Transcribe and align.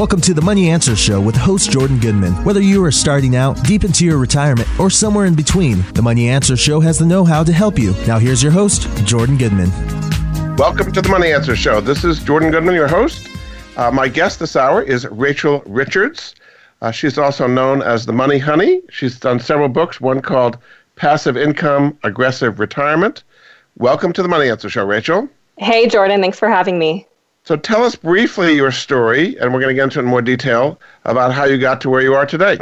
Welcome 0.00 0.22
to 0.22 0.32
the 0.32 0.40
Money 0.40 0.70
Answer 0.70 0.96
Show 0.96 1.20
with 1.20 1.36
host 1.36 1.70
Jordan 1.70 1.98
Goodman. 1.98 2.32
Whether 2.42 2.62
you 2.62 2.82
are 2.82 2.90
starting 2.90 3.36
out, 3.36 3.62
deep 3.64 3.84
into 3.84 4.06
your 4.06 4.16
retirement, 4.16 4.66
or 4.80 4.88
somewhere 4.88 5.26
in 5.26 5.34
between, 5.34 5.82
the 5.92 6.00
Money 6.00 6.30
Answer 6.30 6.56
Show 6.56 6.80
has 6.80 6.98
the 6.98 7.04
know 7.04 7.22
how 7.22 7.44
to 7.44 7.52
help 7.52 7.78
you. 7.78 7.92
Now, 8.06 8.18
here's 8.18 8.42
your 8.42 8.50
host, 8.50 8.88
Jordan 9.04 9.36
Goodman. 9.36 9.68
Welcome 10.56 10.90
to 10.92 11.02
the 11.02 11.08
Money 11.10 11.34
Answer 11.34 11.54
Show. 11.54 11.82
This 11.82 12.02
is 12.02 12.18
Jordan 12.20 12.50
Goodman, 12.50 12.74
your 12.74 12.88
host. 12.88 13.28
Uh, 13.76 13.90
my 13.90 14.08
guest 14.08 14.38
this 14.38 14.56
hour 14.56 14.82
is 14.82 15.06
Rachel 15.08 15.62
Richards. 15.66 16.34
Uh, 16.80 16.90
she's 16.90 17.18
also 17.18 17.46
known 17.46 17.82
as 17.82 18.06
the 18.06 18.12
Money 18.14 18.38
Honey. 18.38 18.80
She's 18.88 19.20
done 19.20 19.38
several 19.38 19.68
books, 19.68 20.00
one 20.00 20.22
called 20.22 20.56
Passive 20.96 21.36
Income 21.36 21.98
Aggressive 22.04 22.58
Retirement. 22.58 23.22
Welcome 23.76 24.14
to 24.14 24.22
the 24.22 24.28
Money 24.28 24.48
Answer 24.48 24.70
Show, 24.70 24.86
Rachel. 24.86 25.28
Hey, 25.58 25.88
Jordan. 25.88 26.22
Thanks 26.22 26.38
for 26.38 26.48
having 26.48 26.78
me. 26.78 27.06
So 27.44 27.56
tell 27.56 27.84
us 27.84 27.96
briefly 27.96 28.54
your 28.54 28.70
story, 28.70 29.36
and 29.38 29.52
we're 29.52 29.60
going 29.60 29.70
to 29.70 29.74
get 29.74 29.84
into 29.84 29.98
it 29.98 30.02
in 30.02 30.08
more 30.08 30.22
detail 30.22 30.78
about 31.04 31.32
how 31.32 31.44
you 31.44 31.58
got 31.58 31.80
to 31.82 31.90
where 31.90 32.02
you 32.02 32.14
are 32.14 32.26
today. 32.26 32.58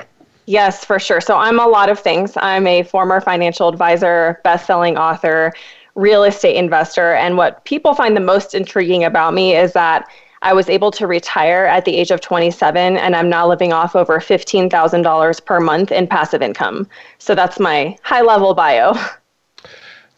Yes, 0.46 0.84
for 0.84 0.98
sure. 0.98 1.20
So 1.20 1.36
I'm 1.36 1.58
a 1.58 1.66
lot 1.66 1.90
of 1.90 1.98
things. 1.98 2.32
I'm 2.36 2.66
a 2.66 2.82
former 2.84 3.20
financial 3.20 3.68
advisor, 3.68 4.40
best-selling 4.44 4.96
author, 4.96 5.52
real 5.94 6.24
estate 6.24 6.56
investor, 6.56 7.14
and 7.14 7.36
what 7.36 7.64
people 7.64 7.94
find 7.94 8.16
the 8.16 8.20
most 8.20 8.54
intriguing 8.54 9.04
about 9.04 9.34
me 9.34 9.56
is 9.56 9.72
that 9.72 10.08
I 10.40 10.52
was 10.52 10.68
able 10.68 10.92
to 10.92 11.06
retire 11.08 11.66
at 11.66 11.84
the 11.84 11.96
age 11.96 12.12
of 12.12 12.20
27, 12.20 12.96
and 12.96 13.16
I'm 13.16 13.28
now 13.28 13.48
living 13.48 13.72
off 13.72 13.96
over 13.96 14.20
$15,000 14.20 15.44
per 15.44 15.60
month 15.60 15.90
in 15.90 16.06
passive 16.06 16.40
income. 16.40 16.88
So 17.18 17.34
that's 17.34 17.58
my 17.58 17.96
high 18.02 18.22
level 18.22 18.54
bio. 18.54 18.94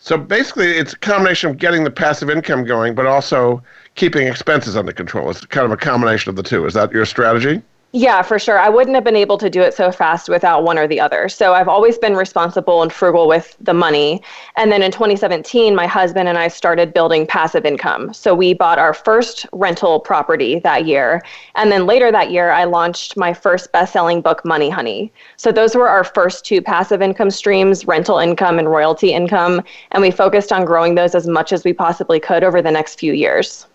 So 0.02 0.16
basically, 0.16 0.70
it's 0.70 0.94
a 0.94 0.98
combination 0.98 1.50
of 1.50 1.58
getting 1.58 1.84
the 1.84 1.90
passive 1.90 2.30
income 2.30 2.64
going, 2.64 2.94
but 2.94 3.04
also 3.04 3.62
keeping 4.00 4.26
expenses 4.26 4.78
under 4.78 4.92
control. 4.92 5.28
It's 5.28 5.44
kind 5.44 5.66
of 5.66 5.72
a 5.72 5.76
combination 5.76 6.30
of 6.30 6.36
the 6.36 6.42
two. 6.42 6.64
Is 6.64 6.72
that 6.72 6.90
your 6.90 7.04
strategy? 7.04 7.60
Yeah, 7.92 8.22
for 8.22 8.38
sure. 8.38 8.58
I 8.58 8.70
wouldn't 8.70 8.94
have 8.94 9.04
been 9.04 9.16
able 9.16 9.36
to 9.36 9.50
do 9.50 9.60
it 9.60 9.74
so 9.74 9.92
fast 9.92 10.30
without 10.30 10.64
one 10.64 10.78
or 10.78 10.86
the 10.86 11.00
other. 11.00 11.28
So 11.28 11.52
I've 11.52 11.68
always 11.68 11.98
been 11.98 12.14
responsible 12.14 12.82
and 12.82 12.90
frugal 12.90 13.28
with 13.28 13.56
the 13.60 13.74
money. 13.74 14.22
And 14.56 14.72
then 14.72 14.80
in 14.80 14.90
2017, 14.90 15.74
my 15.74 15.86
husband 15.86 16.30
and 16.30 16.38
I 16.38 16.48
started 16.48 16.94
building 16.94 17.26
passive 17.26 17.66
income. 17.66 18.14
So 18.14 18.34
we 18.34 18.54
bought 18.54 18.78
our 18.78 18.94
first 18.94 19.44
rental 19.52 20.00
property 20.00 20.60
that 20.60 20.86
year. 20.86 21.20
And 21.56 21.70
then 21.70 21.84
later 21.84 22.10
that 22.10 22.30
year, 22.30 22.52
I 22.52 22.64
launched 22.64 23.18
my 23.18 23.34
first 23.34 23.70
best 23.72 23.92
selling 23.92 24.22
book, 24.22 24.46
Money 24.46 24.70
Honey. 24.70 25.12
So 25.36 25.52
those 25.52 25.74
were 25.74 25.88
our 25.88 26.04
first 26.04 26.46
two 26.46 26.62
passive 26.62 27.02
income 27.02 27.30
streams 27.30 27.86
rental 27.86 28.18
income 28.18 28.58
and 28.58 28.70
royalty 28.70 29.12
income. 29.12 29.62
And 29.90 30.00
we 30.00 30.10
focused 30.10 30.52
on 30.52 30.64
growing 30.64 30.94
those 30.94 31.14
as 31.14 31.26
much 31.26 31.52
as 31.52 31.64
we 31.64 31.74
possibly 31.74 32.18
could 32.18 32.44
over 32.44 32.62
the 32.62 32.70
next 32.70 32.98
few 32.98 33.12
years. 33.12 33.66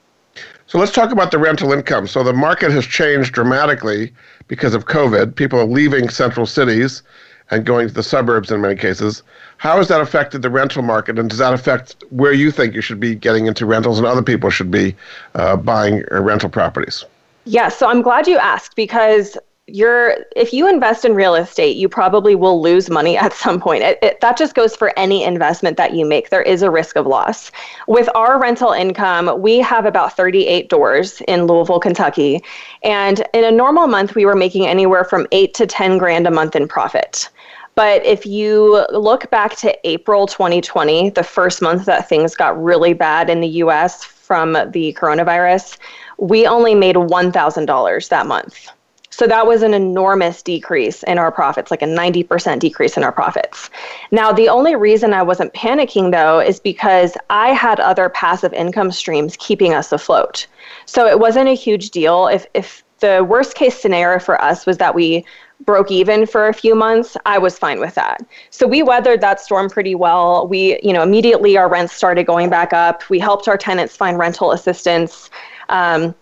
So 0.67 0.80
let's 0.80 0.91
talk 0.91 1.11
about 1.11 1.31
the 1.31 1.38
rental 1.38 1.71
income. 1.71 2.08
So 2.08 2.23
the 2.23 2.33
market 2.33 2.71
has 2.71 2.85
changed 2.85 3.33
dramatically 3.33 4.13
because 4.47 4.73
of 4.73 4.85
COVID. 4.85 5.35
People 5.35 5.59
are 5.59 5.66
leaving 5.66 6.09
central 6.09 6.45
cities 6.45 7.03
and 7.52 7.66
going 7.66 7.88
to 7.88 7.94
the 7.94 8.02
suburbs 8.02 8.52
in 8.52 8.61
many 8.61 8.75
cases. 8.75 9.22
How 9.57 9.77
has 9.77 9.88
that 9.89 10.02
affected 10.02 10.41
the 10.41 10.49
rental 10.49 10.81
market, 10.81 11.19
and 11.19 11.30
does 11.30 11.38
that 11.38 11.53
affect 11.53 11.95
where 12.09 12.33
you 12.33 12.49
think 12.52 12.73
you 12.73 12.81
should 12.81 12.99
be 12.99 13.13
getting 13.13 13.45
into 13.45 13.66
rentals 13.66 13.99
and 13.99 14.07
other 14.07 14.23
people 14.23 14.49
should 14.49 14.72
be 14.72 14.95
uh, 15.35 15.55
buying 15.55 16.03
uh, 16.11 16.22
rental 16.22 16.49
properties? 16.49 17.05
Yeah, 17.45 17.69
so 17.69 17.88
I'm 17.88 18.02
glad 18.02 18.27
you 18.27 18.39
asked 18.39 18.75
because 18.75 19.38
you're 19.67 20.17
if 20.35 20.53
you 20.53 20.69
invest 20.69 21.05
in 21.05 21.16
real 21.16 21.33
estate 21.33 21.75
you 21.75 21.89
probably 21.89 22.35
will 22.35 22.61
lose 22.61 22.89
money 22.89 23.17
at 23.25 23.33
some 23.33 23.59
point. 23.59 23.81
It, 23.83 23.99
it, 24.02 24.22
that 24.22 24.38
just 24.38 24.53
goes 24.53 24.75
for 24.75 24.97
any 24.97 25.23
investment 25.23 25.77
that 25.77 25.94
you 25.94 26.05
make. 26.05 26.30
There 26.30 26.41
is 26.41 26.61
a 26.61 26.69
risk 26.69 26.95
of 26.95 27.07
loss. 27.07 27.52
With 27.88 28.07
our 28.16 28.39
rental 28.39 28.72
income 28.72 29.41
we 29.41 29.59
have 29.59 29.85
about 29.85 30.16
38 30.16 30.69
doors 30.69 31.22
in 31.27 31.47
louisville 31.47 31.80
kentucky. 31.80 32.44
And 32.83 33.23
in 33.33 33.44
a 33.44 33.52
normal 33.52 33.88
month 33.88 34.13
we 34.13 34.25
were 34.25 34.35
making 34.35 34.67
anywhere 34.67 35.03
from 35.03 35.27
8 35.31 35.53
to 35.55 35.66
10 35.66 35.97
grand 35.97 36.27
a 36.27 36.31
month 36.31 36.55
in 36.55 36.67
profit. 36.67 37.29
But 37.73 38.05
if 38.05 38.25
you 38.25 38.85
look 38.91 39.29
back 39.31 39.57
to 39.57 39.75
April 39.88 40.28
2020, 40.28 41.09
the 41.09 41.23
first 41.23 41.62
month 41.62 41.85
that 41.85 42.07
things 42.07 42.34
got 42.34 42.62
really 42.63 42.94
bad 42.94 43.29
in 43.29 43.41
the 43.41 43.50
US 43.63 44.03
from 44.03 44.53
the 44.53 44.94
coronavirus, 44.94 45.78
we 46.18 46.47
only 46.47 46.73
made 46.73 46.95
$1,000 46.95 48.09
that 48.09 48.28
month. 48.28 48.69
So 49.15 49.27
that 49.27 49.47
was 49.47 49.63
an 49.63 49.73
enormous 49.73 50.41
decrease 50.41 51.01
in 51.03 51.17
our 51.17 51.31
profits, 51.31 51.71
like 51.71 51.81
a 51.81 51.85
90% 51.85 52.59
decrease 52.59 52.97
in 52.97 53.03
our 53.03 53.13
profits. 53.13 53.69
Now, 54.11 54.33
the 54.33 54.49
only 54.49 54.75
reason 54.75 55.13
I 55.13 55.23
wasn't 55.23 55.53
panicking 55.53 56.11
though 56.11 56.41
is 56.41 56.59
because 56.59 57.13
I 57.29 57.53
had 57.53 57.79
other 57.79 58.09
passive 58.09 58.51
income 58.51 58.91
streams 58.91 59.37
keeping 59.39 59.73
us 59.73 59.93
afloat. 59.93 60.47
So 60.85 61.07
it 61.07 61.17
wasn't 61.17 61.47
a 61.47 61.53
huge 61.53 61.91
deal. 61.91 62.27
If, 62.27 62.45
if 62.53 62.83
the 62.99 63.23
worst 63.23 63.55
case 63.55 63.79
scenario 63.79 64.19
for 64.19 64.41
us 64.41 64.65
was 64.65 64.79
that 64.79 64.93
we 64.93 65.23
broke 65.61 65.91
even 65.91 66.25
for 66.25 66.49
a 66.49 66.53
few 66.53 66.75
months, 66.75 67.15
I 67.25 67.37
was 67.37 67.57
fine 67.57 67.79
with 67.79 67.95
that. 67.95 68.19
So 68.49 68.67
we 68.67 68.83
weathered 68.83 69.21
that 69.21 69.39
storm 69.39 69.69
pretty 69.69 69.95
well. 69.95 70.45
We, 70.45 70.77
you 70.83 70.91
know, 70.91 71.03
immediately 71.03 71.55
our 71.55 71.69
rents 71.69 71.93
started 71.93 72.25
going 72.25 72.49
back 72.49 72.73
up. 72.73 73.09
We 73.09 73.19
helped 73.19 73.47
our 73.47 73.57
tenants 73.57 73.95
find 73.95 74.17
rental 74.19 74.51
assistance. 74.51 75.29
Um, 75.69 76.13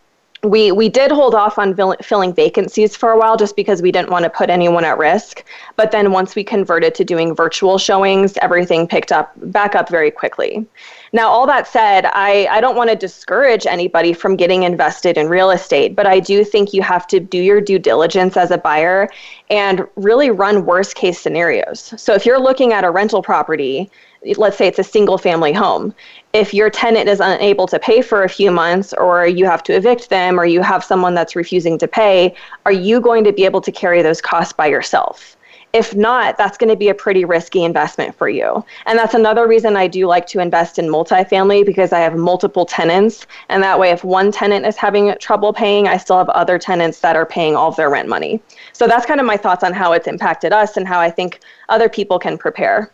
we 0.43 0.71
we 0.71 0.89
did 0.89 1.11
hold 1.11 1.33
off 1.33 1.57
on 1.57 1.73
fill, 1.75 1.95
filling 2.01 2.33
vacancies 2.33 2.95
for 2.95 3.11
a 3.11 3.17
while 3.17 3.37
just 3.37 3.55
because 3.55 3.81
we 3.81 3.91
didn't 3.91 4.09
want 4.09 4.23
to 4.23 4.29
put 4.29 4.49
anyone 4.49 4.83
at 4.83 4.97
risk. 4.97 5.43
But 5.77 5.91
then 5.91 6.11
once 6.11 6.35
we 6.35 6.43
converted 6.43 6.93
to 6.95 7.05
doing 7.05 7.33
virtual 7.33 7.77
showings 7.77 8.37
everything 8.41 8.87
picked 8.87 9.11
up 9.11 9.33
back 9.51 9.73
up 9.75 9.89
very 9.89 10.11
quickly. 10.11 10.65
Now 11.13 11.29
all 11.29 11.47
that 11.47 11.67
said 11.67 12.05
i 12.13 12.47
i 12.51 12.59
don't 12.59 12.75
want 12.75 12.89
to 12.89 12.95
discourage 12.95 13.65
anybody 13.65 14.13
from 14.13 14.35
getting 14.35 14.63
invested 14.63 15.17
in 15.17 15.27
real 15.29 15.51
estate 15.51 15.95
but 15.95 16.07
i 16.07 16.19
do 16.19 16.43
think 16.43 16.73
you 16.73 16.81
have 16.81 17.07
to 17.07 17.19
do 17.19 17.37
your 17.37 17.61
due 17.61 17.79
diligence 17.79 18.35
as 18.35 18.51
a 18.51 18.57
buyer 18.57 19.09
and 19.49 19.87
really 19.95 20.31
run 20.31 20.65
worst 20.65 20.95
case 20.95 21.19
scenarios. 21.19 21.93
So 21.97 22.13
if 22.13 22.25
you're 22.25 22.39
looking 22.39 22.73
at 22.73 22.83
a 22.83 22.91
rental 22.91 23.21
property 23.21 23.89
let's 24.37 24.57
say 24.57 24.67
it's 24.67 24.79
a 24.79 24.83
single 24.83 25.17
family 25.17 25.53
home 25.53 25.93
if 26.33 26.51
your 26.53 26.69
tenant 26.69 27.07
is 27.07 27.19
unable 27.19 27.67
to 27.67 27.77
pay 27.79 28.01
for 28.01 28.23
a 28.23 28.29
few 28.29 28.49
months 28.49 28.93
or 28.93 29.27
you 29.27 29.45
have 29.45 29.61
to 29.63 29.75
evict 29.75 30.09
them 30.09 30.39
or 30.39 30.45
you 30.45 30.61
have 30.61 30.83
someone 30.83 31.13
that's 31.13 31.35
refusing 31.35 31.77
to 31.77 31.87
pay 31.87 32.33
are 32.65 32.71
you 32.71 32.99
going 32.99 33.23
to 33.23 33.31
be 33.31 33.45
able 33.45 33.61
to 33.61 33.71
carry 33.71 34.01
those 34.01 34.21
costs 34.21 34.53
by 34.53 34.65
yourself? 34.65 35.37
If 35.73 35.95
not 35.95 36.37
that's 36.37 36.57
going 36.57 36.69
to 36.69 36.75
be 36.75 36.89
a 36.89 36.93
pretty 36.93 37.25
risky 37.25 37.63
investment 37.63 38.15
for 38.15 38.29
you. 38.29 38.63
And 38.85 38.97
that's 38.97 39.13
another 39.13 39.47
reason 39.47 39.75
i 39.75 39.87
do 39.87 40.07
like 40.07 40.25
to 40.27 40.39
invest 40.39 40.79
in 40.79 40.87
multifamily 40.87 41.65
because 41.65 41.93
i 41.93 41.99
have 41.99 42.15
multiple 42.15 42.65
tenants 42.65 43.27
and 43.49 43.61
that 43.61 43.79
way 43.79 43.91
if 43.91 44.03
one 44.03 44.31
tenant 44.31 44.65
is 44.65 44.75
having 44.75 45.13
trouble 45.19 45.53
paying 45.53 45.87
i 45.87 45.97
still 45.97 46.17
have 46.17 46.29
other 46.29 46.57
tenants 46.57 46.99
that 47.01 47.15
are 47.15 47.25
paying 47.25 47.55
all 47.55 47.69
of 47.69 47.75
their 47.75 47.89
rent 47.89 48.07
money. 48.07 48.41
So 48.71 48.87
that's 48.87 49.05
kind 49.05 49.19
of 49.19 49.25
my 49.25 49.37
thoughts 49.37 49.63
on 49.63 49.73
how 49.73 49.91
it's 49.93 50.07
impacted 50.07 50.51
us 50.51 50.77
and 50.77 50.87
how 50.87 50.99
i 50.99 51.11
think 51.11 51.41
other 51.69 51.89
people 51.89 52.17
can 52.17 52.37
prepare 52.37 52.91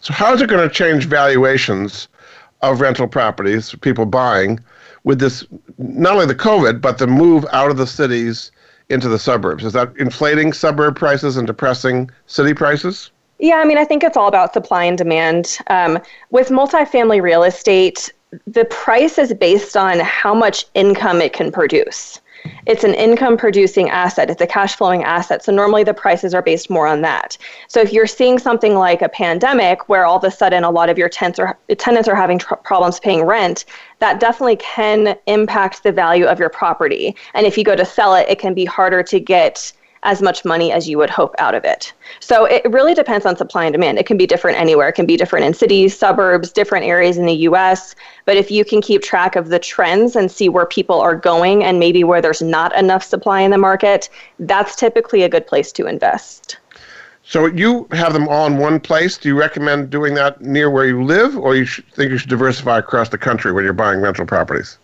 so, 0.00 0.12
how 0.12 0.32
is 0.32 0.40
it 0.42 0.48
going 0.48 0.66
to 0.66 0.74
change 0.74 1.06
valuations 1.06 2.08
of 2.62 2.80
rental 2.80 3.08
properties, 3.08 3.70
for 3.70 3.76
people 3.78 4.06
buying, 4.06 4.60
with 5.04 5.18
this 5.18 5.46
not 5.78 6.14
only 6.14 6.26
the 6.26 6.34
COVID, 6.34 6.80
but 6.80 6.98
the 6.98 7.06
move 7.06 7.46
out 7.52 7.70
of 7.70 7.76
the 7.76 7.86
cities 7.86 8.52
into 8.88 9.08
the 9.08 9.18
suburbs? 9.18 9.64
Is 9.64 9.72
that 9.72 9.92
inflating 9.98 10.52
suburb 10.52 10.96
prices 10.96 11.36
and 11.36 11.46
depressing 11.46 12.10
city 12.26 12.54
prices? 12.54 13.10
Yeah, 13.38 13.56
I 13.56 13.64
mean, 13.64 13.78
I 13.78 13.84
think 13.84 14.04
it's 14.04 14.16
all 14.16 14.28
about 14.28 14.52
supply 14.52 14.84
and 14.84 14.98
demand. 14.98 15.58
Um, 15.68 15.98
with 16.30 16.48
multifamily 16.48 17.22
real 17.22 17.42
estate, 17.42 18.12
the 18.46 18.66
price 18.66 19.16
is 19.16 19.32
based 19.32 19.76
on 19.76 20.00
how 20.00 20.34
much 20.34 20.66
income 20.74 21.22
it 21.22 21.32
can 21.32 21.50
produce 21.50 22.20
it's 22.66 22.84
an 22.84 22.94
income 22.94 23.36
producing 23.36 23.90
asset, 23.90 24.30
it's 24.30 24.40
a 24.40 24.46
cash 24.46 24.76
flowing 24.76 25.04
asset. 25.04 25.44
So 25.44 25.52
normally 25.52 25.84
the 25.84 25.94
prices 25.94 26.34
are 26.34 26.42
based 26.42 26.70
more 26.70 26.86
on 26.86 27.02
that. 27.02 27.36
So 27.68 27.80
if 27.80 27.92
you're 27.92 28.06
seeing 28.06 28.38
something 28.38 28.74
like 28.74 29.02
a 29.02 29.08
pandemic 29.08 29.88
where 29.88 30.04
all 30.04 30.18
of 30.18 30.24
a 30.24 30.30
sudden 30.30 30.64
a 30.64 30.70
lot 30.70 30.88
of 30.88 30.98
your 30.98 31.08
tenants 31.08 31.38
are, 31.38 31.58
tenants 31.78 32.08
are 32.08 32.14
having 32.14 32.38
tr- 32.38 32.54
problems 32.56 33.00
paying 33.00 33.24
rent, 33.24 33.64
that 33.98 34.20
definitely 34.20 34.56
can 34.56 35.16
impact 35.26 35.82
the 35.82 35.92
value 35.92 36.26
of 36.26 36.38
your 36.38 36.50
property. 36.50 37.14
And 37.34 37.46
if 37.46 37.58
you 37.58 37.64
go 37.64 37.76
to 37.76 37.84
sell 37.84 38.14
it, 38.14 38.28
it 38.28 38.38
can 38.38 38.54
be 38.54 38.64
harder 38.64 39.02
to 39.02 39.20
get 39.20 39.72
as 40.02 40.22
much 40.22 40.44
money 40.44 40.72
as 40.72 40.88
you 40.88 40.96
would 40.96 41.10
hope 41.10 41.34
out 41.38 41.54
of 41.54 41.64
it. 41.64 41.92
So 42.20 42.46
it 42.46 42.64
really 42.70 42.94
depends 42.94 43.26
on 43.26 43.36
supply 43.36 43.64
and 43.66 43.72
demand. 43.72 43.98
It 43.98 44.06
can 44.06 44.16
be 44.16 44.26
different 44.26 44.58
anywhere. 44.58 44.88
It 44.88 44.94
can 44.94 45.06
be 45.06 45.16
different 45.16 45.44
in 45.44 45.54
cities, 45.54 45.96
suburbs, 45.96 46.52
different 46.52 46.86
areas 46.86 47.18
in 47.18 47.26
the 47.26 47.34
US. 47.48 47.94
But 48.24 48.36
if 48.36 48.50
you 48.50 48.64
can 48.64 48.80
keep 48.80 49.02
track 49.02 49.36
of 49.36 49.48
the 49.48 49.58
trends 49.58 50.16
and 50.16 50.30
see 50.30 50.48
where 50.48 50.66
people 50.66 51.00
are 51.00 51.14
going 51.14 51.62
and 51.64 51.78
maybe 51.78 52.02
where 52.02 52.22
there's 52.22 52.42
not 52.42 52.74
enough 52.76 53.04
supply 53.04 53.40
in 53.42 53.50
the 53.50 53.58
market, 53.58 54.08
that's 54.38 54.74
typically 54.74 55.22
a 55.22 55.28
good 55.28 55.46
place 55.46 55.70
to 55.72 55.86
invest. 55.86 56.56
So 57.22 57.46
you 57.46 57.86
have 57.92 58.12
them 58.12 58.26
all 58.26 58.48
in 58.48 58.56
one 58.56 58.80
place. 58.80 59.16
Do 59.16 59.28
you 59.28 59.38
recommend 59.38 59.90
doing 59.90 60.14
that 60.14 60.40
near 60.40 60.68
where 60.68 60.86
you 60.86 61.04
live, 61.04 61.38
or 61.38 61.54
you 61.54 61.64
think 61.64 62.10
you 62.10 62.18
should 62.18 62.28
diversify 62.28 62.78
across 62.78 63.10
the 63.10 63.18
country 63.18 63.52
when 63.52 63.62
you're 63.62 63.72
buying 63.72 64.00
rental 64.00 64.26
properties? 64.26 64.78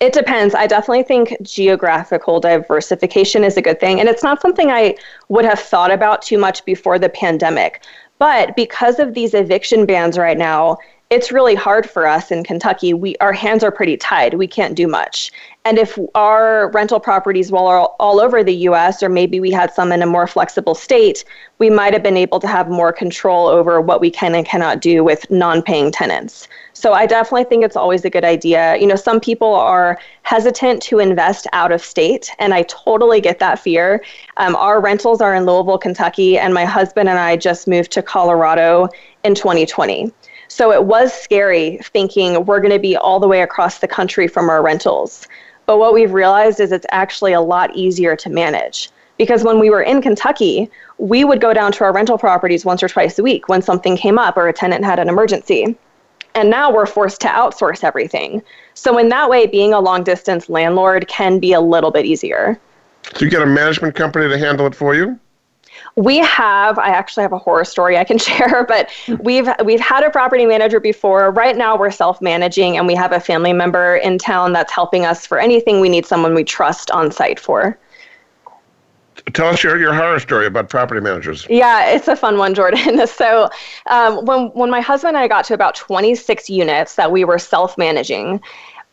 It 0.00 0.14
depends. 0.14 0.54
I 0.54 0.66
definitely 0.66 1.02
think 1.02 1.36
geographical 1.42 2.40
diversification 2.40 3.44
is 3.44 3.58
a 3.58 3.62
good 3.62 3.80
thing. 3.80 4.00
And 4.00 4.08
it's 4.08 4.22
not 4.22 4.40
something 4.40 4.70
I 4.70 4.96
would 5.28 5.44
have 5.44 5.60
thought 5.60 5.90
about 5.90 6.22
too 6.22 6.38
much 6.38 6.64
before 6.64 6.98
the 6.98 7.10
pandemic. 7.10 7.82
But 8.18 8.56
because 8.56 8.98
of 8.98 9.12
these 9.12 9.34
eviction 9.34 9.84
bans 9.84 10.16
right 10.16 10.38
now, 10.38 10.78
it's 11.10 11.32
really 11.32 11.56
hard 11.56 11.90
for 11.90 12.06
us 12.06 12.30
in 12.30 12.44
Kentucky. 12.44 12.94
We 12.94 13.16
our 13.16 13.32
hands 13.32 13.64
are 13.64 13.72
pretty 13.72 13.96
tied. 13.96 14.34
We 14.34 14.46
can't 14.46 14.76
do 14.76 14.86
much. 14.86 15.32
And 15.64 15.76
if 15.76 15.98
our 16.14 16.70
rental 16.70 17.00
properties 17.00 17.50
were 17.50 17.58
all, 17.58 17.96
all 17.98 18.20
over 18.20 18.42
the 18.44 18.54
US, 18.68 19.02
or 19.02 19.08
maybe 19.08 19.40
we 19.40 19.50
had 19.50 19.72
some 19.74 19.90
in 19.90 20.02
a 20.02 20.06
more 20.06 20.28
flexible 20.28 20.74
state, 20.74 21.24
we 21.58 21.68
might 21.68 21.92
have 21.92 22.02
been 22.04 22.16
able 22.16 22.38
to 22.40 22.46
have 22.46 22.70
more 22.70 22.92
control 22.92 23.48
over 23.48 23.80
what 23.80 24.00
we 24.00 24.08
can 24.08 24.36
and 24.36 24.46
cannot 24.46 24.80
do 24.80 25.02
with 25.02 25.28
non 25.30 25.62
paying 25.62 25.90
tenants. 25.90 26.46
So 26.74 26.92
I 26.92 27.06
definitely 27.06 27.44
think 27.44 27.64
it's 27.64 27.76
always 27.76 28.04
a 28.04 28.10
good 28.10 28.24
idea. 28.24 28.76
You 28.76 28.86
know, 28.86 28.96
some 28.96 29.18
people 29.20 29.52
are 29.52 29.98
hesitant 30.22 30.80
to 30.84 31.00
invest 31.00 31.48
out 31.52 31.72
of 31.72 31.82
state, 31.82 32.30
and 32.38 32.54
I 32.54 32.62
totally 32.62 33.20
get 33.20 33.40
that 33.40 33.58
fear. 33.58 34.02
Um, 34.36 34.54
our 34.54 34.80
rentals 34.80 35.20
are 35.20 35.34
in 35.34 35.44
Louisville, 35.44 35.76
Kentucky, 35.76 36.38
and 36.38 36.54
my 36.54 36.64
husband 36.64 37.08
and 37.08 37.18
I 37.18 37.36
just 37.36 37.66
moved 37.66 37.90
to 37.92 38.02
Colorado 38.02 38.88
in 39.24 39.34
2020. 39.34 40.12
So 40.50 40.72
it 40.72 40.84
was 40.84 41.12
scary 41.12 41.78
thinking 41.78 42.44
we're 42.44 42.58
going 42.58 42.72
to 42.72 42.80
be 42.80 42.96
all 42.96 43.20
the 43.20 43.28
way 43.28 43.40
across 43.40 43.78
the 43.78 43.86
country 43.86 44.26
from 44.26 44.50
our 44.50 44.60
rentals. 44.60 45.28
But 45.64 45.78
what 45.78 45.94
we've 45.94 46.12
realized 46.12 46.58
is 46.58 46.72
it's 46.72 46.86
actually 46.90 47.32
a 47.32 47.40
lot 47.40 47.74
easier 47.76 48.16
to 48.16 48.28
manage. 48.28 48.90
Because 49.16 49.44
when 49.44 49.60
we 49.60 49.70
were 49.70 49.80
in 49.80 50.02
Kentucky, 50.02 50.68
we 50.98 51.22
would 51.22 51.40
go 51.40 51.54
down 51.54 51.70
to 51.72 51.84
our 51.84 51.92
rental 51.92 52.18
properties 52.18 52.64
once 52.64 52.82
or 52.82 52.88
twice 52.88 53.16
a 53.16 53.22
week 53.22 53.48
when 53.48 53.62
something 53.62 53.96
came 53.96 54.18
up 54.18 54.36
or 54.36 54.48
a 54.48 54.52
tenant 54.52 54.84
had 54.84 54.98
an 54.98 55.08
emergency. 55.08 55.76
And 56.34 56.50
now 56.50 56.74
we're 56.74 56.86
forced 56.86 57.20
to 57.20 57.28
outsource 57.28 57.84
everything. 57.84 58.42
So, 58.74 58.98
in 58.98 59.08
that 59.10 59.30
way, 59.30 59.46
being 59.46 59.72
a 59.72 59.78
long 59.78 60.02
distance 60.02 60.48
landlord 60.48 61.06
can 61.06 61.38
be 61.38 61.52
a 61.52 61.60
little 61.60 61.92
bit 61.92 62.06
easier. 62.06 62.58
So, 63.14 63.24
you 63.24 63.30
get 63.30 63.42
a 63.42 63.46
management 63.46 63.94
company 63.94 64.28
to 64.28 64.36
handle 64.36 64.66
it 64.66 64.74
for 64.74 64.96
you? 64.96 65.18
We 65.96 66.18
have. 66.18 66.78
I 66.78 66.88
actually 66.88 67.22
have 67.22 67.32
a 67.32 67.38
horror 67.38 67.64
story 67.64 67.98
I 67.98 68.04
can 68.04 68.18
share, 68.28 68.64
but 68.66 68.90
we've 69.20 69.48
we've 69.64 69.80
had 69.80 70.04
a 70.04 70.10
property 70.10 70.46
manager 70.46 70.80
before. 70.80 71.30
Right 71.30 71.56
now, 71.56 71.76
we're 71.76 71.90
self-managing, 71.90 72.76
and 72.76 72.86
we 72.86 72.94
have 72.94 73.12
a 73.12 73.20
family 73.20 73.52
member 73.52 73.96
in 73.96 74.18
town 74.18 74.52
that's 74.52 74.72
helping 74.72 75.04
us 75.04 75.26
for 75.26 75.38
anything 75.38 75.80
we 75.80 75.88
need 75.88 76.06
someone 76.06 76.34
we 76.34 76.44
trust 76.44 76.90
on 76.90 77.10
site 77.10 77.40
for. 77.40 77.78
Tell 79.32 79.48
us 79.48 79.62
your, 79.62 79.78
your 79.78 79.94
horror 79.94 80.18
story 80.18 80.46
about 80.46 80.68
property 80.68 81.00
managers. 81.00 81.46
Yeah, 81.48 81.90
it's 81.90 82.08
a 82.08 82.16
fun 82.16 82.38
one, 82.38 82.54
Jordan. 82.54 83.06
so, 83.06 83.50
um, 83.86 84.24
when 84.24 84.46
when 84.48 84.70
my 84.70 84.80
husband 84.80 85.16
and 85.16 85.24
I 85.24 85.28
got 85.28 85.44
to 85.46 85.54
about 85.54 85.74
26 85.74 86.48
units 86.48 86.94
that 86.96 87.12
we 87.12 87.24
were 87.24 87.38
self-managing, 87.38 88.40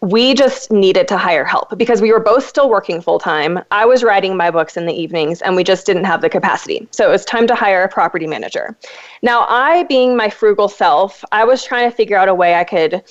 we 0.01 0.33
just 0.35 0.71
needed 0.71 1.07
to 1.07 1.17
hire 1.17 1.43
help 1.43 1.75
because 1.77 2.01
we 2.01 2.11
were 2.11 2.19
both 2.19 2.47
still 2.47 2.69
working 2.69 3.01
full 3.01 3.19
time. 3.19 3.59
I 3.71 3.85
was 3.85 4.03
writing 4.03 4.37
my 4.37 4.51
books 4.51 4.77
in 4.77 4.85
the 4.85 4.93
evenings 4.93 5.41
and 5.41 5.55
we 5.55 5.63
just 5.63 5.85
didn't 5.85 6.03
have 6.03 6.21
the 6.21 6.29
capacity. 6.29 6.87
So 6.91 7.07
it 7.07 7.11
was 7.11 7.25
time 7.25 7.47
to 7.47 7.55
hire 7.55 7.83
a 7.83 7.89
property 7.89 8.27
manager. 8.27 8.77
Now, 9.23 9.45
I, 9.49 9.83
being 9.83 10.15
my 10.15 10.29
frugal 10.29 10.69
self, 10.69 11.23
I 11.31 11.45
was 11.45 11.63
trying 11.63 11.89
to 11.89 11.95
figure 11.95 12.15
out 12.15 12.29
a 12.29 12.35
way 12.35 12.53
I 12.53 12.63
could 12.63 13.01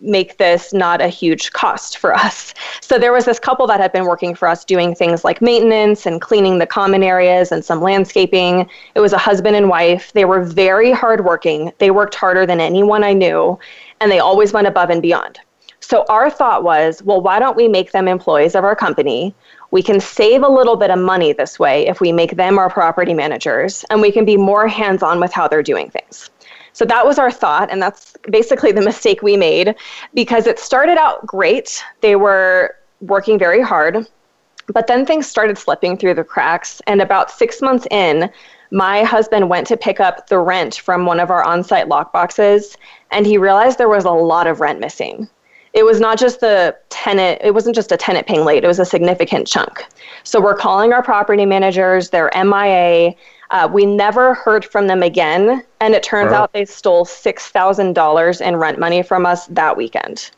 make 0.00 0.36
this 0.36 0.74
not 0.74 1.00
a 1.00 1.08
huge 1.08 1.52
cost 1.52 1.96
for 1.96 2.14
us. 2.14 2.52
So 2.82 2.98
there 2.98 3.14
was 3.14 3.24
this 3.24 3.38
couple 3.38 3.66
that 3.68 3.80
had 3.80 3.92
been 3.92 4.04
working 4.04 4.34
for 4.34 4.46
us 4.46 4.62
doing 4.62 4.94
things 4.94 5.24
like 5.24 5.40
maintenance 5.40 6.04
and 6.04 6.20
cleaning 6.20 6.58
the 6.58 6.66
common 6.66 7.02
areas 7.02 7.50
and 7.50 7.64
some 7.64 7.80
landscaping. 7.80 8.68
It 8.94 9.00
was 9.00 9.14
a 9.14 9.18
husband 9.18 9.56
and 9.56 9.70
wife. 9.70 10.12
They 10.12 10.26
were 10.26 10.42
very 10.42 10.92
hardworking. 10.92 11.72
They 11.78 11.90
worked 11.90 12.14
harder 12.14 12.44
than 12.44 12.60
anyone 12.60 13.04
I 13.04 13.14
knew, 13.14 13.58
and 14.00 14.10
they 14.10 14.18
always 14.18 14.52
went 14.52 14.66
above 14.66 14.90
and 14.90 15.00
beyond. 15.00 15.40
So 15.88 16.04
our 16.08 16.28
thought 16.30 16.64
was, 16.64 17.00
well, 17.04 17.20
why 17.20 17.38
don't 17.38 17.56
we 17.56 17.68
make 17.68 17.92
them 17.92 18.08
employees 18.08 18.56
of 18.56 18.64
our 18.64 18.74
company? 18.74 19.32
We 19.70 19.84
can 19.84 20.00
save 20.00 20.42
a 20.42 20.48
little 20.48 20.74
bit 20.74 20.90
of 20.90 20.98
money 20.98 21.32
this 21.32 21.60
way 21.60 21.86
if 21.86 22.00
we 22.00 22.10
make 22.10 22.34
them 22.34 22.58
our 22.58 22.68
property 22.68 23.14
managers, 23.14 23.84
and 23.88 24.00
we 24.00 24.10
can 24.10 24.24
be 24.24 24.36
more 24.36 24.66
hands 24.66 25.04
on 25.04 25.20
with 25.20 25.32
how 25.32 25.46
they're 25.46 25.62
doing 25.62 25.88
things. 25.88 26.28
So 26.72 26.84
that 26.86 27.06
was 27.06 27.20
our 27.20 27.30
thought, 27.30 27.70
and 27.70 27.80
that's 27.80 28.16
basically 28.32 28.72
the 28.72 28.80
mistake 28.90 29.22
we 29.22 29.36
made 29.36 29.76
because 30.12 30.48
it 30.48 30.58
started 30.58 30.98
out 30.98 31.24
great. 31.24 31.84
They 32.00 32.16
were 32.16 32.74
working 33.00 33.38
very 33.38 33.62
hard, 33.62 34.08
but 34.66 34.88
then 34.88 35.06
things 35.06 35.28
started 35.28 35.56
slipping 35.56 35.96
through 35.96 36.14
the 36.14 36.24
cracks. 36.24 36.82
And 36.88 37.00
about 37.00 37.30
six 37.30 37.62
months 37.62 37.86
in, 37.92 38.28
my 38.72 39.04
husband 39.04 39.48
went 39.48 39.68
to 39.68 39.76
pick 39.76 40.00
up 40.00 40.26
the 40.26 40.40
rent 40.40 40.74
from 40.74 41.06
one 41.06 41.20
of 41.20 41.30
our 41.30 41.44
on 41.44 41.62
site 41.62 41.88
lockboxes, 41.88 42.76
and 43.12 43.24
he 43.24 43.38
realized 43.38 43.78
there 43.78 43.88
was 43.88 44.04
a 44.04 44.10
lot 44.10 44.48
of 44.48 44.58
rent 44.58 44.80
missing 44.80 45.28
it 45.76 45.84
was 45.84 46.00
not 46.00 46.18
just 46.18 46.40
the 46.40 46.74
tenant, 46.88 47.38
it 47.44 47.52
wasn't 47.52 47.76
just 47.76 47.92
a 47.92 47.98
tenant 47.98 48.26
paying 48.26 48.46
late, 48.46 48.64
it 48.64 48.66
was 48.66 48.78
a 48.78 48.84
significant 48.84 49.46
chunk. 49.46 49.84
So 50.24 50.40
we're 50.40 50.56
calling 50.56 50.94
our 50.94 51.02
property 51.02 51.44
managers, 51.44 52.08
they're 52.08 52.30
MIA. 52.34 53.14
Uh, 53.50 53.68
we 53.70 53.84
never 53.84 54.34
heard 54.34 54.64
from 54.64 54.86
them 54.86 55.02
again. 55.02 55.62
And 55.80 55.94
it 55.94 56.02
turns 56.02 56.32
wow. 56.32 56.44
out 56.44 56.52
they 56.54 56.64
stole 56.64 57.04
$6,000 57.04 58.40
in 58.40 58.56
rent 58.56 58.78
money 58.78 59.02
from 59.02 59.26
us 59.26 59.46
that 59.48 59.76
weekend. 59.76 60.30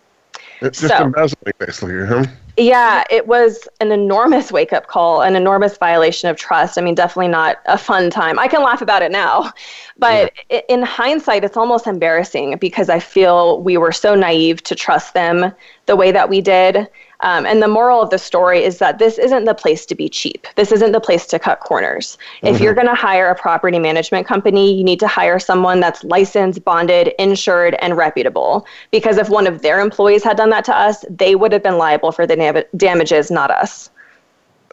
It's 0.61 0.81
just 0.81 0.93
so, 0.93 1.05
embezzling, 1.05 1.53
basically, 1.59 2.05
huh? 2.05 2.27
Yeah, 2.59 3.05
it 3.09 3.29
was 3.29 3.69
an 3.81 3.93
enormous 3.93 4.51
wake 4.51 4.73
up 4.73 4.89
call, 4.89 5.23
an 5.23 5.37
enormous 5.37 5.79
violation 5.79 6.29
of 6.29 6.37
trust. 6.37 6.77
I 6.77 6.81
mean, 6.81 6.97
definitely 6.97 7.29
not 7.29 7.59
a 7.67 7.79
fun 7.79 8.11
time. 8.11 8.37
I 8.37 8.49
can 8.49 8.65
laugh 8.65 8.83
about 8.83 9.01
it 9.01 9.13
now, 9.13 9.53
but 9.97 10.33
yeah. 10.51 10.63
in 10.69 10.83
hindsight, 10.83 11.45
it's 11.45 11.57
almost 11.57 11.87
embarrassing 11.87 12.57
because 12.59 12.89
I 12.89 12.99
feel 12.99 13.63
we 13.63 13.77
were 13.77 13.93
so 13.93 14.17
naive 14.17 14.61
to 14.65 14.75
trust 14.75 15.15
them 15.15 15.53
the 15.87 15.95
way 15.95 16.11
that 16.11 16.29
we 16.29 16.41
did. 16.41 16.89
Um, 17.21 17.47
and 17.47 17.61
the 17.61 17.69
moral 17.69 18.01
of 18.01 18.11
the 18.11 18.19
story 18.19 18.63
is 18.63 18.79
that 18.79 18.99
this 18.99 19.19
isn't 19.19 19.45
the 19.45 19.55
place 19.55 19.85
to 19.87 19.95
be 19.95 20.09
cheap. 20.09 20.47
This 20.55 20.71
isn't 20.71 20.93
the 20.93 21.01
place 21.01 21.27
to 21.27 21.39
cut 21.39 21.61
corners. 21.61 22.17
Mm-hmm. 22.37 22.55
If 22.55 22.61
you're 22.61 22.75
going 22.75 22.87
to 22.87 22.95
hire 22.95 23.29
a 23.29 23.35
property 23.35 23.79
management 23.79 24.27
company, 24.27 24.73
you 24.73 24.85
need 24.85 25.01
to 25.01 25.09
hire 25.09 25.39
someone 25.39 25.81
that's 25.81 26.05
licensed, 26.05 26.65
bonded, 26.65 27.13
insured, 27.19 27.75
and 27.81 27.97
reputable. 27.97 28.67
Because 28.93 29.19
if 29.19 29.29
one 29.29 29.47
of 29.47 29.63
their 29.63 29.81
employees 29.81 30.23
had 30.23 30.37
done 30.37 30.51
that 30.51 30.65
to 30.67 30.77
us, 30.77 31.05
they 31.11 31.35
would 31.35 31.53
have 31.53 31.63
been 31.63 31.77
liable 31.77 32.13
for 32.13 32.27
the 32.27 32.37
nav- 32.37 32.65
damages, 32.77 33.31
not 33.31 33.51
us. 33.51 33.91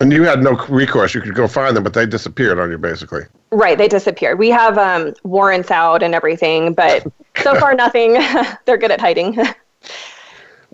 And 0.02 0.12
you 0.12 0.24
had 0.24 0.44
no 0.44 0.52
recourse. 0.68 1.16
You 1.16 1.22
could 1.22 1.36
go 1.36 1.48
find 1.48 1.76
them, 1.76 1.84
but 1.84 1.94
they 1.94 2.06
disappeared 2.06 2.60
on 2.60 2.70
you, 2.70 2.78
basically. 2.78 3.22
Right, 3.52 3.78
they 3.78 3.88
disappeared. 3.88 4.38
We 4.38 4.50
have 4.50 4.78
um, 4.78 5.14
warrants 5.24 5.72
out 5.72 6.04
and 6.04 6.14
everything, 6.14 6.74
but 6.74 7.08
so 7.42 7.56
far 7.60 7.74
nothing. 7.74 8.14
They're 8.66 8.78
good 8.78 8.92
at 8.92 9.00
hiding. 9.00 9.38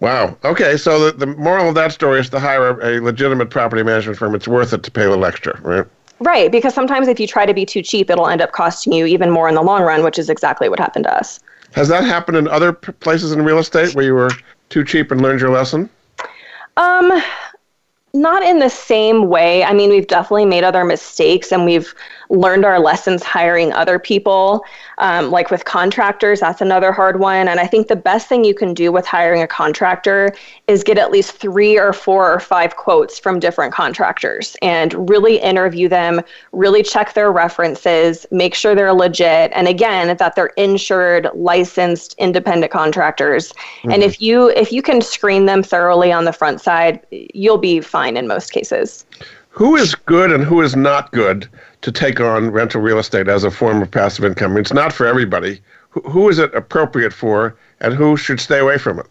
Wow. 0.01 0.36
Okay, 0.44 0.77
so 0.77 1.12
the, 1.12 1.25
the 1.25 1.27
moral 1.27 1.69
of 1.69 1.75
that 1.75 1.92
story 1.92 2.19
is 2.19 2.30
to 2.31 2.39
hire 2.39 2.80
a, 2.80 3.00
a 3.00 3.01
legitimate 3.01 3.51
property 3.51 3.83
management 3.83 4.18
firm. 4.18 4.33
It's 4.33 4.48
worth 4.48 4.74
it 4.74 4.81
to 4.83 4.92
pay 4.92 5.03
a 5.03 5.09
little 5.09 5.25
extra, 5.25 5.59
right? 5.62 5.86
Right, 6.19 6.51
because 6.51 6.74
sometimes 6.74 7.07
if 7.07 7.19
you 7.19 7.27
try 7.27 7.45
to 7.45 7.53
be 7.53 7.65
too 7.65 7.83
cheap, 7.83 8.09
it'll 8.09 8.27
end 8.27 8.42
up 8.42 8.51
costing 8.51 8.94
you 8.94 9.06
even 9.06 9.30
more 9.30 9.48
in 9.48 9.56
the 9.56 9.62
long 9.62 9.83
run, 9.83 10.03
which 10.03 10.19
is 10.19 10.30
exactly 10.30 10.69
what 10.69 10.80
happened 10.80 11.06
to 11.06 11.15
us. 11.15 11.39
Has 11.74 11.88
that 11.88 12.03
happened 12.03 12.38
in 12.38 12.48
other 12.48 12.74
places 12.74 13.31
in 13.31 13.44
real 13.45 13.59
estate 13.59 13.95
where 13.95 14.03
you 14.03 14.13
were 14.13 14.31
too 14.69 14.83
cheap 14.83 15.12
and 15.12 15.21
learned 15.21 15.39
your 15.39 15.51
lesson? 15.51 15.89
Um, 16.77 17.21
not 18.13 18.43
in 18.43 18.59
the 18.59 18.69
same 18.69 19.29
way. 19.29 19.63
I 19.63 19.73
mean, 19.73 19.89
we've 19.89 20.07
definitely 20.07 20.45
made 20.45 20.63
other 20.63 20.83
mistakes 20.83 21.51
and 21.51 21.65
we've 21.65 21.93
learned 22.29 22.65
our 22.65 22.79
lessons 22.79 23.24
hiring 23.24 23.74
other 23.74 24.00
people. 24.00 24.63
Um, 24.97 25.31
like 25.31 25.51
with 25.51 25.65
contractors, 25.65 26.39
that's 26.39 26.62
another 26.62 26.91
hard 26.91 27.19
one. 27.19 27.47
And 27.47 27.59
I 27.59 27.67
think 27.67 27.88
the 27.88 27.95
best 27.95 28.27
thing 28.27 28.43
you 28.43 28.53
can 28.53 28.74
do 28.74 28.91
with 28.91 29.05
hiring 29.05 29.41
a 29.41 29.47
contractor 29.47 30.33
is 30.67 30.83
get 30.83 30.97
at 30.97 31.12
least 31.12 31.33
three 31.33 31.77
or 31.77 31.91
four 31.91 32.31
or 32.31 32.39
five 32.39 32.75
quotes 32.75 33.17
from 33.19 33.39
different 33.39 33.74
contractors 33.74 34.55
and 34.62 35.09
really 35.09 35.38
interview 35.38 35.89
them, 35.89 36.21
really 36.51 36.83
check 36.83 37.13
their 37.13 37.31
references, 37.31 38.25
make 38.31 38.55
sure 38.55 38.75
they're 38.75 38.93
legit. 38.93 39.51
And 39.53 39.67
again, 39.67 40.15
that 40.17 40.36
they're 40.36 40.53
insured, 40.57 41.29
licensed, 41.33 42.15
independent 42.17 42.71
contractors. 42.71 43.51
Mm-hmm. 43.51 43.91
And 43.91 44.03
if 44.03 44.21
you 44.21 44.50
if 44.50 44.71
you 44.71 44.81
can 44.81 45.01
screen 45.01 45.45
them 45.45 45.63
thoroughly 45.63 46.12
on 46.12 46.25
the 46.25 46.33
front 46.33 46.62
side, 46.62 47.05
you'll 47.09 47.57
be 47.57 47.81
fine 47.81 48.00
in 48.08 48.27
most 48.27 48.51
cases. 48.51 49.05
Who 49.50 49.75
is 49.75 49.96
good 49.96 50.31
and 50.31 50.43
who 50.43 50.62
is 50.62 50.75
not 50.75 51.12
good 51.12 51.50
to 51.81 51.91
take 51.91 52.20
on 52.20 52.51
rental 52.51 52.81
real 52.81 53.00
estate 53.00 53.27
as 53.27 53.43
a 53.43 53.51
form 53.51 53.81
of 53.81 53.89
passive 53.89 54.25
income. 54.25 54.58
It's 54.58 54.74
not 54.74 54.93
for 54.93 55.05
everybody. 55.05 55.62
Who, 55.89 56.01
who 56.01 56.29
is 56.29 56.39
it 56.39 56.53
appropriate 56.53 57.13
for, 57.13 57.55
and 57.79 57.93
who 57.93 58.15
should 58.15 58.39
stay 58.39 58.60
away 58.60 58.77
from 58.77 59.00
it? 59.00 59.08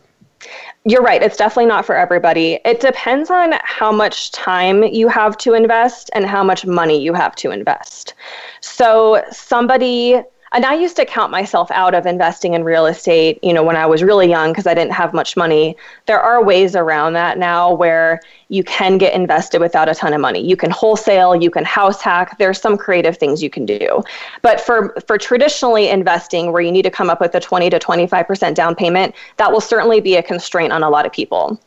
You're 0.85 1.03
right. 1.03 1.23
It's 1.23 1.37
definitely 1.37 1.67
not 1.67 1.85
for 1.85 1.95
everybody. 1.95 2.59
It 2.65 2.81
depends 2.81 3.29
on 3.29 3.55
how 3.65 3.93
much 3.93 4.33
time 4.33 4.85
you 4.85 5.09
have 5.09 5.37
to 5.39 5.53
invest 5.53 6.11
and 6.15 6.25
how 6.25 6.43
much 6.43 6.65
money 6.65 6.99
you 6.99 7.13
have 7.13 7.37
to 7.37 7.51
invest. 7.51 8.15
So, 8.61 9.23
somebody 9.31 10.23
and 10.53 10.65
I 10.65 10.75
used 10.75 10.97
to 10.97 11.05
count 11.05 11.31
myself 11.31 11.71
out 11.71 11.95
of 11.95 12.07
investing 12.07 12.55
in 12.55 12.65
real 12.65 12.87
estate, 12.87 13.39
you 13.43 13.53
know, 13.53 13.63
when 13.63 13.77
I 13.77 13.87
was 13.87 14.03
really 14.03 14.29
young 14.29 14.51
because 14.51 14.67
I 14.67 14.75
didn't 14.75 14.93
have 14.93 15.15
much 15.15 15.37
money. 15.37 15.77
There 16.07 16.21
are 16.21 16.43
ways 16.43 16.75
around 16.75 17.13
that 17.13 17.39
now 17.39 17.73
where 17.73 18.21
you 18.49 18.65
can 18.65 18.99
get 18.99 19.15
invested 19.15 19.61
without 19.61 19.89
a 19.89 19.95
ton 19.95 20.13
of 20.13 20.21
money. 20.21 20.45
You 20.45 20.57
can 20.57 20.73
wholesale, 20.73 21.37
you 21.37 21.51
can 21.51 21.65
house 21.65 22.03
hack. 22.03 22.37
There's 22.39 22.61
some 22.61 22.77
creative 22.77 23.17
things 23.17 23.43
you 23.43 23.51
can 23.51 23.65
do. 23.65 24.03
But 24.43 24.61
for 24.61 24.95
for 25.07 25.19
traditionally 25.19 25.89
investing 25.89 26.53
where 26.53 26.63
you 26.63 26.73
need 26.73 26.83
to 26.83 26.91
come 26.91 27.11
up 27.11 27.21
with 27.21 27.35
a 27.37 27.41
20 27.41 27.71
to 27.71 27.79
25% 27.79 28.55
down 28.55 28.75
payment, 28.75 29.15
that 29.37 29.53
will 29.53 29.61
certainly 29.61 30.01
be 30.01 30.17
a 30.17 30.23
constraint 30.23 30.73
on 30.73 30.83
a 30.83 30.91
lot 30.91 31.07
of 31.07 31.13
people. 31.13 31.61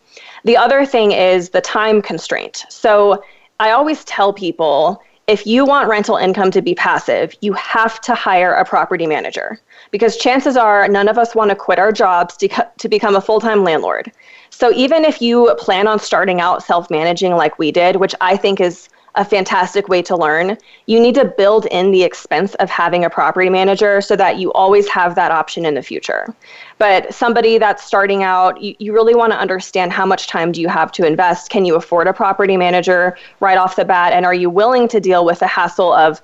The 0.43 0.57
other 0.57 0.85
thing 0.85 1.13
is 1.13 1.51
the 1.51 1.61
time 1.61 2.01
constraint. 2.01 2.65
So 2.67 3.23
I 3.61 3.71
always 3.71 4.03
tell 4.03 4.33
people 4.33 5.01
if 5.27 5.47
you 5.47 5.65
want 5.65 5.87
rental 5.87 6.17
income 6.17 6.51
to 6.51 6.61
be 6.61 6.75
passive, 6.75 7.33
you 7.41 7.53
have 7.53 8.01
to 8.01 8.13
hire 8.13 8.53
a 8.53 8.65
property 8.65 9.07
manager 9.07 9.59
because 9.91 10.17
chances 10.17 10.57
are 10.57 10.87
none 10.87 11.07
of 11.07 11.17
us 11.17 11.33
want 11.33 11.49
to 11.49 11.55
quit 11.55 11.79
our 11.79 11.91
jobs 11.91 12.35
to, 12.37 12.49
to 12.77 12.89
become 12.89 13.15
a 13.15 13.21
full 13.21 13.39
time 13.39 13.63
landlord. 13.63 14.11
So 14.49 14.71
even 14.73 15.05
if 15.05 15.21
you 15.21 15.55
plan 15.57 15.87
on 15.87 15.99
starting 15.99 16.41
out 16.41 16.61
self 16.61 16.89
managing 16.89 17.35
like 17.35 17.57
we 17.57 17.71
did, 17.71 17.95
which 17.97 18.13
I 18.21 18.35
think 18.35 18.59
is 18.59 18.89
a 19.15 19.23
fantastic 19.23 19.87
way 19.87 20.01
to 20.01 20.15
learn. 20.15 20.57
You 20.87 20.99
need 20.99 21.15
to 21.15 21.25
build 21.25 21.67
in 21.67 21.91
the 21.91 22.03
expense 22.03 22.55
of 22.55 22.69
having 22.69 23.05
a 23.05 23.09
property 23.09 23.49
manager 23.49 24.01
so 24.01 24.15
that 24.15 24.37
you 24.37 24.51
always 24.53 24.87
have 24.87 25.15
that 25.15 25.31
option 25.31 25.65
in 25.65 25.75
the 25.75 25.83
future. 25.83 26.33
But 26.79 27.13
somebody 27.13 27.59
that's 27.59 27.83
starting 27.83 28.23
out, 28.23 28.59
you, 28.61 28.75
you 28.79 28.93
really 28.93 29.13
want 29.13 29.31
to 29.31 29.39
understand 29.39 29.91
how 29.93 30.05
much 30.05 30.27
time 30.27 30.51
do 30.51 30.61
you 30.61 30.67
have 30.67 30.91
to 30.93 31.05
invest? 31.05 31.51
Can 31.51 31.63
you 31.65 31.75
afford 31.75 32.07
a 32.07 32.13
property 32.13 32.57
manager 32.57 33.15
right 33.39 33.57
off 33.57 33.75
the 33.75 33.85
bat? 33.85 34.13
And 34.13 34.25
are 34.25 34.33
you 34.33 34.49
willing 34.49 34.87
to 34.89 34.99
deal 34.99 35.25
with 35.25 35.39
the 35.39 35.47
hassle 35.47 35.93
of 35.93 36.21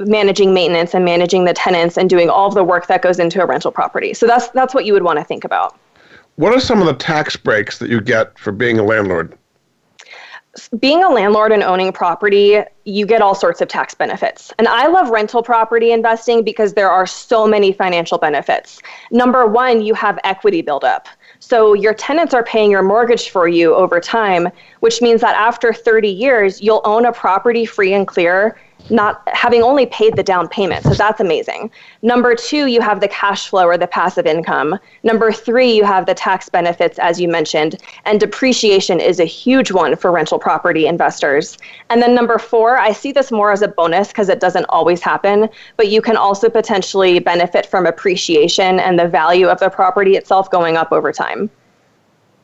managing 0.00 0.52
maintenance 0.52 0.94
and 0.94 1.04
managing 1.04 1.44
the 1.44 1.54
tenants 1.54 1.96
and 1.96 2.10
doing 2.10 2.28
all 2.28 2.48
of 2.48 2.54
the 2.54 2.64
work 2.64 2.88
that 2.88 3.02
goes 3.02 3.20
into 3.20 3.40
a 3.40 3.46
rental 3.46 3.70
property? 3.70 4.14
So 4.14 4.26
that's 4.26 4.48
that's 4.48 4.74
what 4.74 4.84
you 4.84 4.92
would 4.94 5.04
want 5.04 5.20
to 5.20 5.24
think 5.24 5.44
about. 5.44 5.78
What 6.36 6.52
are 6.52 6.60
some 6.60 6.80
of 6.80 6.86
the 6.86 6.94
tax 6.94 7.36
breaks 7.36 7.78
that 7.78 7.88
you 7.88 8.00
get 8.00 8.36
for 8.38 8.52
being 8.52 8.78
a 8.78 8.82
landlord? 8.82 9.38
Being 10.78 11.02
a 11.02 11.08
landlord 11.08 11.50
and 11.50 11.62
owning 11.62 11.92
property, 11.92 12.60
you 12.84 13.06
get 13.06 13.22
all 13.22 13.34
sorts 13.34 13.60
of 13.62 13.68
tax 13.68 13.94
benefits. 13.94 14.52
And 14.58 14.68
I 14.68 14.86
love 14.86 15.08
rental 15.08 15.42
property 15.42 15.92
investing 15.92 16.44
because 16.44 16.74
there 16.74 16.90
are 16.90 17.06
so 17.06 17.46
many 17.46 17.72
financial 17.72 18.18
benefits. 18.18 18.80
Number 19.10 19.46
one, 19.46 19.80
you 19.80 19.94
have 19.94 20.18
equity 20.24 20.60
buildup. 20.60 21.08
So 21.38 21.72
your 21.72 21.94
tenants 21.94 22.34
are 22.34 22.44
paying 22.44 22.70
your 22.70 22.82
mortgage 22.82 23.30
for 23.30 23.48
you 23.48 23.74
over 23.74 23.98
time, 23.98 24.48
which 24.80 25.00
means 25.00 25.22
that 25.22 25.34
after 25.36 25.72
30 25.72 26.08
years, 26.08 26.60
you'll 26.60 26.82
own 26.84 27.06
a 27.06 27.12
property 27.12 27.64
free 27.64 27.94
and 27.94 28.06
clear 28.06 28.58
not 28.90 29.22
having 29.28 29.62
only 29.62 29.86
paid 29.86 30.16
the 30.16 30.22
down 30.22 30.48
payment. 30.48 30.84
So 30.84 30.94
that's 30.94 31.20
amazing. 31.20 31.70
Number 32.02 32.34
two, 32.34 32.66
you 32.66 32.80
have 32.80 33.00
the 33.00 33.08
cash 33.08 33.48
flow 33.48 33.66
or 33.66 33.78
the 33.78 33.86
passive 33.86 34.26
income. 34.26 34.78
Number 35.02 35.32
three, 35.32 35.72
you 35.72 35.84
have 35.84 36.06
the 36.06 36.14
tax 36.14 36.48
benefits, 36.48 36.98
as 36.98 37.20
you 37.20 37.28
mentioned. 37.28 37.76
And 38.04 38.20
depreciation 38.20 39.00
is 39.00 39.20
a 39.20 39.24
huge 39.24 39.70
one 39.70 39.96
for 39.96 40.10
rental 40.10 40.38
property 40.38 40.86
investors. 40.86 41.58
And 41.90 42.02
then 42.02 42.14
number 42.14 42.38
four, 42.38 42.76
I 42.76 42.92
see 42.92 43.12
this 43.12 43.30
more 43.30 43.52
as 43.52 43.62
a 43.62 43.68
bonus 43.68 44.08
because 44.08 44.28
it 44.28 44.40
doesn't 44.40 44.66
always 44.68 45.02
happen, 45.02 45.48
but 45.76 45.88
you 45.88 46.02
can 46.02 46.16
also 46.16 46.48
potentially 46.48 47.18
benefit 47.18 47.66
from 47.66 47.86
appreciation 47.86 48.80
and 48.80 48.98
the 48.98 49.08
value 49.08 49.48
of 49.48 49.60
the 49.60 49.70
property 49.70 50.16
itself 50.16 50.50
going 50.50 50.76
up 50.76 50.92
over 50.92 51.12
time. 51.12 51.50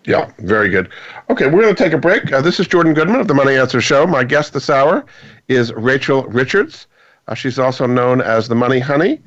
Yeah, 0.09 0.33
very 0.39 0.71
good. 0.71 0.89
Okay, 1.29 1.49
we're 1.49 1.61
going 1.61 1.75
to 1.75 1.85
take 1.85 1.93
a 1.93 1.99
break. 1.99 2.33
Uh, 2.33 2.41
this 2.41 2.59
is 2.59 2.67
Jordan 2.67 2.95
Goodman 2.95 3.21
of 3.21 3.29
the 3.29 3.35
Money 3.35 3.57
Answer 3.57 3.83
Show. 3.83 4.07
My 4.07 4.25
guest 4.25 4.55
this 4.55 4.71
hour 4.71 5.05
is 5.49 5.71
Rachel 5.75 6.23
Richards. 6.25 6.87
Uh, 7.27 7.35
she's 7.35 7.59
also 7.59 7.87
known 7.87 8.23
as 8.23 8.49
the 8.49 8.55
Money 8.55 8.79
Honey. 8.79 9.21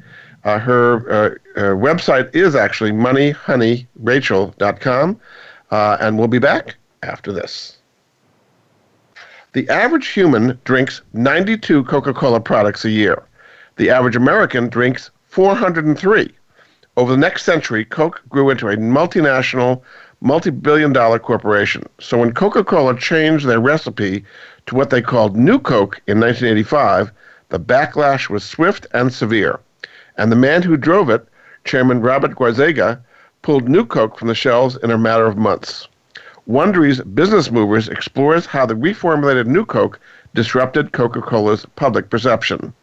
Uh, 0.44 0.58
her 0.58 1.08
uh, 1.08 1.36
uh, 1.56 1.76
website 1.76 2.34
is 2.34 2.56
actually 2.56 2.92
moneyhoneyrachel.com. 2.92 5.20
Uh, 5.70 5.98
and 6.02 6.18
we'll 6.18 6.28
be 6.28 6.40
back 6.40 6.78
after 7.04 7.32
this. 7.32 7.78
The 9.54 9.70
average 9.70 10.08
human 10.08 10.60
drinks 10.64 11.04
92 11.14 11.84
Coca 11.84 12.12
Cola 12.12 12.40
products 12.40 12.86
a 12.86 12.90
year. 12.90 13.22
The 13.76 13.92
average 13.92 14.16
American 14.16 14.68
drinks 14.68 15.12
403. 15.26 16.34
Over 16.98 17.12
the 17.12 17.18
next 17.18 17.44
century, 17.44 17.86
Coke 17.86 18.24
grew 18.30 18.50
into 18.50 18.68
a 18.68 18.76
multinational 18.76 19.84
multi 20.24 20.52
billion 20.52 20.94
dollar 20.94 21.18
corporation. 21.18 21.84
So 22.00 22.20
when 22.20 22.32
Coca 22.32 22.64
Cola 22.64 22.96
changed 22.96 23.48
their 23.48 23.60
recipe 23.60 24.24
to 24.68 24.76
what 24.76 24.92
they 24.92 25.02
called 25.02 25.36
New 25.36 25.58
Coke 25.58 26.00
in 26.06 26.20
1985, 26.20 27.12
the 27.50 27.60
backlash 27.60 28.30
was 28.30 28.44
swift 28.44 28.86
and 28.94 29.12
severe. 29.12 29.60
And 30.18 30.32
the 30.32 30.36
man 30.36 30.62
who 30.62 30.78
drove 30.78 31.10
it, 31.10 31.28
Chairman 31.64 32.02
Robert 32.02 32.36
Goizueta, 32.36 33.00
pulled 33.42 33.68
New 33.68 33.84
Coke 33.84 34.20
from 34.20 34.28
the 34.28 34.36
shelves 34.36 34.78
in 34.84 34.92
a 34.92 34.98
matter 34.98 35.26
of 35.26 35.38
months. 35.38 35.88
Wondery's 36.48 37.02
Business 37.02 37.50
Movers 37.50 37.90
explores 37.90 38.46
how 38.46 38.68
the 38.68 38.76
reformulated 38.76 39.48
New 39.48 39.66
Coke 39.66 40.00
disrupted 40.36 40.92
Coca 40.92 41.22
Cola's 41.22 41.66
public 41.76 42.12
perception. 42.12 42.74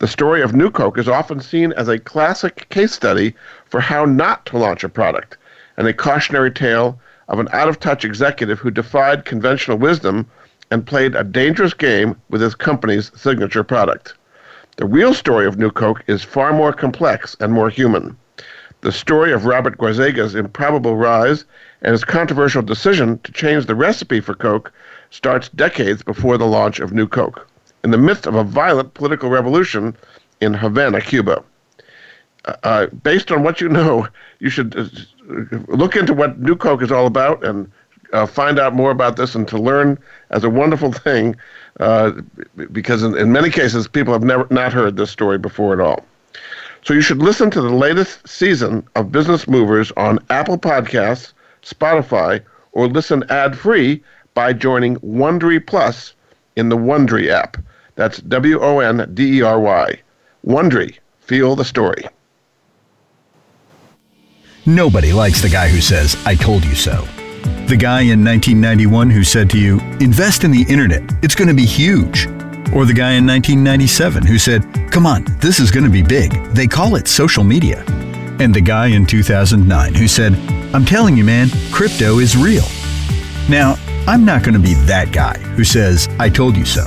The 0.00 0.06
story 0.06 0.42
of 0.42 0.54
New 0.54 0.70
Coke 0.70 0.98
is 0.98 1.08
often 1.08 1.40
seen 1.40 1.72
as 1.72 1.88
a 1.88 1.98
classic 1.98 2.68
case 2.68 2.92
study 2.92 3.34
for 3.70 3.80
how 3.80 4.04
not 4.04 4.44
to 4.46 4.58
launch 4.58 4.84
a 4.84 4.88
product 4.90 5.38
and 5.76 5.86
a 5.86 5.92
cautionary 5.92 6.50
tale 6.50 6.98
of 7.28 7.38
an 7.38 7.48
out 7.52 7.68
of 7.68 7.80
touch 7.80 8.04
executive 8.04 8.58
who 8.58 8.70
defied 8.70 9.24
conventional 9.24 9.78
wisdom 9.78 10.26
and 10.70 10.86
played 10.86 11.14
a 11.14 11.24
dangerous 11.24 11.74
game 11.74 12.16
with 12.30 12.40
his 12.40 12.54
company's 12.54 13.10
signature 13.14 13.64
product. 13.64 14.14
The 14.76 14.86
real 14.86 15.14
story 15.14 15.46
of 15.46 15.58
New 15.58 15.70
Coke 15.70 16.02
is 16.06 16.24
far 16.24 16.52
more 16.52 16.72
complex 16.72 17.36
and 17.40 17.52
more 17.52 17.70
human. 17.70 18.16
The 18.80 18.92
story 18.92 19.32
of 19.32 19.46
Robert 19.46 19.78
Goizueta's 19.78 20.34
improbable 20.34 20.96
rise 20.96 21.44
and 21.82 21.92
his 21.92 22.04
controversial 22.04 22.60
decision 22.60 23.18
to 23.20 23.32
change 23.32 23.66
the 23.66 23.74
recipe 23.74 24.20
for 24.20 24.34
Coke 24.34 24.72
starts 25.10 25.48
decades 25.50 26.02
before 26.02 26.36
the 26.36 26.46
launch 26.46 26.80
of 26.80 26.92
New 26.92 27.06
Coke, 27.06 27.48
in 27.84 27.92
the 27.92 27.98
midst 27.98 28.26
of 28.26 28.34
a 28.34 28.44
violent 28.44 28.94
political 28.94 29.30
revolution 29.30 29.96
in 30.40 30.54
Havana, 30.54 31.00
Cuba. 31.00 31.42
Uh, 32.44 32.54
uh 32.62 32.86
based 32.86 33.30
on 33.30 33.42
what 33.42 33.60
you 33.60 33.68
know, 33.68 34.08
you 34.40 34.50
should 34.50 34.76
uh, 34.76 34.84
look 35.68 35.96
into 35.96 36.14
what 36.14 36.40
New 36.40 36.56
Coke 36.56 36.82
is 36.82 36.92
all 36.92 37.06
about 37.06 37.44
and 37.44 37.70
uh, 38.12 38.26
find 38.26 38.58
out 38.58 38.74
more 38.74 38.90
about 38.90 39.16
this 39.16 39.34
and 39.34 39.46
to 39.48 39.58
learn 39.58 39.98
as 40.30 40.44
a 40.44 40.50
wonderful 40.50 40.92
thing 41.06 41.36
uh, 41.80 42.12
because 42.72 43.02
in, 43.02 43.16
in, 43.16 43.32
many 43.32 43.50
cases 43.50 43.88
people 43.88 44.12
have 44.12 44.22
never 44.22 44.46
not 44.50 44.72
heard 44.72 44.96
this 44.96 45.10
story 45.10 45.38
before 45.38 45.72
at 45.72 45.80
all. 45.80 46.04
So 46.82 46.94
you 46.94 47.00
should 47.00 47.18
listen 47.18 47.50
to 47.50 47.60
the 47.60 47.70
latest 47.70 48.26
season 48.28 48.86
of 48.94 49.10
Business 49.10 49.48
Movers 49.48 49.90
on 49.96 50.18
Apple 50.30 50.58
Podcasts, 50.58 51.32
Spotify, 51.62 52.42
or 52.72 52.88
listen 52.88 53.24
ad-free 53.30 54.02
by 54.34 54.52
joining 54.52 54.96
Wondery 54.96 55.64
Plus 55.64 56.14
in 56.56 56.68
the 56.68 56.76
Wondery 56.76 57.30
app. 57.30 57.56
That's 57.94 58.18
W-O-N-D-E-R-Y. 58.18 60.00
Wondery. 60.46 60.98
Feel 61.20 61.56
the 61.56 61.64
story. 61.64 62.04
Nobody 64.66 65.12
likes 65.12 65.42
the 65.42 65.50
guy 65.50 65.68
who 65.68 65.82
says, 65.82 66.16
I 66.24 66.34
told 66.34 66.64
you 66.64 66.74
so. 66.74 67.06
The 67.66 67.76
guy 67.76 68.00
in 68.00 68.24
1991 68.24 69.10
who 69.10 69.22
said 69.22 69.50
to 69.50 69.58
you, 69.58 69.78
invest 70.00 70.42
in 70.42 70.50
the 70.50 70.64
internet, 70.70 71.02
it's 71.22 71.34
going 71.34 71.48
to 71.48 71.54
be 71.54 71.66
huge. 71.66 72.26
Or 72.72 72.86
the 72.86 72.94
guy 72.94 73.12
in 73.12 73.26
1997 73.26 74.24
who 74.24 74.38
said, 74.38 74.64
come 74.90 75.04
on, 75.04 75.26
this 75.38 75.60
is 75.60 75.70
going 75.70 75.84
to 75.84 75.90
be 75.90 76.00
big. 76.00 76.32
They 76.54 76.66
call 76.66 76.96
it 76.96 77.08
social 77.08 77.44
media. 77.44 77.84
And 78.40 78.54
the 78.54 78.62
guy 78.62 78.86
in 78.86 79.04
2009 79.04 79.94
who 79.94 80.08
said, 80.08 80.32
I'm 80.74 80.86
telling 80.86 81.14
you, 81.14 81.24
man, 81.24 81.48
crypto 81.70 82.18
is 82.18 82.34
real. 82.34 82.64
Now, 83.50 83.76
I'm 84.06 84.24
not 84.24 84.44
going 84.44 84.54
to 84.54 84.58
be 84.58 84.72
that 84.86 85.12
guy 85.12 85.36
who 85.56 85.64
says, 85.64 86.08
I 86.18 86.30
told 86.30 86.56
you 86.56 86.64
so. 86.64 86.86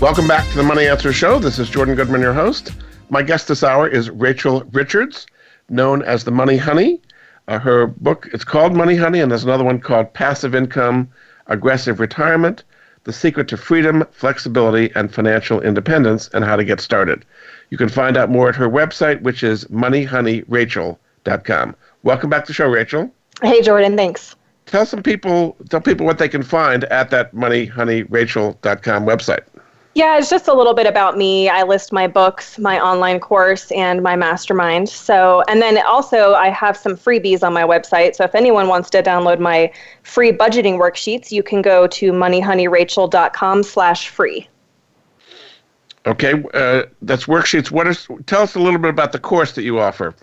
Welcome 0.00 0.28
back 0.28 0.48
to 0.50 0.56
the 0.56 0.62
Money 0.62 0.86
Answer 0.86 1.12
Show. 1.12 1.38
This 1.38 1.58
is 1.58 1.68
Jordan 1.68 1.94
Goodman, 1.94 2.20
your 2.20 2.34
host. 2.34 2.72
My 3.10 3.22
guest 3.22 3.48
this 3.48 3.62
hour 3.62 3.88
is 3.88 4.10
Rachel 4.10 4.64
Richards, 4.72 5.26
known 5.68 6.02
as 6.02 6.24
the 6.24 6.30
Money 6.30 6.56
Honey. 6.56 7.00
Uh, 7.48 7.58
her 7.58 7.86
book 7.86 8.28
it's 8.32 8.44
called 8.44 8.74
Money 8.74 8.96
Honey, 8.96 9.20
and 9.20 9.30
there's 9.30 9.44
another 9.44 9.64
one 9.64 9.80
called 9.80 10.12
Passive 10.12 10.54
Income, 10.54 11.08
Aggressive 11.46 12.00
Retirement 12.00 12.64
the 13.04 13.12
Secret 13.12 13.46
to 13.48 13.56
Freedom, 13.56 14.04
Flexibility, 14.10 14.90
and 14.94 15.14
Financial 15.14 15.60
Independence, 15.60 16.30
and 16.32 16.44
How 16.44 16.56
to 16.56 16.64
Get 16.64 16.80
Started. 16.80 17.24
You 17.70 17.78
can 17.78 17.88
find 17.88 18.16
out 18.16 18.30
more 18.30 18.48
at 18.48 18.54
her 18.56 18.68
website, 18.68 19.22
which 19.22 19.42
is 19.42 19.64
moneyhoneyrachel.com. 19.66 21.76
Welcome 22.02 22.30
back 22.30 22.44
to 22.44 22.48
the 22.48 22.54
show, 22.54 22.68
Rachel. 22.68 23.10
Hey, 23.42 23.60
Jordan. 23.62 23.96
Thanks. 23.96 24.36
Tell 24.66 24.86
some 24.86 25.02
people, 25.02 25.56
tell 25.68 25.82
people 25.82 26.06
what 26.06 26.18
they 26.18 26.28
can 26.28 26.42
find 26.42 26.84
at 26.84 27.10
that 27.10 27.34
moneyhoneyrachel.com 27.34 29.04
website. 29.04 29.42
Yeah, 29.94 30.18
it's 30.18 30.28
just 30.28 30.48
a 30.48 30.52
little 30.52 30.74
bit 30.74 30.88
about 30.88 31.16
me. 31.16 31.48
I 31.48 31.62
list 31.62 31.92
my 31.92 32.08
books, 32.08 32.58
my 32.58 32.80
online 32.80 33.20
course, 33.20 33.70
and 33.70 34.02
my 34.02 34.16
mastermind. 34.16 34.88
So, 34.88 35.44
and 35.48 35.62
then 35.62 35.78
also 35.86 36.34
I 36.34 36.48
have 36.48 36.76
some 36.76 36.96
freebies 36.96 37.44
on 37.44 37.52
my 37.52 37.62
website. 37.62 38.16
So 38.16 38.24
if 38.24 38.34
anyone 38.34 38.66
wants 38.66 38.90
to 38.90 39.02
download 39.04 39.38
my 39.38 39.72
free 40.02 40.32
budgeting 40.32 40.78
worksheets, 40.78 41.30
you 41.30 41.44
can 41.44 41.62
go 41.62 41.86
to 41.86 42.10
moneyhoneyrachel.com 42.10 43.62
slash 43.62 44.08
free. 44.08 44.48
Okay, 46.06 46.42
uh, 46.52 46.82
that's 47.02 47.26
worksheets. 47.26 47.70
What 47.70 47.86
is? 47.86 48.08
Tell 48.26 48.42
us 48.42 48.56
a 48.56 48.60
little 48.60 48.80
bit 48.80 48.90
about 48.90 49.12
the 49.12 49.20
course 49.20 49.52
that 49.52 49.62
you 49.62 49.78
offer. 49.78 50.14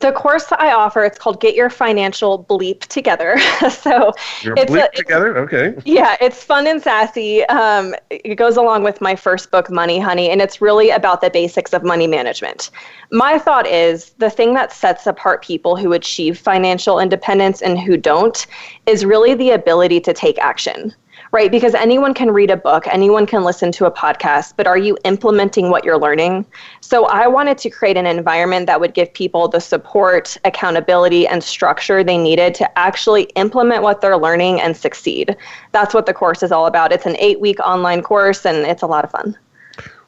The 0.00 0.12
course 0.12 0.44
that 0.46 0.60
I 0.60 0.72
offer, 0.72 1.04
it's 1.04 1.18
called 1.18 1.40
Get 1.40 1.54
Your 1.56 1.68
Financial 1.68 2.44
Bleep 2.44 2.80
Together. 2.86 3.38
so 3.70 4.12
Your 4.42 4.54
it's 4.56 4.70
bleep 4.70 4.88
a, 4.92 4.96
together, 4.96 5.36
okay. 5.38 5.74
Yeah, 5.84 6.16
it's 6.20 6.44
fun 6.44 6.66
and 6.68 6.80
sassy. 6.80 7.44
Um, 7.46 7.94
it 8.10 8.36
goes 8.36 8.56
along 8.56 8.84
with 8.84 9.00
my 9.00 9.16
first 9.16 9.50
book, 9.50 9.70
Money 9.70 9.98
Honey, 9.98 10.30
and 10.30 10.40
it's 10.40 10.60
really 10.60 10.90
about 10.90 11.20
the 11.20 11.30
basics 11.30 11.72
of 11.72 11.82
money 11.82 12.06
management. 12.06 12.70
My 13.10 13.38
thought 13.38 13.66
is 13.66 14.10
the 14.18 14.30
thing 14.30 14.54
that 14.54 14.72
sets 14.72 15.06
apart 15.06 15.42
people 15.42 15.76
who 15.76 15.92
achieve 15.92 16.38
financial 16.38 17.00
independence 17.00 17.60
and 17.60 17.78
who 17.78 17.96
don't 17.96 18.46
is 18.86 19.04
really 19.04 19.34
the 19.34 19.50
ability 19.50 20.00
to 20.00 20.12
take 20.12 20.38
action 20.38 20.94
right? 21.32 21.50
Because 21.50 21.74
anyone 21.74 22.14
can 22.14 22.30
read 22.30 22.50
a 22.50 22.56
book, 22.56 22.86
anyone 22.86 23.26
can 23.26 23.44
listen 23.44 23.70
to 23.72 23.86
a 23.86 23.90
podcast, 23.90 24.54
but 24.56 24.66
are 24.66 24.78
you 24.78 24.96
implementing 25.04 25.70
what 25.70 25.84
you're 25.84 25.98
learning? 25.98 26.46
So 26.80 27.06
I 27.06 27.26
wanted 27.26 27.58
to 27.58 27.70
create 27.70 27.96
an 27.96 28.06
environment 28.06 28.66
that 28.66 28.80
would 28.80 28.94
give 28.94 29.12
people 29.12 29.48
the 29.48 29.60
support, 29.60 30.36
accountability, 30.44 31.26
and 31.26 31.42
structure 31.42 32.02
they 32.02 32.18
needed 32.18 32.54
to 32.56 32.78
actually 32.78 33.24
implement 33.36 33.82
what 33.82 34.00
they're 34.00 34.18
learning 34.18 34.60
and 34.60 34.76
succeed. 34.76 35.36
That's 35.72 35.94
what 35.94 36.06
the 36.06 36.14
course 36.14 36.42
is 36.42 36.52
all 36.52 36.66
about. 36.66 36.92
It's 36.92 37.06
an 37.06 37.16
eight 37.18 37.40
week 37.40 37.60
online 37.60 38.02
course, 38.02 38.46
and 38.46 38.58
it's 38.58 38.82
a 38.82 38.86
lot 38.86 39.04
of 39.04 39.10
fun. 39.10 39.36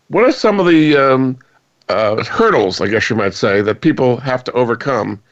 What 0.09 0.25
are 0.25 0.33
some 0.33 0.59
of 0.59 0.67
the 0.67 0.97
um, 0.97 1.39
uh, 1.89 2.25
hurdles, 2.25 2.81
I 2.81 2.89
guess 2.89 3.11
you 3.11 3.17
might 3.17 3.35
say, 3.35 3.61
that 3.63 3.81
people 3.81 4.17
have 4.19 4.43
to 4.45 4.53
overcome 4.53 5.23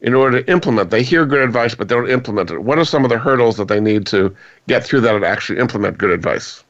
in 0.00 0.14
order 0.14 0.42
to 0.42 0.50
implement. 0.50 0.90
They 0.90 1.02
hear 1.02 1.26
good 1.26 1.40
advice, 1.40 1.74
but 1.74 1.88
they 1.88 1.94
don't 1.94 2.10
implement 2.10 2.50
it. 2.50 2.62
What 2.62 2.78
are 2.78 2.84
some 2.84 3.04
of 3.04 3.10
the 3.10 3.18
hurdles 3.18 3.56
that 3.56 3.68
they 3.68 3.80
need 3.80 4.06
to 4.08 4.34
get 4.68 4.84
through 4.84 5.00
that 5.02 5.14
and 5.14 5.24
actually 5.24 5.58
implement 5.58 5.98
good 5.98 6.10
advice? 6.10 6.64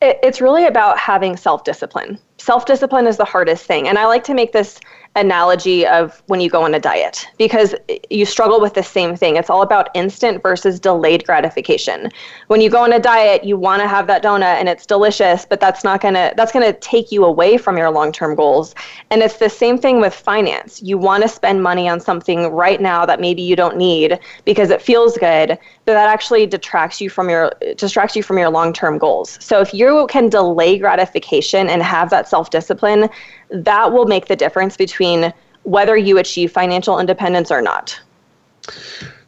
It, 0.00 0.18
it's 0.22 0.40
really 0.40 0.66
about 0.66 0.98
having 0.98 1.36
self 1.36 1.64
discipline. 1.64 2.18
Self 2.38 2.66
discipline 2.66 3.06
is 3.06 3.16
the 3.16 3.24
hardest 3.24 3.64
thing. 3.64 3.88
And 3.88 3.98
I 3.98 4.06
like 4.06 4.24
to 4.24 4.34
make 4.34 4.52
this 4.52 4.80
analogy 5.18 5.86
of 5.86 6.22
when 6.26 6.40
you 6.40 6.48
go 6.48 6.62
on 6.62 6.74
a 6.74 6.80
diet 6.80 7.26
because 7.38 7.74
you 8.10 8.24
struggle 8.24 8.60
with 8.60 8.74
the 8.74 8.82
same 8.82 9.16
thing. 9.16 9.36
It's 9.36 9.50
all 9.50 9.62
about 9.62 9.90
instant 9.94 10.42
versus 10.42 10.80
delayed 10.80 11.24
gratification. 11.26 12.10
When 12.46 12.60
you 12.60 12.70
go 12.70 12.82
on 12.82 12.92
a 12.92 12.98
diet, 12.98 13.44
you 13.44 13.56
want 13.56 13.82
to 13.82 13.88
have 13.88 14.06
that 14.06 14.22
donut 14.22 14.42
and 14.42 14.68
it's 14.68 14.86
delicious, 14.86 15.44
but 15.44 15.60
that's 15.60 15.84
not 15.84 16.00
going 16.00 16.14
to 16.14 16.32
that's 16.36 16.52
going 16.52 16.66
to 16.66 16.78
take 16.80 17.12
you 17.12 17.24
away 17.24 17.58
from 17.58 17.76
your 17.76 17.90
long-term 17.90 18.34
goals. 18.34 18.74
And 19.10 19.22
it's 19.22 19.38
the 19.38 19.50
same 19.50 19.78
thing 19.78 20.00
with 20.00 20.14
finance. 20.14 20.82
You 20.82 20.98
want 20.98 21.22
to 21.22 21.28
spend 21.28 21.62
money 21.62 21.88
on 21.88 22.00
something 22.00 22.48
right 22.52 22.80
now 22.80 23.04
that 23.06 23.20
maybe 23.20 23.42
you 23.42 23.56
don't 23.56 23.76
need 23.76 24.18
because 24.44 24.70
it 24.70 24.80
feels 24.80 25.18
good, 25.18 25.58
but 25.84 25.92
that 25.94 26.08
actually 26.08 26.46
detracts 26.46 27.00
you 27.00 27.10
from 27.10 27.28
your 27.28 27.52
distracts 27.76 28.14
you 28.16 28.22
from 28.22 28.38
your 28.38 28.50
long-term 28.50 28.98
goals. 28.98 29.38
So 29.40 29.60
if 29.60 29.74
you 29.74 30.06
can 30.08 30.28
delay 30.28 30.78
gratification 30.78 31.68
and 31.68 31.82
have 31.82 32.10
that 32.10 32.28
self-discipline, 32.28 33.08
that 33.50 33.92
will 33.92 34.06
make 34.06 34.26
the 34.26 34.36
difference 34.36 34.76
between 34.76 35.32
whether 35.62 35.96
you 35.96 36.18
achieve 36.18 36.52
financial 36.52 36.98
independence 36.98 37.50
or 37.50 37.60
not. 37.60 37.98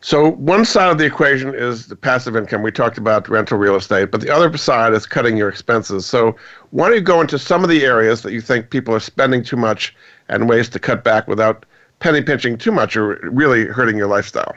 So 0.03 0.31
one 0.33 0.65
side 0.65 0.91
of 0.91 0.97
the 0.97 1.05
equation 1.05 1.55
is 1.55 1.87
the 1.87 1.97
passive 1.97 2.35
income. 2.35 2.63
We 2.63 2.73
talked 2.73 2.97
about 2.97 3.29
rental 3.29 3.59
real 3.59 3.77
estate, 3.77 4.11
but 4.11 4.23
the 4.23 4.31
other 4.31 4.57
side 4.57 4.95
is 4.95 5.05
cutting 5.05 5.37
your 5.37 5.49
expenses. 5.49 6.07
So 6.07 6.37
why 6.71 6.89
don't 6.89 6.97
you 6.97 7.03
go 7.03 7.21
into 7.21 7.39
some 7.39 7.63
of 7.63 7.69
the 7.69 7.85
areas 7.85 8.23
that 8.23 8.33
you 8.33 8.41
think 8.41 8.71
people 8.71 8.95
are 8.95 9.01
spending 9.01 9.43
too 9.43 9.57
much 9.57 9.95
and 10.29 10.49
ways 10.49 10.71
to 10.71 10.79
cut 10.79 11.05
back 11.05 11.29
without 11.29 11.67
penny 11.99 12.23
pinching 12.23 12.57
too 12.57 12.73
much 12.73 12.97
or 12.97 13.19
really 13.31 13.67
hurting 13.67 13.99
your 13.99 14.07
lifestyle? 14.07 14.55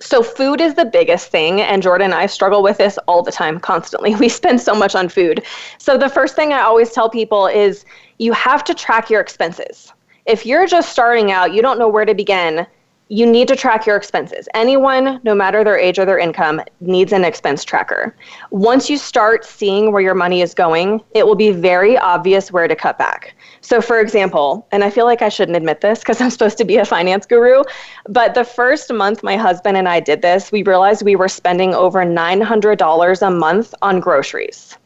So 0.00 0.22
food 0.22 0.60
is 0.62 0.74
the 0.74 0.86
biggest 0.86 1.30
thing 1.30 1.60
and 1.60 1.82
Jordan 1.82 2.06
and 2.06 2.14
I 2.14 2.26
struggle 2.26 2.62
with 2.62 2.78
this 2.78 2.98
all 3.06 3.22
the 3.22 3.30
time 3.32 3.60
constantly. 3.60 4.14
We 4.20 4.28
spend 4.28 4.60
so 4.60 4.74
much 4.74 4.94
on 4.94 5.08
food. 5.08 5.44
So 5.78 5.98
the 5.98 6.08
first 6.08 6.34
thing 6.34 6.52
I 6.52 6.60
always 6.62 6.90
tell 6.90 7.08
people 7.10 7.46
is 7.46 7.84
you 8.18 8.32
have 8.32 8.64
to 8.64 8.74
track 8.74 9.10
your 9.10 9.20
expenses. 9.20 9.92
If 10.26 10.46
you're 10.46 10.66
just 10.66 10.90
starting 10.92 11.32
out, 11.32 11.52
you 11.52 11.62
don't 11.62 11.78
know 11.78 11.88
where 11.88 12.04
to 12.04 12.14
begin, 12.14 12.66
you 13.08 13.26
need 13.26 13.48
to 13.48 13.56
track 13.56 13.86
your 13.86 13.96
expenses. 13.96 14.48
Anyone, 14.54 15.20
no 15.24 15.34
matter 15.34 15.64
their 15.64 15.76
age 15.76 15.98
or 15.98 16.04
their 16.04 16.18
income, 16.18 16.62
needs 16.80 17.12
an 17.12 17.24
expense 17.24 17.64
tracker. 17.64 18.14
Once 18.50 18.88
you 18.88 18.96
start 18.96 19.44
seeing 19.44 19.90
where 19.90 20.00
your 20.00 20.14
money 20.14 20.42
is 20.42 20.54
going, 20.54 21.02
it 21.12 21.26
will 21.26 21.34
be 21.34 21.50
very 21.50 21.98
obvious 21.98 22.52
where 22.52 22.68
to 22.68 22.76
cut 22.76 22.98
back. 22.98 23.34
So, 23.62 23.80
for 23.80 24.00
example, 24.00 24.66
and 24.72 24.82
I 24.82 24.90
feel 24.90 25.04
like 25.04 25.22
I 25.22 25.28
shouldn't 25.28 25.56
admit 25.56 25.80
this 25.80 26.00
because 26.00 26.20
I'm 26.20 26.30
supposed 26.30 26.58
to 26.58 26.64
be 26.64 26.76
a 26.78 26.84
finance 26.84 27.26
guru, 27.26 27.62
but 28.08 28.34
the 28.34 28.44
first 28.44 28.92
month 28.92 29.22
my 29.22 29.36
husband 29.36 29.76
and 29.76 29.88
I 29.88 30.00
did 30.00 30.22
this, 30.22 30.50
we 30.50 30.62
realized 30.62 31.02
we 31.02 31.16
were 31.16 31.28
spending 31.28 31.74
over 31.74 32.04
$900 32.04 33.26
a 33.26 33.30
month 33.30 33.74
on 33.82 34.00
groceries. 34.00 34.76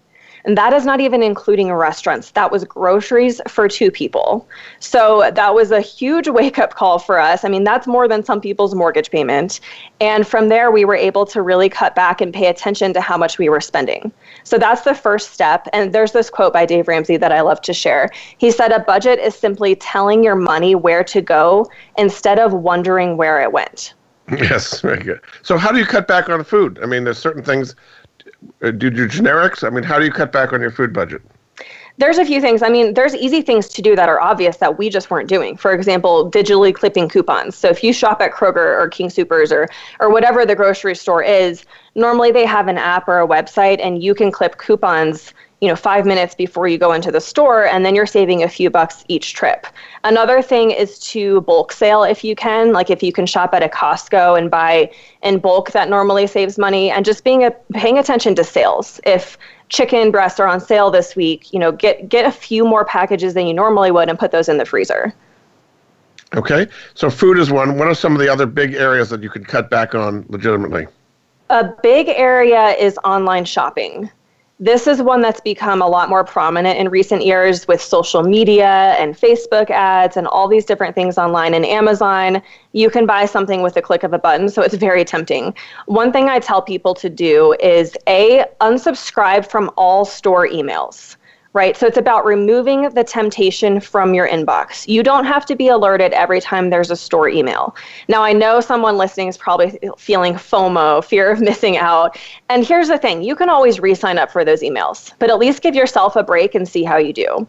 And 0.45 0.59
that 0.59 0.73
is 0.75 0.85
not 0.85 1.01
even 1.01 1.23
including 1.23 1.73
restaurants. 1.73 2.31
That 2.33 2.53
was 2.53 2.65
groceries 2.65 3.41
for 3.49 3.67
two 3.67 3.91
people. 3.91 4.47
So 4.79 5.31
that 5.35 5.55
was 5.55 5.71
a 5.71 5.81
huge 5.81 6.29
wake 6.41 6.59
up 6.59 6.75
call 6.75 6.99
for 6.99 7.19
us. 7.19 7.45
I 7.45 7.49
mean, 7.49 7.65
that's 7.65 7.87
more 7.87 8.07
than 8.07 8.25
some 8.25 8.41
people's 8.41 8.75
mortgage 8.75 9.11
payment. 9.11 9.61
And 10.01 10.27
from 10.27 10.49
there, 10.49 10.71
we 10.71 10.85
were 10.85 10.97
able 10.97 11.25
to 11.27 11.41
really 11.41 11.69
cut 11.69 11.95
back 11.95 12.21
and 12.21 12.33
pay 12.33 12.47
attention 12.47 12.93
to 12.93 13.01
how 13.01 13.17
much 13.17 13.39
we 13.39 13.49
were 13.49 13.61
spending. 13.61 14.13
So 14.45 14.59
that's 14.59 14.83
the 14.83 14.95
first 14.95 15.33
step. 15.33 15.67
And 15.73 15.93
there's 15.93 16.13
this 16.13 16.29
quote 16.29 16.53
by 16.53 16.67
Dave 16.67 16.89
Ramsey 16.89 17.17
that 17.17 17.33
I 17.33 17.41
love 17.41 17.61
to 17.63 17.73
share. 17.73 18.11
He 18.39 18.51
said, 18.51 18.73
A 18.73 18.81
budget 18.81 19.19
is 19.19 19.35
simply 19.35 19.77
telling 19.77 20.23
your 20.23 20.37
money 20.37 20.75
where 20.75 21.05
to 21.05 21.23
go 21.23 21.67
instead 21.97 22.39
of 22.39 22.53
wondering 22.53 23.17
where 23.17 23.41
it 23.41 23.53
went. 23.53 23.95
Yes, 24.39 24.81
very 24.81 25.03
good. 25.03 25.21
So, 25.43 25.59
how 25.59 25.71
do 25.71 25.79
you 25.79 25.85
cut 25.85 26.09
back 26.09 26.31
on 26.31 26.43
food? 26.45 26.79
I 26.83 26.87
mean, 26.87 27.05
there's 27.05 27.19
certain 27.19 27.43
things 27.43 27.77
Uh, 28.63 28.71
do 28.71 28.87
you 28.87 29.07
generics? 29.09 29.67
I 29.67 29.71
mean, 29.71 29.85
how 29.85 29.99
do 29.99 30.05
you 30.05 30.13
cut 30.13 30.33
back 30.33 30.53
on 30.53 30.61
your 30.61 30.71
food 30.71 30.93
budget? 30.93 31.23
There's 31.97 32.19
a 32.19 32.25
few 32.25 32.41
things. 32.41 32.63
I 32.63 32.71
mean, 32.71 32.95
there's 32.95 33.15
easy 33.15 33.41
things 33.41 33.69
to 33.69 33.81
do 33.81 33.95
that 33.95 34.09
are 34.09 34.21
obvious 34.21 34.57
that 34.57 34.79
we 34.79 34.91
just 34.91 35.11
weren't 35.11 35.29
doing. 35.29 35.57
For 35.57 35.73
example, 35.73 36.29
digitally 36.29 36.75
clipping 36.75 37.09
coupons. 37.09 37.55
So 37.55 37.69
if 37.69 37.85
you 37.85 37.93
shop 37.93 38.21
at 38.21 38.33
Kroger 38.33 38.81
or 38.81 38.89
King 38.89 39.09
Soopers 39.09 39.53
or 39.53 39.69
or 40.01 40.11
whatever 40.11 40.45
the 40.45 40.57
grocery 40.57 40.97
store 40.97 41.23
is, 41.23 41.65
normally 41.95 42.33
they 42.33 42.47
have 42.47 42.67
an 42.67 42.79
app 42.79 43.07
or 43.07 43.21
a 43.21 43.29
website 43.29 43.79
and 43.81 44.03
you 44.03 44.13
can 44.13 44.33
clip 44.33 44.59
coupons 44.59 45.33
you 45.65 45.71
know, 45.71 45.77
five 45.77 46.05
minutes 46.05 46.35
before 46.35 46.69
you 46.69 46.77
go 46.77 46.93
into 46.93 47.11
the 47.11 47.23
store, 47.23 47.65
and 47.65 47.87
then 47.87 47.95
you're 47.95 48.05
saving 48.05 48.43
a 48.43 48.49
few 48.51 48.69
bucks 48.69 49.03
each 49.09 49.33
trip. 49.33 49.67
Another 50.05 50.43
thing 50.43 50.71
is 50.71 50.99
to 50.99 51.41
bulk 51.41 51.73
sale 51.73 52.05
if 52.05 52.23
you 52.23 52.37
can. 52.37 52.75
Like 52.75 52.91
if 52.91 53.03
you 53.03 53.15
can 53.15 53.25
shop 53.25 53.55
at 53.55 53.63
a 53.63 53.69
Costco 53.69 54.39
and 54.39 54.51
buy 54.51 54.91
in 55.23 55.39
bulk, 55.39 55.71
that 55.71 55.89
normally 55.89 56.27
saves 56.27 56.59
money. 56.59 56.91
And 56.91 57.03
just 57.03 57.25
being 57.25 57.45
a, 57.45 57.51
paying 57.73 57.97
attention 57.97 58.35
to 58.35 58.45
sales. 58.45 59.01
If 59.07 59.39
chicken 59.71 60.11
breasts 60.11 60.39
are 60.39 60.47
on 60.47 60.61
sale 60.61 60.91
this 60.91 61.17
week, 61.17 61.51
you 61.51 61.59
know, 61.59 61.73
get 61.73 62.11
get 62.11 62.27
a 62.27 62.31
few 62.31 62.67
more 62.67 62.85
packages 62.85 63.33
than 63.33 63.47
you 63.47 63.55
normally 63.55 63.91
would 63.91 64.11
and 64.11 64.19
put 64.19 64.33
those 64.33 64.51
in 64.51 64.59
the 64.59 64.67
freezer. 64.67 65.15
Okay, 66.35 66.67
so 66.93 67.09
food 67.09 67.39
is 67.39 67.51
one. 67.51 67.79
What 67.79 67.89
are 67.89 67.95
some 67.95 68.13
of 68.13 68.19
the 68.19 68.29
other 68.29 68.45
big 68.45 68.75
areas 68.75 69.09
that 69.09 69.23
you 69.23 69.31
could 69.31 69.49
cut 69.49 69.71
back 69.71 69.95
on 69.95 70.27
legitimately? 70.29 70.89
A 71.49 71.73
big 71.83 72.09
area 72.11 72.73
is 72.73 72.99
online 73.03 73.47
shopping 73.47 74.11
This 74.61 74.87
is 74.87 75.03
one 75.03 75.21
that's 75.21 75.41
become 75.41 75.83
a 75.83 75.89
lot 75.89 76.09
more 76.09 76.23
prominent 76.23 76.79
in 76.79 76.89
recent 76.89 77.27
years 77.27 77.67
with 77.67 77.83
social 77.83 78.23
media 78.23 78.95
and 79.01 79.17
Facebook 79.19 79.69
ads 79.69 80.17
and 80.17 80.29
all 80.29 80.47
these 80.47 80.65
different 80.65 80.95
things 80.95 81.19
online 81.19 81.55
and 81.55 81.67
Amazon. 81.67 82.41
You 82.71 82.89
can 82.89 83.05
buy 83.05 83.27
something 83.27 83.63
with 83.63 83.77
a 83.77 83.83
click 83.83 84.05
of 84.05 84.13
a 84.13 84.19
button, 84.19 84.49
so 84.49 84.63
it's 84.63 84.77
very 84.77 85.05
tempting. 85.05 85.55
One 85.87 86.13
thing 86.13 86.29
I 86.29 86.39
tell 86.39 86.63
people 86.63 86.95
to 86.95 87.11
do 87.11 87.57
is 87.59 87.97
A, 88.07 88.45
unsubscribe 88.61 89.45
from 89.45 89.73
all 89.77 90.05
store 90.05 90.47
emails 90.47 91.17
right? 91.55 91.77
So 91.77 91.87
it's 91.87 91.97
about 91.97 92.27
removing 92.27 92.91
the 92.91 93.05
temptation 93.05 93.81
from 93.81 94.13
your 94.13 94.29
inbox. 94.29 94.87
You 94.89 95.05
don't 95.05 95.25
have 95.25 95.47
to 95.47 95.55
be 95.55 95.69
alerted 95.69 96.13
every 96.13 96.41
time 96.41 96.69
there's 96.69 96.91
a 96.91 96.97
store 96.97 97.29
email. 97.29 97.77
Now, 98.09 98.25
I 98.25 98.33
know 98.33 98.61
someone 98.61 98.99
listening 98.99 99.29
is 99.29 99.39
probably 99.39 99.79
feeling 99.97 100.35
FOMO, 100.35 101.05
fear 101.05 101.31
of 101.31 101.41
missing 101.51 101.77
out. 101.77 102.19
And 102.49 102.67
here's 102.67 102.89
the 102.89 102.99
thing 102.99 103.23
you 103.23 103.37
can 103.37 103.49
always 103.49 103.79
re 103.79 103.95
sign 103.95 104.19
up 104.19 104.33
for 104.33 104.45
those 104.45 104.63
emails, 104.63 105.13
but 105.21 105.31
at 105.31 105.39
least 105.39 105.63
give 105.63 105.77
yourself 105.77 106.17
a 106.17 106.25
break 106.25 106.57
and 106.57 106.69
see 106.69 106.83
how 106.83 106.97
you 106.97 107.13
do. 107.13 107.47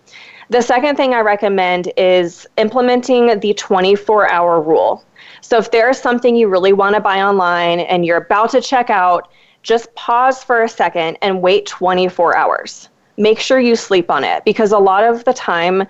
The 0.49 0.61
second 0.61 0.95
thing 0.95 1.15
I 1.15 1.21
recommend 1.21 1.91
is 1.97 2.45
implementing 2.57 3.39
the 3.39 3.55
24 3.55 4.31
hour 4.31 4.61
rule. 4.61 5.03
So 5.41 5.57
if 5.57 5.71
there's 5.71 5.99
something 5.99 6.35
you 6.35 6.47
really 6.47 6.73
want 6.73 6.93
to 6.93 7.01
buy 7.01 7.23
online 7.23 7.79
and 7.79 8.05
you're 8.05 8.17
about 8.17 8.51
to 8.51 8.61
check 8.61 8.91
out, 8.91 9.31
just 9.63 9.93
pause 9.95 10.43
for 10.43 10.61
a 10.61 10.69
second 10.69 11.17
and 11.23 11.41
wait 11.41 11.65
24 11.65 12.37
hours 12.37 12.89
make 13.17 13.39
sure 13.39 13.59
you 13.59 13.75
sleep 13.75 14.09
on 14.09 14.23
it 14.23 14.43
because 14.45 14.71
a 14.71 14.77
lot 14.77 15.03
of 15.03 15.23
the 15.25 15.33
time, 15.33 15.83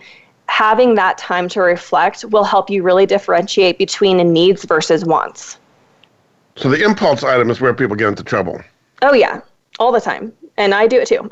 having 0.48 0.96
that 0.96 1.18
time 1.18 1.50
to 1.50 1.62
reflect 1.62 2.26
will 2.26 2.44
help 2.44 2.70
you 2.70 2.84
really 2.84 3.06
differentiate 3.06 3.78
between 3.78 4.18
needs 4.32 4.64
versus 4.66 5.06
wants. 5.06 5.58
So 6.56 6.70
the 6.70 6.84
impulse 6.84 7.24
item 7.24 7.50
is 7.50 7.60
where 7.60 7.74
people 7.74 7.96
get 7.96 8.08
into 8.08 8.24
trouble. 8.24 8.62
Oh, 9.02 9.14
yeah, 9.14 9.42
all 9.80 9.92
the 9.92 10.00
time. 10.00 10.32
And 10.58 10.74
I 10.74 10.88
do 10.88 11.02
it 11.02 11.08
too. 11.08 11.30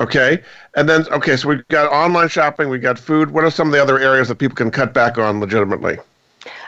okay. 0.00 0.42
And 0.76 0.88
then, 0.88 1.06
okay, 1.08 1.36
so 1.36 1.48
we've 1.48 1.66
got 1.68 1.90
online 1.90 2.28
shopping, 2.28 2.68
we've 2.68 2.82
got 2.82 2.98
food. 2.98 3.30
What 3.30 3.42
are 3.44 3.50
some 3.50 3.68
of 3.68 3.72
the 3.72 3.82
other 3.82 3.98
areas 3.98 4.28
that 4.28 4.36
people 4.36 4.54
can 4.54 4.70
cut 4.70 4.94
back 4.94 5.18
on 5.18 5.40
legitimately? 5.40 5.98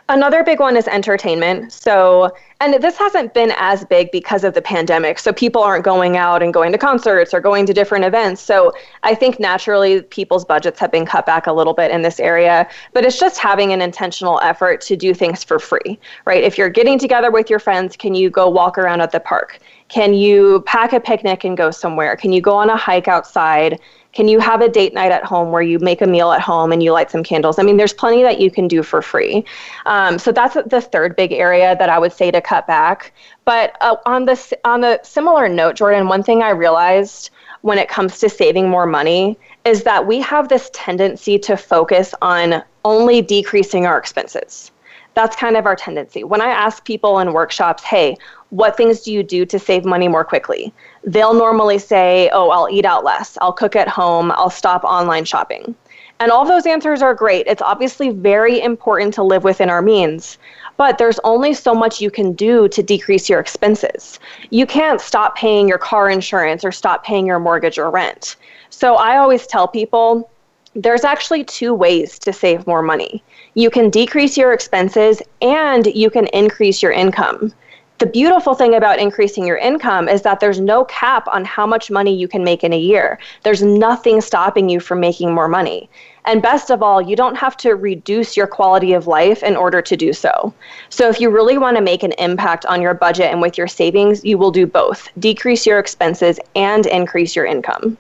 Another 0.09 0.45
big 0.45 0.61
one 0.61 0.77
is 0.77 0.87
entertainment. 0.87 1.73
So, 1.73 2.33
and 2.61 2.81
this 2.81 2.97
hasn't 2.97 3.35
been 3.35 3.53
as 3.57 3.85
big 3.85 4.13
because 4.13 4.45
of 4.45 4.55
the 4.55 4.63
pandemic. 4.63 5.19
So, 5.19 5.33
people 5.33 5.63
aren't 5.63 5.85
going 5.85 6.17
out 6.17 6.45
and 6.45 6.55
going 6.55 6.71
to 6.73 6.79
concerts 6.79 7.35
or 7.35 7.41
going 7.41 7.67
to 7.67 7.73
different 7.73 8.05
events. 8.05 8.41
So, 8.41 8.73
I 9.03 9.17
think 9.17 9.41
naturally 9.41 10.03
people's 10.03 10.45
budgets 10.45 10.79
have 10.79 10.93
been 10.93 11.07
cut 11.07 11.27
back 11.27 11.49
a 11.49 11.53
little 11.53 11.75
bit 11.75 11.91
in 11.91 12.03
this 12.03 12.21
area. 12.21 12.69
But 12.93 13.05
it's 13.05 13.19
just 13.19 13.39
having 13.39 13.73
an 13.73 13.83
intentional 13.83 14.39
effort 14.41 14.81
to 14.83 14.97
do 14.97 15.13
things 15.13 15.43
for 15.43 15.59
free, 15.59 15.99
right? 16.25 16.45
If 16.45 16.57
you're 16.57 16.71
getting 16.71 17.01
together 17.01 17.33
with 17.33 17.51
your 17.51 17.59
friends, 17.59 17.97
can 17.97 18.15
you 18.15 18.31
go 18.31 18.49
walk 18.49 18.79
around 18.79 19.01
at 19.01 19.11
the 19.11 19.21
park? 19.21 19.59
Can 19.89 20.15
you 20.15 20.63
pack 20.67 20.93
a 20.93 21.01
picnic 21.01 21.43
and 21.43 21.57
go 21.57 21.73
somewhere? 21.73 22.17
Can 22.17 22.33
you 22.33 22.41
go 22.41 22.55
on 22.55 22.71
a 22.71 22.77
hike 22.77 23.09
outside? 23.09 23.81
Can 24.17 24.29
you 24.29 24.41
have 24.41 24.63
a 24.63 24.69
date 24.71 24.95
night 24.95 25.13
at 25.13 25.25
home 25.25 25.53
where 25.53 25.61
you 25.61 25.79
make 25.79 26.01
a 26.01 26.07
meal 26.07 26.33
at 26.33 26.41
home 26.41 26.73
and 26.73 26.83
you 26.83 26.91
light 26.91 27.11
some 27.11 27.23
candles? 27.23 27.59
I 27.59 27.63
mean, 27.63 27.77
there's 27.77 27.93
plenty 27.93 28.23
that 28.23 28.41
you 28.41 28.51
can 28.51 28.67
do 28.67 28.83
for 28.83 29.03
free. 29.03 29.45
Um, 29.85 30.19
so 30.19 30.33
that's 30.33 30.55
the 30.55 30.81
third 30.81 31.17
big 31.17 31.33
area 31.33 31.77
that 31.77 31.91
I 31.91 31.99
would 31.99 32.15
say 32.15 32.31
to 32.31 32.41
cut 32.41 32.67
back. 32.67 33.13
But 33.45 33.77
uh, 33.83 33.97
on 34.07 34.25
the 34.25 34.59
on 34.65 34.81
the 34.81 35.01
similar 35.03 35.51
note, 35.51 35.77
Jordan, 35.77 36.09
one 36.09 36.23
thing 36.23 36.43
I 36.43 36.49
realized 36.49 37.29
when 37.61 37.77
it 37.77 37.91
comes 37.91 38.19
to 38.21 38.31
saving 38.31 38.71
more 38.71 38.87
money 38.87 39.39
is 39.67 39.83
that 39.83 40.07
we 40.07 40.23
have 40.23 40.49
this 40.49 40.71
tendency 40.73 41.39
to 41.41 41.55
focus 41.55 42.15
on 42.23 42.63
only 42.87 43.21
decreasing 43.21 43.85
our 43.85 43.99
expenses. 43.99 44.73
That's 45.13 45.37
kind 45.37 45.59
of 45.59 45.67
our 45.67 45.77
tendency. 45.77 46.25
When 46.25 46.41
I 46.41 46.49
ask 46.49 46.83
people 46.87 47.19
in 47.19 47.35
workshops, 47.35 47.83
hey, 47.83 48.17
what 48.49 48.79
things 48.79 49.01
do 49.01 49.13
you 49.13 49.23
do 49.23 49.45
to 49.45 49.59
save 49.59 49.85
money 49.85 50.09
more 50.09 50.25
quickly? 50.25 50.73
They'll 51.07 51.35
normally 51.35 51.79
say, 51.79 52.29
oh, 52.33 52.51
I'll 52.51 52.69
eat 52.69 52.85
out 52.85 53.05
less, 53.05 53.39
I'll 53.41 53.53
cook 53.53 53.77
at 53.77 53.89
home, 53.89 54.33
I'll 54.33 54.51
stop 54.51 54.83
online 54.83 55.25
shopping. 55.25 55.75
And 56.19 56.33
all 56.33 56.45
those 56.45 56.67
answers 56.67 57.01
are 57.01 57.15
great. 57.15 57.47
It's 57.47 57.63
obviously 57.63 58.11
very 58.11 58.61
important 58.61 59.15
to 59.15 59.23
live 59.23 59.45
within 59.45 59.71
our 59.71 59.83
means, 59.83 60.39
but 60.77 60.99
there's 60.99 61.21
only 61.25 61.55
so 61.55 61.75
much 61.75 62.01
you 62.01 62.11
can 62.11 62.33
do 62.33 62.69
to 62.69 62.83
decrease 62.83 63.29
your 63.29 63.39
expenses. 63.39 64.19
You 64.51 64.67
can't 64.67 65.01
stop 65.01 65.37
paying 65.37 65.69
your 65.69 65.79
car 65.79 66.11
insurance 66.11 66.65
or 66.65 66.73
stop 66.73 67.05
paying 67.05 67.27
your 67.27 67.39
mortgage 67.39 67.79
or 67.79 67.91
rent. 67.91 68.37
So 68.71 68.97
I 68.97 69.19
always 69.19 69.47
tell 69.47 69.69
people 69.69 70.29
there's 70.75 71.05
actually 71.05 71.45
two 71.45 71.73
ways 71.73 72.19
to 72.21 72.33
save 72.33 72.67
more 72.67 72.83
money. 72.83 73.23
You 73.55 73.71
can 73.71 73.91
decrease 73.91 74.37
your 74.37 74.53
expenses 74.53 75.23
and 75.41 75.87
you 75.87 76.11
can 76.11 76.27
increase 76.29 76.83
your 76.83 76.93
income 76.93 77.53
the 77.99 78.07
beautiful 78.07 78.55
thing 78.55 78.75
about 78.75 78.99
increasing 78.99 79.47
your 79.47 79.57
income 79.57 80.07
is 80.07 80.21
that 80.23 80.41
there's 80.41 80.61
no 80.61 80.85
cap 80.85 81.27
on 81.29 81.47
how 81.47 81.67
much 81.67 81.91
money 81.91 82.15
you 82.15 82.29
can 82.29 82.45
make 82.45 82.63
in 82.63 82.75
a 82.75 82.79
year. 82.79 83.19
There's 83.43 83.63
nothing 83.63 84.21
stopping 84.21 84.69
you 84.69 84.81
from 84.81 85.01
making 85.01 85.35
more 85.35 85.49
money. 85.49 85.89
And 86.27 86.43
best 86.43 86.71
of 86.71 86.83
all, 86.83 87.01
you 87.01 87.17
don't 87.17 87.37
have 87.37 87.57
to 87.59 87.75
reduce 87.75 88.37
your 88.37 88.49
quality 88.49 88.93
of 88.93 89.07
life 89.07 89.43
in 89.43 89.57
order 89.57 89.81
to 89.81 89.97
do 89.97 90.13
so. 90.13 90.53
So, 90.91 91.09
if 91.09 91.21
you 91.21 91.31
really 91.31 91.57
want 91.57 91.77
to 91.77 91.83
make 91.83 92.03
an 92.03 92.13
impact 92.19 92.67
on 92.67 92.83
your 92.83 92.95
budget 92.95 93.31
and 93.31 93.41
with 93.41 93.57
your 93.57 93.69
savings, 93.69 94.25
you 94.25 94.37
will 94.37 94.51
do 94.51 94.67
both 94.67 95.09
decrease 95.19 95.65
your 95.65 95.79
expenses 95.79 96.39
and 96.55 96.85
increase 96.87 97.37
your 97.37 97.47
income. 97.47 97.97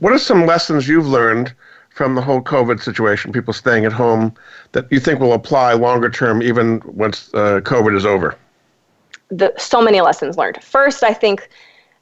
What 0.00 0.12
are 0.12 0.18
some 0.18 0.46
lessons 0.46 0.86
you've 0.86 1.08
learned 1.08 1.54
from 1.88 2.14
the 2.14 2.22
whole 2.22 2.42
COVID 2.42 2.80
situation, 2.80 3.32
people 3.32 3.54
staying 3.54 3.84
at 3.84 3.92
home, 3.92 4.32
that 4.72 4.86
you 4.92 5.00
think 5.00 5.18
will 5.18 5.32
apply 5.32 5.72
longer 5.72 6.10
term, 6.10 6.42
even 6.42 6.82
once 6.84 7.30
uh, 7.34 7.60
COVID 7.64 7.96
is 7.96 8.06
over? 8.06 8.36
The 9.30 9.52
so 9.58 9.80
many 9.80 10.00
lessons 10.00 10.36
learned. 10.36 10.62
First, 10.62 11.02
I 11.02 11.12
think 11.12 11.48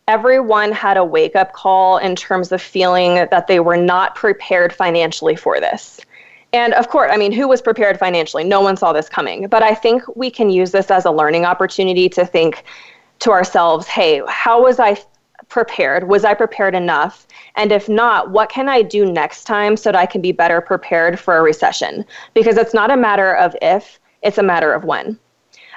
everyone 0.08 0.72
had 0.72 0.96
a 0.96 1.04
wake 1.04 1.34
up 1.34 1.52
call 1.52 1.98
in 1.98 2.14
terms 2.14 2.52
of 2.52 2.62
feeling 2.62 3.14
that 3.14 3.46
they 3.48 3.60
were 3.60 3.76
not 3.76 4.14
prepared 4.14 4.72
financially 4.72 5.34
for 5.34 5.60
this. 5.60 6.00
And 6.52 6.72
of 6.74 6.88
course, 6.88 7.10
I 7.12 7.16
mean, 7.16 7.32
who 7.32 7.48
was 7.48 7.60
prepared 7.60 7.98
financially? 7.98 8.44
No 8.44 8.60
one 8.60 8.76
saw 8.76 8.92
this 8.92 9.08
coming. 9.08 9.48
But 9.48 9.62
I 9.62 9.74
think 9.74 10.02
we 10.16 10.30
can 10.30 10.48
use 10.48 10.70
this 10.70 10.90
as 10.90 11.04
a 11.04 11.10
learning 11.10 11.44
opportunity 11.44 12.08
to 12.10 12.24
think 12.24 12.64
to 13.18 13.30
ourselves, 13.30 13.86
hey, 13.86 14.22
how 14.28 14.62
was 14.62 14.78
I 14.78 14.96
prepared? 15.48 16.08
Was 16.08 16.24
I 16.24 16.34
prepared 16.34 16.74
enough? 16.74 17.26
And 17.56 17.72
if 17.72 17.88
not, 17.88 18.30
what 18.30 18.48
can 18.48 18.68
I 18.68 18.82
do 18.82 19.10
next 19.10 19.44
time 19.44 19.76
so 19.76 19.90
that 19.90 19.98
I 19.98 20.06
can 20.06 20.20
be 20.20 20.32
better 20.32 20.60
prepared 20.60 21.18
for 21.18 21.36
a 21.36 21.42
recession? 21.42 22.04
Because 22.34 22.56
it's 22.56 22.74
not 22.74 22.90
a 22.90 22.96
matter 22.96 23.34
of 23.34 23.56
if, 23.60 23.98
it's 24.22 24.38
a 24.38 24.42
matter 24.42 24.72
of 24.72 24.84
when. 24.84 25.18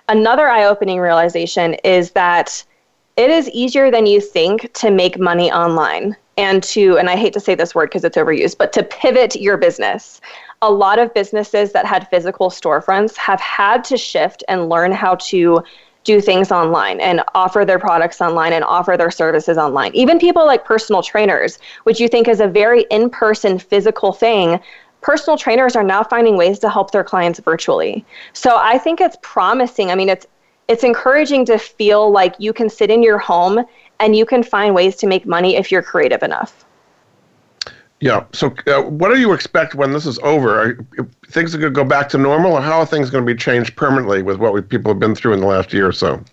Another 0.09 0.49
eye 0.49 0.65
opening 0.65 0.99
realization 0.99 1.75
is 1.83 2.11
that 2.11 2.63
it 3.15 3.29
is 3.29 3.47
easier 3.51 3.91
than 3.91 4.07
you 4.07 4.19
think 4.19 4.73
to 4.73 4.89
make 4.89 5.19
money 5.19 5.51
online 5.51 6.17
and 6.35 6.63
to, 6.63 6.97
and 6.97 7.11
I 7.11 7.15
hate 7.15 7.33
to 7.33 7.39
say 7.39 7.53
this 7.53 7.75
word 7.75 7.91
because 7.91 8.03
it's 8.03 8.17
overused, 8.17 8.57
but 8.57 8.73
to 8.73 8.81
pivot 8.81 9.35
your 9.35 9.55
business. 9.55 10.19
A 10.63 10.71
lot 10.71 10.97
of 10.97 11.13
businesses 11.13 11.73
that 11.73 11.85
had 11.85 12.09
physical 12.09 12.49
storefronts 12.49 13.15
have 13.17 13.39
had 13.39 13.83
to 13.83 13.97
shift 13.97 14.43
and 14.47 14.67
learn 14.67 14.91
how 14.91 15.13
to 15.15 15.63
do 16.05 16.21
things 16.21 16.51
online 16.51 16.99
and 17.01 17.21
offer 17.35 17.63
their 17.63 17.77
products 17.77 18.19
online 18.19 18.53
and 18.53 18.63
offer 18.63 18.97
their 18.97 19.11
services 19.11 19.59
online. 19.59 19.93
Even 19.93 20.17
people 20.17 20.43
like 20.43 20.65
personal 20.65 21.03
trainers, 21.03 21.59
which 21.83 21.99
you 21.99 22.07
think 22.07 22.27
is 22.27 22.39
a 22.39 22.47
very 22.47 22.87
in 22.89 23.11
person 23.11 23.59
physical 23.59 24.11
thing, 24.11 24.59
personal 25.01 25.37
trainers 25.37 25.75
are 25.75 25.83
now 25.83 26.03
finding 26.03 26.37
ways 26.37 26.59
to 26.59 26.69
help 26.69 26.91
their 26.91 27.03
clients 27.03 27.39
virtually. 27.39 28.05
So 28.33 28.57
I 28.57 28.77
think 28.77 29.01
it's 29.01 29.17
promising. 29.21 29.91
I 29.91 29.95
mean, 29.95 30.09
it's 30.09 30.25
it's 30.67 30.83
encouraging 30.83 31.45
to 31.45 31.57
feel 31.57 32.11
like 32.11 32.35
you 32.37 32.53
can 32.53 32.69
sit 32.69 32.91
in 32.91 33.01
your 33.01 33.17
home 33.17 33.65
and 33.99 34.15
you 34.15 34.25
can 34.25 34.43
find 34.43 34.75
ways 34.75 34.95
to 34.97 35.07
make 35.07 35.25
money 35.25 35.55
if 35.55 35.71
you're 35.71 35.81
creative 35.81 36.21
enough. 36.21 36.63
Yeah. 38.01 38.23
So, 38.31 38.53
uh, 38.67 38.83
what 38.83 39.09
do 39.13 39.19
you 39.19 39.33
expect 39.33 39.75
when 39.75 39.91
this 39.91 40.05
is 40.05 40.19
over? 40.19 40.61
Are 40.61 40.85
things 41.27 41.53
are 41.53 41.57
going 41.57 41.73
to 41.73 41.75
go 41.75 41.83
back 41.83 42.07
to 42.09 42.17
normal, 42.17 42.53
or 42.53 42.61
how 42.61 42.79
are 42.79 42.85
things 42.85 43.09
going 43.09 43.25
to 43.25 43.33
be 43.33 43.37
changed 43.37 43.75
permanently 43.75 44.21
with 44.21 44.37
what 44.37 44.53
we, 44.53 44.61
people 44.61 44.91
have 44.91 44.99
been 44.99 45.15
through 45.15 45.33
in 45.33 45.41
the 45.41 45.47
last 45.47 45.73
year 45.73 45.87
or 45.87 45.91
so? 45.91 46.23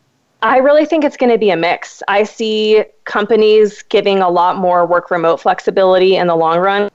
I 0.42 0.58
really 0.58 0.84
think 0.84 1.02
it's 1.02 1.16
going 1.16 1.32
to 1.32 1.38
be 1.38 1.50
a 1.50 1.56
mix. 1.56 2.02
I 2.06 2.22
see 2.22 2.84
companies 3.04 3.82
giving 3.82 4.20
a 4.20 4.28
lot 4.28 4.58
more 4.58 4.86
work 4.86 5.10
remote 5.10 5.40
flexibility 5.40 6.14
in 6.14 6.28
the 6.28 6.36
long 6.36 6.58
run. 6.58 6.88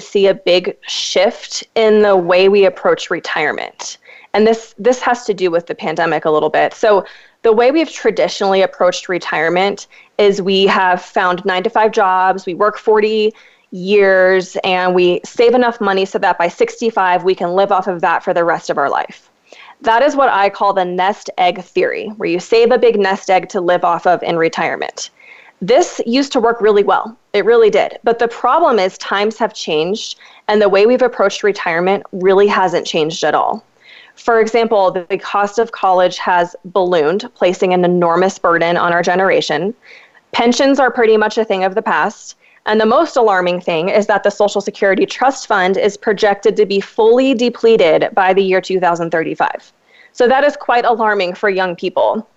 See 0.00 0.26
a 0.26 0.34
big 0.34 0.76
shift 0.86 1.64
in 1.74 2.02
the 2.02 2.16
way 2.16 2.48
we 2.48 2.64
approach 2.64 3.10
retirement. 3.10 3.98
And 4.32 4.46
this 4.46 4.74
this 4.78 5.00
has 5.02 5.24
to 5.24 5.34
do 5.34 5.50
with 5.50 5.66
the 5.66 5.74
pandemic 5.74 6.24
a 6.24 6.30
little 6.30 6.50
bit. 6.50 6.74
So 6.74 7.04
the 7.42 7.52
way 7.52 7.70
we've 7.70 7.90
traditionally 7.90 8.62
approached 8.62 9.08
retirement 9.08 9.86
is 10.18 10.42
we 10.42 10.66
have 10.66 11.02
found 11.02 11.44
9 11.44 11.62
to 11.62 11.70
5 11.70 11.92
jobs, 11.92 12.46
we 12.46 12.54
work 12.54 12.78
40 12.78 13.32
years 13.72 14.56
and 14.64 14.94
we 14.94 15.20
save 15.24 15.54
enough 15.54 15.80
money 15.80 16.04
so 16.04 16.18
that 16.18 16.38
by 16.38 16.48
65 16.48 17.24
we 17.24 17.34
can 17.34 17.54
live 17.54 17.72
off 17.72 17.86
of 17.86 18.00
that 18.00 18.22
for 18.22 18.34
the 18.34 18.44
rest 18.44 18.68
of 18.68 18.78
our 18.78 18.90
life. 18.90 19.30
That 19.82 20.02
is 20.02 20.14
what 20.14 20.28
I 20.28 20.50
call 20.50 20.74
the 20.74 20.84
nest 20.84 21.30
egg 21.38 21.62
theory, 21.62 22.08
where 22.16 22.28
you 22.28 22.38
save 22.38 22.70
a 22.70 22.78
big 22.78 22.98
nest 22.98 23.30
egg 23.30 23.48
to 23.50 23.60
live 23.60 23.82
off 23.82 24.06
of 24.06 24.22
in 24.22 24.36
retirement. 24.36 25.10
This 25.60 26.00
used 26.06 26.32
to 26.32 26.40
work 26.40 26.60
really 26.60 26.82
well. 26.82 27.16
It 27.32 27.44
really 27.44 27.70
did. 27.70 27.98
But 28.02 28.18
the 28.18 28.28
problem 28.28 28.78
is 28.78 28.96
times 28.98 29.36
have 29.38 29.52
changed 29.52 30.18
and 30.48 30.60
the 30.60 30.68
way 30.68 30.86
we've 30.86 31.02
approached 31.02 31.42
retirement 31.42 32.04
really 32.12 32.46
hasn't 32.46 32.86
changed 32.86 33.22
at 33.24 33.34
all. 33.34 33.64
For 34.14 34.40
example, 34.40 34.90
the 34.90 35.18
cost 35.18 35.58
of 35.58 35.72
college 35.72 36.18
has 36.18 36.56
ballooned, 36.64 37.30
placing 37.34 37.72
an 37.72 37.84
enormous 37.84 38.38
burden 38.38 38.76
on 38.76 38.92
our 38.92 39.02
generation. 39.02 39.74
Pensions 40.32 40.78
are 40.78 40.90
pretty 40.90 41.16
much 41.16 41.38
a 41.38 41.44
thing 41.44 41.64
of 41.64 41.74
the 41.74 41.82
past. 41.82 42.36
And 42.66 42.80
the 42.80 42.86
most 42.86 43.16
alarming 43.16 43.60
thing 43.60 43.88
is 43.88 44.06
that 44.06 44.22
the 44.22 44.30
Social 44.30 44.60
Security 44.60 45.06
Trust 45.06 45.46
Fund 45.46 45.76
is 45.76 45.96
projected 45.96 46.56
to 46.56 46.66
be 46.66 46.80
fully 46.80 47.34
depleted 47.34 48.10
by 48.14 48.34
the 48.34 48.42
year 48.42 48.60
2035. 48.60 49.72
So 50.12 50.28
that 50.28 50.44
is 50.44 50.56
quite 50.56 50.84
alarming 50.84 51.34
for 51.34 51.48
young 51.48 51.74
people. 51.74 52.28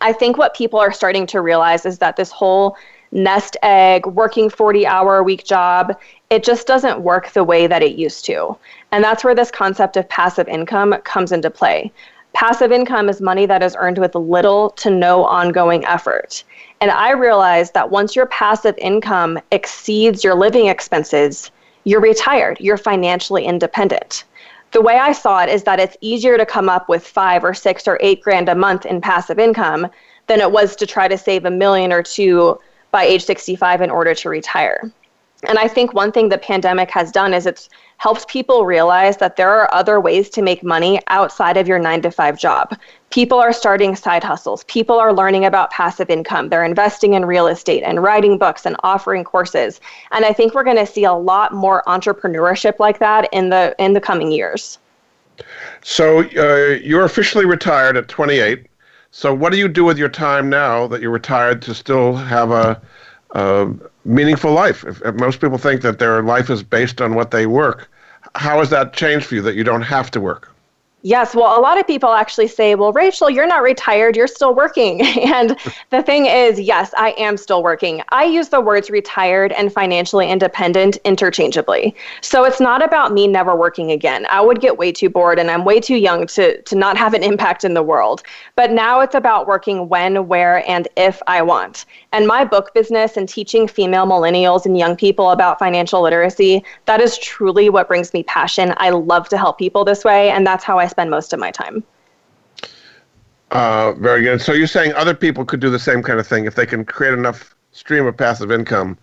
I 0.00 0.12
think 0.12 0.38
what 0.38 0.54
people 0.54 0.78
are 0.78 0.92
starting 0.92 1.26
to 1.28 1.40
realize 1.40 1.84
is 1.84 1.98
that 1.98 2.16
this 2.16 2.30
whole 2.30 2.76
nest 3.12 3.56
egg, 3.62 4.06
working 4.06 4.48
40 4.48 4.86
hour 4.86 5.18
a 5.18 5.22
week 5.22 5.44
job, 5.44 5.98
it 6.30 6.44
just 6.44 6.66
doesn't 6.66 7.00
work 7.00 7.30
the 7.32 7.44
way 7.44 7.66
that 7.66 7.82
it 7.82 7.96
used 7.96 8.24
to. 8.26 8.56
And 8.92 9.02
that's 9.02 9.24
where 9.24 9.34
this 9.34 9.50
concept 9.50 9.96
of 9.96 10.08
passive 10.08 10.48
income 10.48 10.94
comes 11.04 11.32
into 11.32 11.50
play. 11.50 11.90
Passive 12.32 12.70
income 12.70 13.08
is 13.08 13.20
money 13.20 13.46
that 13.46 13.62
is 13.62 13.76
earned 13.78 13.98
with 13.98 14.14
little 14.14 14.70
to 14.70 14.90
no 14.90 15.24
ongoing 15.24 15.84
effort. 15.84 16.44
And 16.80 16.90
I 16.92 17.10
realized 17.10 17.74
that 17.74 17.90
once 17.90 18.14
your 18.14 18.26
passive 18.26 18.78
income 18.78 19.40
exceeds 19.50 20.22
your 20.22 20.36
living 20.36 20.66
expenses, 20.66 21.50
you're 21.84 22.00
retired, 22.00 22.58
you're 22.60 22.76
financially 22.76 23.44
independent. 23.44 24.24
The 24.72 24.80
way 24.80 24.96
I 24.96 25.12
saw 25.12 25.42
it 25.42 25.48
is 25.48 25.64
that 25.64 25.80
it's 25.80 25.96
easier 26.00 26.38
to 26.38 26.46
come 26.46 26.68
up 26.68 26.88
with 26.88 27.06
five 27.06 27.42
or 27.42 27.54
six 27.54 27.88
or 27.88 27.98
eight 28.00 28.22
grand 28.22 28.48
a 28.48 28.54
month 28.54 28.86
in 28.86 29.00
passive 29.00 29.38
income 29.38 29.88
than 30.28 30.40
it 30.40 30.52
was 30.52 30.76
to 30.76 30.86
try 30.86 31.08
to 31.08 31.18
save 31.18 31.44
a 31.44 31.50
million 31.50 31.92
or 31.92 32.02
two 32.02 32.58
by 32.92 33.04
age 33.04 33.24
65 33.24 33.82
in 33.82 33.90
order 33.90 34.14
to 34.14 34.28
retire. 34.28 34.90
And 35.48 35.58
I 35.58 35.68
think 35.68 35.94
one 35.94 36.12
thing 36.12 36.28
the 36.28 36.36
pandemic 36.36 36.90
has 36.90 37.10
done 37.10 37.32
is 37.32 37.46
it's 37.46 37.70
helped 37.96 38.28
people 38.28 38.66
realize 38.66 39.16
that 39.18 39.36
there 39.36 39.50
are 39.50 39.72
other 39.72 39.98
ways 39.98 40.28
to 40.30 40.42
make 40.42 40.62
money 40.62 41.00
outside 41.06 41.56
of 41.56 41.66
your 41.66 41.78
nine 41.78 42.02
to 42.02 42.10
five 42.10 42.38
job. 42.38 42.78
People 43.08 43.38
are 43.38 43.52
starting 43.52 43.96
side 43.96 44.22
hustles. 44.22 44.64
People 44.64 44.98
are 44.98 45.14
learning 45.14 45.46
about 45.46 45.70
passive 45.70 46.10
income. 46.10 46.50
They're 46.50 46.64
investing 46.64 47.14
in 47.14 47.24
real 47.24 47.46
estate 47.46 47.82
and 47.82 48.02
writing 48.02 48.36
books 48.36 48.66
and 48.66 48.76
offering 48.82 49.24
courses. 49.24 49.80
And 50.12 50.26
I 50.26 50.32
think 50.34 50.54
we're 50.54 50.64
going 50.64 50.76
to 50.76 50.86
see 50.86 51.04
a 51.04 51.12
lot 51.12 51.54
more 51.54 51.82
entrepreneurship 51.86 52.78
like 52.78 52.98
that 52.98 53.28
in 53.32 53.48
the 53.48 53.74
in 53.78 53.94
the 53.94 54.00
coming 54.00 54.30
years. 54.30 54.78
So 55.82 56.20
uh, 56.36 56.78
you're 56.82 57.04
officially 57.04 57.46
retired 57.46 57.96
at 57.96 58.08
28. 58.08 58.66
So 59.10 59.34
what 59.34 59.52
do 59.52 59.58
you 59.58 59.68
do 59.68 59.84
with 59.84 59.98
your 59.98 60.10
time 60.10 60.50
now 60.50 60.86
that 60.86 61.00
you're 61.00 61.10
retired 61.10 61.62
to 61.62 61.74
still 61.74 62.14
have 62.14 62.50
a 62.50 62.80
uh, 63.34 63.72
meaningful 64.04 64.52
life. 64.52 64.84
If, 64.84 65.00
if, 65.02 65.14
most 65.14 65.40
people 65.40 65.58
think 65.58 65.82
that 65.82 65.98
their 65.98 66.22
life 66.22 66.50
is 66.50 66.62
based 66.62 67.00
on 67.00 67.14
what 67.14 67.30
they 67.30 67.46
work, 67.46 67.88
how 68.34 68.58
has 68.58 68.70
that 68.70 68.92
changed 68.92 69.26
for 69.26 69.36
you 69.36 69.42
that 69.42 69.54
you 69.54 69.64
don't 69.64 69.82
have 69.82 70.10
to 70.12 70.20
work? 70.20 70.49
Yes, 71.02 71.34
well, 71.34 71.58
a 71.58 71.62
lot 71.62 71.80
of 71.80 71.86
people 71.86 72.10
actually 72.10 72.48
say, 72.48 72.74
well, 72.74 72.92
Rachel, 72.92 73.30
you're 73.30 73.46
not 73.46 73.62
retired, 73.62 74.16
you're 74.16 74.26
still 74.26 74.54
working. 74.54 75.00
and 75.34 75.56
the 75.88 76.02
thing 76.02 76.26
is, 76.26 76.60
yes, 76.60 76.92
I 76.98 77.12
am 77.12 77.38
still 77.38 77.62
working. 77.62 78.02
I 78.10 78.24
use 78.24 78.50
the 78.50 78.60
words 78.60 78.90
retired 78.90 79.52
and 79.52 79.72
financially 79.72 80.28
independent 80.28 80.98
interchangeably. 81.04 81.96
So 82.20 82.44
it's 82.44 82.60
not 82.60 82.84
about 82.84 83.14
me 83.14 83.26
never 83.26 83.56
working 83.56 83.90
again. 83.90 84.26
I 84.28 84.42
would 84.42 84.60
get 84.60 84.76
way 84.76 84.92
too 84.92 85.08
bored 85.08 85.38
and 85.38 85.50
I'm 85.50 85.64
way 85.64 85.80
too 85.80 85.96
young 85.96 86.26
to, 86.28 86.60
to 86.60 86.76
not 86.76 86.98
have 86.98 87.14
an 87.14 87.22
impact 87.22 87.64
in 87.64 87.72
the 87.72 87.82
world. 87.82 88.22
But 88.54 88.70
now 88.70 89.00
it's 89.00 89.14
about 89.14 89.46
working 89.46 89.88
when, 89.88 90.28
where, 90.28 90.68
and 90.68 90.86
if 90.98 91.22
I 91.26 91.40
want. 91.40 91.86
And 92.12 92.26
my 92.26 92.44
book 92.44 92.74
business 92.74 93.16
and 93.16 93.26
teaching 93.26 93.66
female 93.66 94.06
millennials 94.06 94.66
and 94.66 94.76
young 94.76 94.96
people 94.96 95.30
about 95.30 95.58
financial 95.58 96.02
literacy, 96.02 96.62
that 96.84 97.00
is 97.00 97.16
truly 97.18 97.70
what 97.70 97.88
brings 97.88 98.12
me 98.12 98.22
passion. 98.24 98.74
I 98.76 98.90
love 98.90 99.30
to 99.30 99.38
help 99.38 99.56
people 99.56 99.84
this 99.84 100.04
way, 100.04 100.30
and 100.30 100.46
that's 100.46 100.64
how 100.64 100.78
I 100.78 100.89
spend 100.90 101.10
most 101.10 101.32
of 101.32 101.40
my 101.40 101.50
time. 101.50 101.82
Uh, 103.50 103.92
very 103.94 104.22
good. 104.22 104.40
So 104.40 104.52
you're 104.52 104.66
saying 104.66 104.92
other 104.92 105.14
people 105.14 105.44
could 105.44 105.60
do 105.60 105.70
the 105.70 105.78
same 105.78 106.02
kind 106.02 106.20
of 106.20 106.26
thing 106.26 106.44
if 106.44 106.54
they 106.54 106.66
can 106.66 106.84
create 106.84 107.14
enough 107.14 107.54
stream 107.72 108.06
of 108.06 108.16
passive 108.16 108.52
income. 108.52 108.96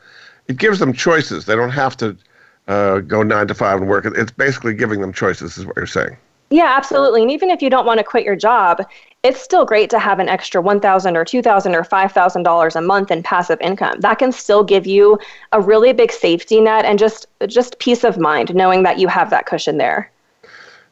It 0.47 0.57
gives 0.57 0.79
them 0.79 0.93
choices. 0.93 1.45
They 1.45 1.55
don't 1.55 1.71
have 1.71 1.97
to 1.97 2.15
uh, 2.67 2.99
go 2.99 3.23
nine 3.23 3.47
to 3.47 3.53
five 3.53 3.79
and 3.79 3.89
work. 3.89 4.05
It's 4.05 4.31
basically 4.31 4.73
giving 4.73 5.01
them 5.01 5.11
choices, 5.11 5.57
is 5.57 5.65
what 5.65 5.75
you're 5.75 5.85
saying. 5.85 6.15
Yeah, 6.49 6.73
absolutely. 6.77 7.23
And 7.23 7.31
even 7.31 7.49
if 7.49 7.61
you 7.61 7.69
don't 7.69 7.85
want 7.85 7.97
to 7.97 8.05
quit 8.05 8.23
your 8.23 8.37
job, 8.37 8.81
it's 9.23 9.41
still 9.41 9.65
great 9.65 9.89
to 9.89 9.99
have 9.99 10.19
an 10.19 10.29
extra 10.29 10.61
1,000 10.61 11.17
or 11.17 11.25
2,000 11.25 11.75
or 11.75 11.83
$5,000 11.83 12.75
a 12.75 12.81
month 12.81 13.11
in 13.11 13.21
passive 13.21 13.59
income. 13.59 13.99
That 13.99 14.19
can 14.19 14.31
still 14.31 14.63
give 14.63 14.87
you 14.87 15.19
a 15.51 15.59
really 15.59 15.91
big 15.91 16.11
safety 16.11 16.61
net 16.61 16.85
and 16.85 16.97
just 16.97 17.25
just 17.47 17.79
peace 17.79 18.05
of 18.05 18.17
mind 18.17 18.55
knowing 18.55 18.83
that 18.83 18.97
you 18.97 19.09
have 19.09 19.29
that 19.31 19.45
cushion 19.45 19.77
there. 19.77 20.09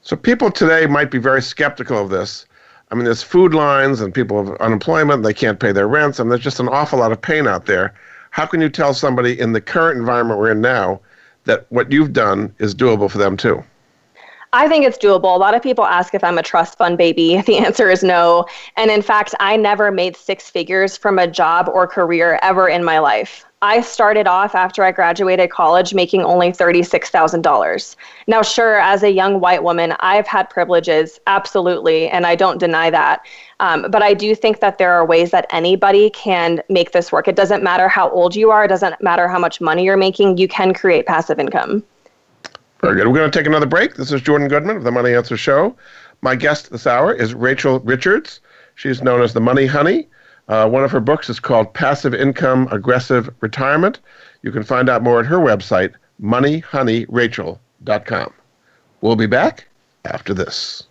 So 0.05 0.15
people 0.15 0.51
today 0.51 0.85
might 0.85 1.09
be 1.09 1.17
very 1.17 1.41
skeptical 1.41 1.97
of 1.97 2.11
this. 2.11 2.45
I 2.91 2.95
mean, 2.95 3.05
there's 3.05 3.23
food 3.23 3.55
lines 3.55 4.01
and 4.01 4.13
people 4.13 4.45
have 4.45 4.55
unemployment, 4.57 5.23
they 5.23 5.33
can't 5.33 5.59
pay 5.59 5.71
their 5.71 5.87
rents, 5.87 6.19
and 6.19 6.29
there's 6.29 6.43
just 6.43 6.59
an 6.59 6.67
awful 6.67 6.99
lot 6.99 7.11
of 7.11 7.19
pain 7.19 7.47
out 7.47 7.65
there. 7.65 7.95
How 8.29 8.45
can 8.45 8.61
you 8.61 8.69
tell 8.69 8.93
somebody 8.93 9.39
in 9.39 9.53
the 9.53 9.61
current 9.61 9.97
environment 9.97 10.39
we're 10.39 10.51
in 10.51 10.61
now 10.61 11.01
that 11.45 11.65
what 11.69 11.91
you've 11.91 12.13
done 12.13 12.53
is 12.59 12.75
doable 12.75 13.09
for 13.09 13.17
them 13.17 13.35
too? 13.35 13.63
I 14.53 14.67
think 14.67 14.85
it's 14.85 14.99
doable. 14.99 15.35
A 15.35 15.39
lot 15.39 15.55
of 15.55 15.63
people 15.63 15.85
ask 15.85 16.13
if 16.13 16.23
I'm 16.23 16.37
a 16.37 16.43
trust 16.43 16.77
fund 16.77 16.99
baby. 16.99 17.41
The 17.47 17.57
answer 17.57 17.89
is 17.89 18.03
no. 18.03 18.45
And 18.77 18.91
in 18.91 19.01
fact, 19.01 19.33
I 19.39 19.57
never 19.57 19.91
made 19.91 20.15
six 20.15 20.51
figures 20.51 20.95
from 20.95 21.17
a 21.17 21.25
job 21.25 21.67
or 21.67 21.87
career 21.87 22.37
ever 22.43 22.69
in 22.69 22.83
my 22.83 22.99
life. 22.99 23.43
I 23.65 23.81
started 23.81 24.27
off 24.27 24.53
after 24.53 24.83
I 24.83 24.91
graduated 24.91 25.49
college 25.49 25.95
making 25.95 26.21
only 26.21 26.51
$36,000. 26.51 27.95
Now, 28.27 28.43
sure, 28.43 28.79
as 28.79 29.01
a 29.01 29.09
young 29.09 29.39
white 29.39 29.63
woman, 29.63 29.95
I've 30.01 30.27
had 30.27 30.51
privileges, 30.51 31.19
absolutely, 31.25 32.07
and 32.07 32.27
I 32.27 32.35
don't 32.35 32.59
deny 32.59 32.91
that. 32.91 33.25
Um, 33.59 33.87
but 33.89 34.03
I 34.03 34.13
do 34.13 34.35
think 34.35 34.59
that 34.59 34.77
there 34.77 34.93
are 34.93 35.03
ways 35.03 35.31
that 35.31 35.47
anybody 35.49 36.11
can 36.11 36.61
make 36.69 36.91
this 36.91 37.11
work. 37.11 37.27
It 37.27 37.35
doesn't 37.35 37.63
matter 37.63 37.89
how 37.89 38.11
old 38.11 38.35
you 38.35 38.51
are, 38.51 38.65
it 38.65 38.67
doesn't 38.67 39.01
matter 39.01 39.27
how 39.27 39.39
much 39.39 39.59
money 39.59 39.83
you're 39.83 39.97
making, 39.97 40.37
you 40.37 40.47
can 40.47 40.71
create 40.71 41.07
passive 41.07 41.39
income. 41.39 41.83
Very 42.81 42.97
good. 42.97 43.07
We're 43.07 43.15
going 43.15 43.31
to 43.31 43.39
take 43.39 43.47
another 43.47 43.65
break. 43.65 43.95
This 43.95 44.11
is 44.11 44.21
Jordan 44.21 44.47
Goodman 44.47 44.77
of 44.77 44.83
the 44.83 44.91
Money 44.91 45.15
Answer 45.15 45.37
Show. 45.37 45.75
My 46.21 46.35
guest 46.35 46.69
this 46.69 46.85
hour 46.85 47.11
is 47.15 47.33
Rachel 47.33 47.79
Richards. 47.79 48.41
She's 48.75 49.01
known 49.01 49.23
as 49.23 49.33
the 49.33 49.41
Money 49.41 49.65
Honey. 49.65 50.07
Uh, 50.47 50.69
one 50.69 50.83
of 50.83 50.91
her 50.91 50.99
books 50.99 51.27
is 51.29 51.39
called 51.39 51.73
Passive 51.73 52.13
Income 52.13 52.67
Aggressive 52.71 53.33
Retirement. 53.41 53.99
You 54.43 54.51
can 54.51 54.61
find 54.63 54.89
out 54.89 55.01
more 55.01 55.19
at 55.19 55.25
her 55.25 55.39
website, 55.39 55.93
moneyhoneyrachel.com. 56.21 58.33
We'll 59.01 59.15
be 59.15 59.25
back 59.25 59.67
after 60.05 60.33
this. 60.33 60.83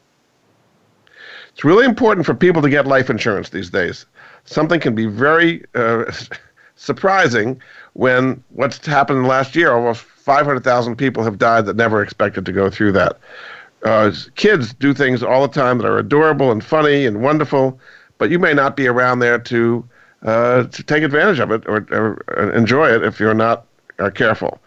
It's 1.52 1.64
really 1.64 1.86
important 1.86 2.26
for 2.26 2.34
people 2.34 2.60
to 2.62 2.68
get 2.68 2.86
life 2.86 3.08
insurance 3.08 3.50
these 3.50 3.70
days. 3.70 4.06
Something 4.44 4.80
can 4.80 4.94
be 4.94 5.06
very 5.06 5.64
uh, 5.76 6.10
surprising 6.76 7.60
when 7.92 8.42
what's 8.50 8.84
happened 8.84 9.28
last 9.28 9.54
year, 9.54 9.72
almost 9.72 10.02
500,000 10.02 10.96
people 10.96 11.22
have 11.22 11.38
died 11.38 11.66
that 11.66 11.76
never 11.76 12.02
expected 12.02 12.44
to 12.46 12.52
go 12.52 12.70
through 12.70 12.92
that. 12.92 13.18
Uh, 13.84 14.10
kids 14.34 14.72
do 14.74 14.94
things 14.94 15.22
all 15.22 15.46
the 15.46 15.52
time 15.52 15.78
that 15.78 15.86
are 15.86 15.98
adorable 15.98 16.50
and 16.50 16.64
funny 16.64 17.06
and 17.06 17.22
wonderful, 17.22 17.78
but 18.18 18.30
you 18.30 18.38
may 18.38 18.54
not 18.54 18.76
be 18.76 18.86
around 18.86 19.18
there 19.18 19.38
to 19.38 19.88
uh, 20.22 20.64
to 20.64 20.82
take 20.82 21.02
advantage 21.02 21.38
of 21.38 21.50
it 21.50 21.66
or, 21.66 21.86
or 21.90 22.50
enjoy 22.52 22.88
it 22.88 23.02
if 23.02 23.20
you're 23.20 23.34
not 23.34 23.66
uh, 23.98 24.10
careful. 24.10 24.58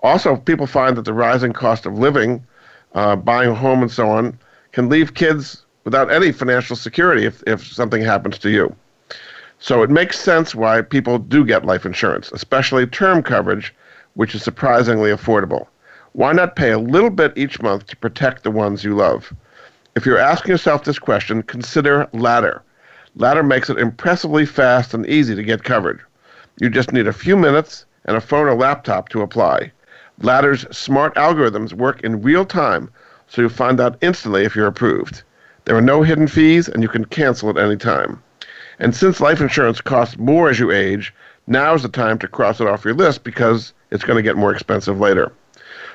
Also, 0.00 0.36
people 0.36 0.66
find 0.66 0.96
that 0.96 1.04
the 1.04 1.14
rising 1.14 1.52
cost 1.52 1.86
of 1.86 1.98
living, 1.98 2.44
uh, 2.94 3.16
buying 3.16 3.50
a 3.50 3.54
home, 3.54 3.80
and 3.80 3.90
so 3.90 4.08
on, 4.08 4.38
can 4.72 4.88
leave 4.88 5.14
kids 5.14 5.64
without 5.84 6.10
any 6.10 6.32
financial 6.32 6.76
security 6.76 7.24
if, 7.24 7.42
if 7.46 7.64
something 7.66 8.02
happens 8.02 8.38
to 8.38 8.50
you. 8.50 8.74
So 9.60 9.82
it 9.82 9.90
makes 9.90 10.18
sense 10.18 10.54
why 10.54 10.82
people 10.82 11.18
do 11.18 11.44
get 11.44 11.64
life 11.64 11.86
insurance, 11.86 12.30
especially 12.32 12.86
term 12.86 13.22
coverage, 13.22 13.74
which 14.14 14.34
is 14.34 14.42
surprisingly 14.42 15.10
affordable. 15.10 15.68
Why 16.12 16.32
not 16.32 16.56
pay 16.56 16.72
a 16.72 16.78
little 16.78 17.10
bit 17.10 17.32
each 17.36 17.62
month 17.62 17.86
to 17.86 17.96
protect 17.96 18.42
the 18.42 18.50
ones 18.50 18.84
you 18.84 18.94
love? 18.94 19.32
If 19.96 20.04
you're 20.04 20.18
asking 20.18 20.50
yourself 20.50 20.84
this 20.84 20.98
question, 20.98 21.42
consider 21.42 22.08
Ladder. 22.12 22.62
Ladder 23.16 23.42
makes 23.42 23.70
it 23.70 23.78
impressively 23.78 24.44
fast 24.44 24.92
and 24.92 25.06
easy 25.06 25.36
to 25.36 25.42
get 25.42 25.62
covered. 25.62 26.00
You 26.60 26.68
just 26.68 26.92
need 26.92 27.06
a 27.06 27.12
few 27.12 27.36
minutes 27.36 27.86
and 28.04 28.16
a 28.16 28.20
phone 28.20 28.46
or 28.46 28.54
laptop 28.54 29.08
to 29.10 29.22
apply. 29.22 29.70
Ladder's 30.20 30.66
smart 30.76 31.14
algorithms 31.14 31.72
work 31.72 32.00
in 32.02 32.22
real 32.22 32.44
time, 32.44 32.90
so 33.26 33.42
you'll 33.42 33.50
find 33.50 33.80
out 33.80 33.98
instantly 34.00 34.44
if 34.44 34.56
you're 34.56 34.66
approved. 34.66 35.22
There 35.64 35.76
are 35.76 35.80
no 35.80 36.02
hidden 36.02 36.26
fees, 36.26 36.68
and 36.68 36.82
you 36.82 36.88
can 36.88 37.04
cancel 37.04 37.50
at 37.50 37.56
any 37.56 37.76
time. 37.76 38.22
And 38.78 38.94
since 38.94 39.20
life 39.20 39.40
insurance 39.40 39.80
costs 39.80 40.18
more 40.18 40.50
as 40.50 40.58
you 40.58 40.70
age, 40.70 41.14
now 41.46 41.74
is 41.74 41.82
the 41.82 41.88
time 41.88 42.18
to 42.18 42.28
cross 42.28 42.60
it 42.60 42.66
off 42.66 42.84
your 42.84 42.94
list 42.94 43.24
because 43.24 43.72
it's 43.90 44.04
going 44.04 44.16
to 44.16 44.22
get 44.22 44.36
more 44.36 44.52
expensive 44.52 44.98
later. 44.98 45.32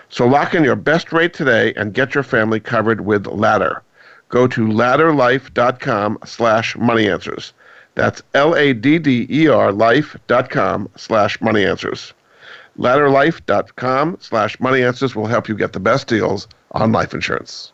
So 0.10 0.26
lock 0.26 0.56
in 0.56 0.64
your 0.64 0.76
best 0.76 1.12
rate 1.12 1.34
today 1.34 1.74
and 1.76 1.94
get 1.94 2.16
your 2.16 2.24
family 2.24 2.60
covered 2.60 3.02
with 3.02 3.28
Ladder. 3.28 3.84
Go 4.30 4.48
to 4.48 4.68
ladderlife.com 4.68 6.20
slash 6.26 6.76
moneyanswers. 6.76 7.52
That's 7.96 8.22
L-A-D-D-E-R 8.34 9.72
life.com 9.72 10.90
slash 10.96 11.40
moneyanswers. 11.40 12.14
Ladderlife.com 12.78 14.18
slash 14.22 14.58
moneyanswers 14.58 15.16
will 15.16 15.26
help 15.26 15.50
you 15.50 15.56
get 15.56 15.74
the 15.74 15.80
best 15.80 16.08
deals 16.08 16.48
on 16.72 16.92
life 16.92 17.14
insurance. 17.14 17.74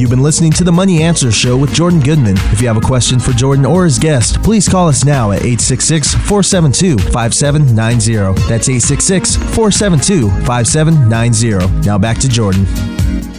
You've 0.00 0.08
been 0.08 0.22
listening 0.22 0.52
to 0.52 0.64
the 0.64 0.72
Money 0.72 1.02
Answer 1.02 1.30
Show 1.30 1.58
with 1.58 1.74
Jordan 1.74 2.00
Goodman. 2.00 2.38
If 2.52 2.62
you 2.62 2.68
have 2.68 2.78
a 2.78 2.80
question 2.80 3.18
for 3.18 3.32
Jordan 3.32 3.66
or 3.66 3.84
his 3.84 3.98
guest, 3.98 4.42
please 4.42 4.66
call 4.66 4.88
us 4.88 5.04
now 5.04 5.30
at 5.30 5.40
866 5.40 6.14
472 6.14 6.96
5790. 7.12 8.40
That's 8.48 8.70
866 8.70 9.36
472 9.36 10.30
5790. 10.46 11.86
Now 11.86 11.98
back 11.98 12.16
to 12.16 12.30
Jordan. 12.30 12.64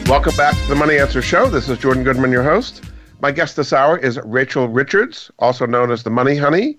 Welcome 0.05 0.35
back 0.35 0.55
to 0.55 0.67
the 0.67 0.75
Money 0.75 0.99
Answer 0.99 1.23
Show. 1.23 1.49
This 1.49 1.67
is 1.67 1.79
Jordan 1.79 2.03
Goodman, 2.03 2.31
your 2.31 2.43
host. 2.43 2.83
My 3.21 3.31
guest 3.31 3.55
this 3.55 3.73
hour 3.73 3.97
is 3.97 4.19
Rachel 4.23 4.67
Richards, 4.67 5.31
also 5.39 5.65
known 5.65 5.89
as 5.89 6.03
the 6.03 6.11
Money 6.11 6.37
Honey. 6.37 6.77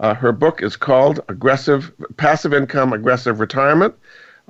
Uh, 0.00 0.12
her 0.12 0.32
book 0.32 0.60
is 0.60 0.74
called 0.74 1.20
Aggressive 1.28 1.92
Passive 2.16 2.52
Income 2.52 2.94
Aggressive 2.94 3.38
Retirement. 3.38 3.94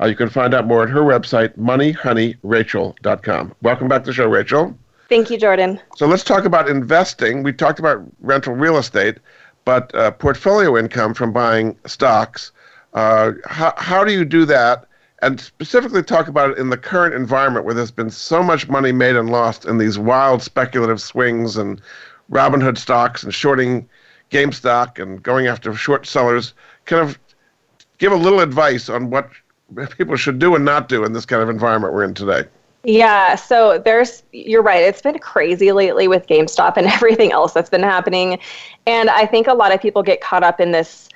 Uh, 0.01 0.07
you 0.07 0.17
can 0.17 0.31
find 0.31 0.55
out 0.55 0.67
more 0.67 0.83
at 0.83 0.89
her 0.89 1.03
website, 1.03 1.57
moneyhoneyrachel.com. 1.59 3.55
Welcome 3.63 3.89
back 3.89 4.03
to 4.05 4.07
the 4.07 4.15
show, 4.15 4.29
Rachel. 4.29 4.77
Thank 5.09 5.29
you, 5.29 5.39
Jordan. 5.39 5.81
So 5.97 6.07
let's 6.07 6.25
talk 6.25 6.45
about 6.45 6.69
investing. 6.69 7.43
We 7.43 7.53
talked 7.53 7.79
about 7.79 8.03
rental 8.21 8.55
real 8.55 8.79
estate, 8.79 9.19
but 9.65 9.95
uh, 9.95 10.13
portfolio 10.13 10.79
income 10.79 11.13
from 11.15 11.33
buying 11.33 11.77
stocks. 11.85 12.53
Uh, 12.95 13.33
how, 13.45 13.75
how 13.77 14.05
do 14.05 14.13
you 14.13 14.25
do 14.25 14.45
that? 14.47 14.87
And 15.23 15.39
specifically 15.39 16.03
talk 16.03 16.29
about 16.29 16.53
it 16.53 16.59
in 16.59 16.71
the 16.71 16.79
current 16.79 17.15
environment 17.15 17.67
where 17.67 17.75
there's 17.75 17.91
been 17.91 18.09
so 18.09 18.43
much 18.43 18.69
money 18.69 18.93
made 18.93 19.17
and 19.17 19.29
lost 19.31 19.67
in 19.67 19.77
these 19.77 19.99
wild 19.99 20.43
speculative 20.43 21.03
swings 21.03 21.59
and 21.59 21.83
Robinhood 22.31 22.79
stocks 22.79 23.23
and 23.23 23.35
shorting 23.35 23.87
GameStop 24.31 24.99
and 24.99 25.23
going 25.23 25.47
after 25.47 25.75
short 25.75 26.07
sellers. 26.07 26.55
Kind 26.87 27.03
of 27.03 27.19
give 27.99 28.13
a 28.13 28.17
little 28.17 28.41
advice 28.41 28.89
on 28.89 29.11
what 29.11 29.29
people 29.97 30.17
should 30.17 30.39
do 30.39 30.55
and 30.55 30.65
not 30.65 30.89
do 30.89 31.05
in 31.05 31.13
this 31.13 31.27
kind 31.27 31.43
of 31.43 31.49
environment 31.49 31.93
we're 31.93 32.05
in 32.05 32.15
today. 32.15 32.45
Yeah, 32.83 33.35
so 33.35 33.79
there's, 33.79 34.23
you're 34.33 34.63
right. 34.63 34.83
It's 34.83 35.03
been 35.03 35.19
crazy 35.19 35.71
lately 35.73 36.09
with 36.09 36.27
GameStop 36.27 36.79
and 36.79 36.87
everything 36.87 37.31
else 37.31 37.53
that's 37.53 37.69
been 37.69 37.83
happening. 37.83 38.39
And 38.87 39.11
I 39.11 39.27
think 39.27 39.47
a 39.47 39.55
lot 39.55 39.73
of 39.75 39.83
people 39.83 40.03
get 40.03 40.23
caught 40.23 40.43
up 40.43 40.61
in 40.61 40.73
this 40.73 41.10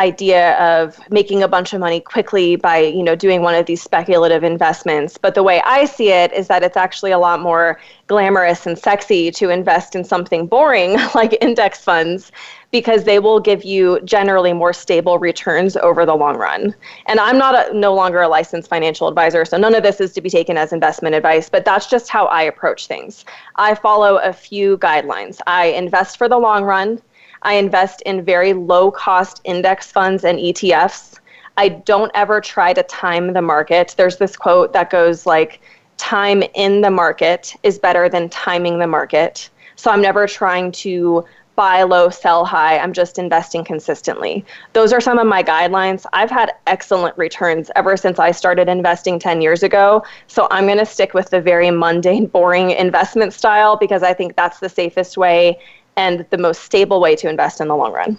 idea 0.00 0.56
of 0.58 0.98
making 1.10 1.42
a 1.42 1.48
bunch 1.48 1.72
of 1.74 1.80
money 1.80 2.00
quickly 2.00 2.56
by 2.56 2.78
you 2.78 3.02
know 3.02 3.14
doing 3.14 3.42
one 3.42 3.54
of 3.54 3.66
these 3.66 3.82
speculative 3.82 4.42
investments 4.42 5.18
but 5.18 5.34
the 5.34 5.42
way 5.42 5.60
i 5.76 5.84
see 5.84 6.08
it 6.10 6.32
is 6.32 6.48
that 6.48 6.62
it's 6.62 6.76
actually 6.76 7.10
a 7.10 7.18
lot 7.18 7.38
more 7.40 7.78
glamorous 8.06 8.66
and 8.66 8.78
sexy 8.78 9.30
to 9.30 9.50
invest 9.50 9.94
in 9.94 10.02
something 10.02 10.46
boring 10.46 10.96
like 11.14 11.36
index 11.40 11.84
funds 11.84 12.32
because 12.70 13.04
they 13.04 13.18
will 13.18 13.40
give 13.40 13.64
you 13.64 14.00
generally 14.04 14.52
more 14.52 14.72
stable 14.72 15.18
returns 15.18 15.76
over 15.76 16.06
the 16.06 16.14
long 16.14 16.36
run. 16.36 16.74
And 17.06 17.18
I'm 17.18 17.36
not 17.36 17.54
a, 17.54 17.74
no 17.76 17.94
longer 17.94 18.20
a 18.22 18.28
licensed 18.28 18.68
financial 18.68 19.08
advisor, 19.08 19.44
so 19.44 19.56
none 19.56 19.74
of 19.74 19.82
this 19.82 20.00
is 20.00 20.12
to 20.12 20.20
be 20.20 20.30
taken 20.30 20.56
as 20.56 20.72
investment 20.72 21.14
advice, 21.14 21.48
but 21.48 21.64
that's 21.64 21.86
just 21.86 22.08
how 22.08 22.26
I 22.26 22.42
approach 22.42 22.86
things. 22.86 23.24
I 23.56 23.74
follow 23.74 24.18
a 24.18 24.32
few 24.32 24.78
guidelines. 24.78 25.40
I 25.46 25.66
invest 25.66 26.16
for 26.16 26.28
the 26.28 26.38
long 26.38 26.64
run. 26.64 27.02
I 27.42 27.54
invest 27.54 28.02
in 28.02 28.24
very 28.24 28.52
low 28.52 28.90
cost 28.90 29.40
index 29.44 29.90
funds 29.90 30.24
and 30.24 30.38
ETFs. 30.38 31.18
I 31.56 31.68
don't 31.68 32.10
ever 32.14 32.40
try 32.40 32.72
to 32.72 32.82
time 32.84 33.32
the 33.32 33.42
market. 33.42 33.94
There's 33.96 34.16
this 34.16 34.36
quote 34.36 34.72
that 34.72 34.90
goes 34.90 35.26
like, 35.26 35.60
time 36.00 36.42
in 36.54 36.80
the 36.80 36.90
market 36.90 37.54
is 37.62 37.78
better 37.78 38.08
than 38.08 38.28
timing 38.30 38.78
the 38.78 38.86
market. 38.86 39.50
So 39.76 39.90
I'm 39.90 40.00
never 40.00 40.26
trying 40.26 40.72
to 40.72 41.24
buy 41.56 41.82
low, 41.82 42.08
sell 42.08 42.46
high. 42.46 42.78
I'm 42.78 42.94
just 42.94 43.18
investing 43.18 43.64
consistently. 43.64 44.42
Those 44.72 44.94
are 44.94 45.00
some 45.00 45.18
of 45.18 45.26
my 45.26 45.42
guidelines. 45.42 46.06
I've 46.14 46.30
had 46.30 46.52
excellent 46.66 47.18
returns 47.18 47.70
ever 47.76 47.98
since 47.98 48.18
I 48.18 48.30
started 48.30 48.66
investing 48.66 49.18
10 49.18 49.42
years 49.42 49.62
ago. 49.62 50.02
So 50.26 50.48
I'm 50.50 50.64
going 50.64 50.78
to 50.78 50.86
stick 50.86 51.12
with 51.12 51.28
the 51.28 51.40
very 51.42 51.70
mundane, 51.70 52.28
boring 52.28 52.70
investment 52.70 53.34
style 53.34 53.76
because 53.76 54.02
I 54.02 54.14
think 54.14 54.36
that's 54.36 54.60
the 54.60 54.70
safest 54.70 55.18
way 55.18 55.58
and 55.96 56.26
the 56.30 56.38
most 56.38 56.62
stable 56.62 57.00
way 57.00 57.16
to 57.16 57.28
invest 57.28 57.60
in 57.60 57.68
the 57.68 57.76
long 57.76 57.92
run. 57.92 58.18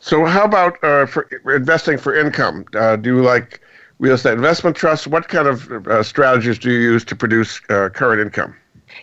So, 0.00 0.24
how 0.24 0.44
about 0.44 0.82
uh, 0.84 1.06
for 1.06 1.28
investing 1.52 1.98
for 1.98 2.14
income? 2.14 2.64
Uh, 2.74 2.96
do 2.96 3.16
you 3.16 3.22
like 3.22 3.60
real 3.98 4.14
estate 4.14 4.34
investment 4.34 4.76
trusts? 4.76 5.06
What 5.06 5.28
kind 5.28 5.48
of 5.48 5.70
uh, 5.88 6.02
strategies 6.02 6.58
do 6.58 6.70
you 6.70 6.78
use 6.78 7.04
to 7.06 7.16
produce 7.16 7.60
uh, 7.68 7.88
current 7.88 8.20
income? 8.20 8.54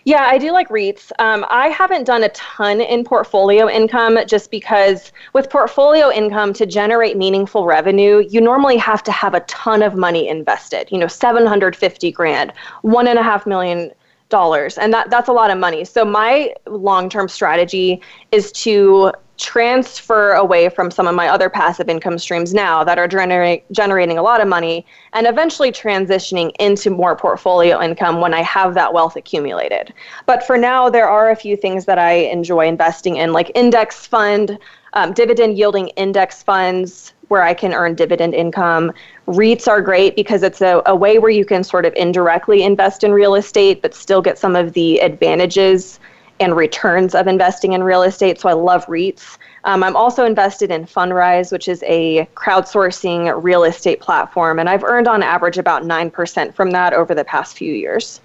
Yeah, 0.04 0.24
I 0.24 0.38
do 0.38 0.52
like 0.52 0.70
REITs. 0.70 1.12
Um, 1.20 1.46
I 1.50 1.68
haven't 1.70 2.06
done 2.06 2.24
a 2.24 2.30
ton 2.30 2.82
in 2.82 3.04
portfolio 3.04 3.70
income 3.70 4.18
just 4.28 4.52
because 4.52 5.12
with 5.34 5.50
portfolio 5.50 6.12
income 6.12 6.54
to 6.54 6.66
generate 6.66 7.18
meaningful 7.18 7.66
revenue, 7.66 8.26
you 8.30 8.42
normally 8.42 8.78
have 8.78 9.04
to 9.04 9.12
have 9.12 9.34
a 9.34 9.42
ton 9.42 9.82
of 9.82 9.96
money 9.96 10.28
invested. 10.28 10.92
You 10.92 10.98
know, 10.98 11.08
750 11.08 12.12
grand, 12.12 12.54
one 12.82 13.08
and 13.08 13.20
a 13.20 13.24
half 13.24 13.46
million 13.46 13.92
dollars, 14.30 14.78
and 14.78 14.94
that 14.94 15.10
that's 15.10 15.30
a 15.30 15.34
lot 15.34 15.52
of 15.52 15.58
money. 15.58 15.86
So 15.86 16.04
my 16.06 16.54
long-term 16.66 17.28
strategy 17.28 18.02
is 18.32 18.52
to 18.64 19.12
transfer 19.38 20.32
away 20.34 20.70
from 20.70 20.90
some 20.90 21.08
of 21.08 21.16
my 21.16 21.28
other 21.28 21.50
passive 21.50 21.90
income 21.90 22.18
streams 22.18 22.54
now 22.54 22.84
that 22.84 22.98
are 22.98 23.08
gener- 23.08 23.62
generating 23.72 24.18
a 24.18 24.24
lot 24.24 24.40
of 24.40 24.48
money 24.48 24.86
and 25.14 25.28
eventually 25.28 25.72
transitioning 25.72 26.52
into 26.60 26.90
more 26.90 27.16
portfolio 27.18 27.82
income 27.82 28.22
when 28.22 28.34
I 28.34 28.42
have 28.44 28.74
that 28.76 28.94
wealth 28.94 29.18
accumulated. 29.18 29.94
But 30.26 30.44
for 30.44 30.58
now, 30.58 30.90
there 30.90 31.10
are 31.10 31.32
a 31.32 31.36
few 31.36 31.58
things 31.58 31.86
that 31.86 32.00
I 32.00 32.14
enjoy 32.14 32.68
investing 32.68 33.18
in, 33.18 33.34
like 33.34 33.52
index 33.56 34.08
fund, 34.08 34.58
um, 34.94 35.12
dividend 35.12 35.58
yielding 35.58 35.90
index 35.90 36.42
funds 36.42 37.14
where 37.28 37.44
I 37.44 37.54
can 37.54 37.74
earn 37.74 37.96
dividend 37.96 38.34
income. 38.34 38.92
REITs 39.28 39.68
are 39.68 39.82
great 39.82 40.16
because 40.16 40.44
it's 40.44 40.62
a, 40.62 40.82
a 40.86 40.96
way 40.96 41.20
where 41.20 41.32
you 41.32 41.46
can 41.46 41.64
sort 41.64 41.86
of 41.86 41.94
indirectly 41.96 42.64
invest 42.64 43.04
in 43.04 43.12
real 43.12 43.36
estate 43.36 43.82
but 43.82 43.94
still 43.94 44.22
get 44.22 44.38
some 44.38 44.56
of 44.56 44.74
the 44.74 45.00
advantages 45.00 46.00
and 46.40 46.56
returns 46.56 47.16
of 47.16 47.28
investing 47.28 47.74
in 47.74 47.84
real 47.84 48.04
estate. 48.04 48.40
So 48.40 48.50
I 48.50 48.54
love 48.54 48.86
REITs. 48.88 49.38
Um, 49.64 49.84
I'm 49.84 49.96
also 49.96 50.26
invested 50.26 50.70
in 50.70 50.86
Fundrise, 50.86 51.52
which 51.52 51.68
is 51.68 51.82
a 51.88 52.28
crowdsourcing 52.36 53.42
real 53.42 53.64
estate 53.64 54.02
platform, 54.02 54.60
and 54.60 54.70
I've 54.70 54.84
earned 54.84 55.08
on 55.08 55.24
average 55.24 55.58
about 55.58 55.84
9% 55.84 56.54
from 56.54 56.72
that 56.72 56.94
over 56.94 57.16
the 57.16 57.24
past 57.24 57.58
few 57.58 57.74
years. 57.74 58.22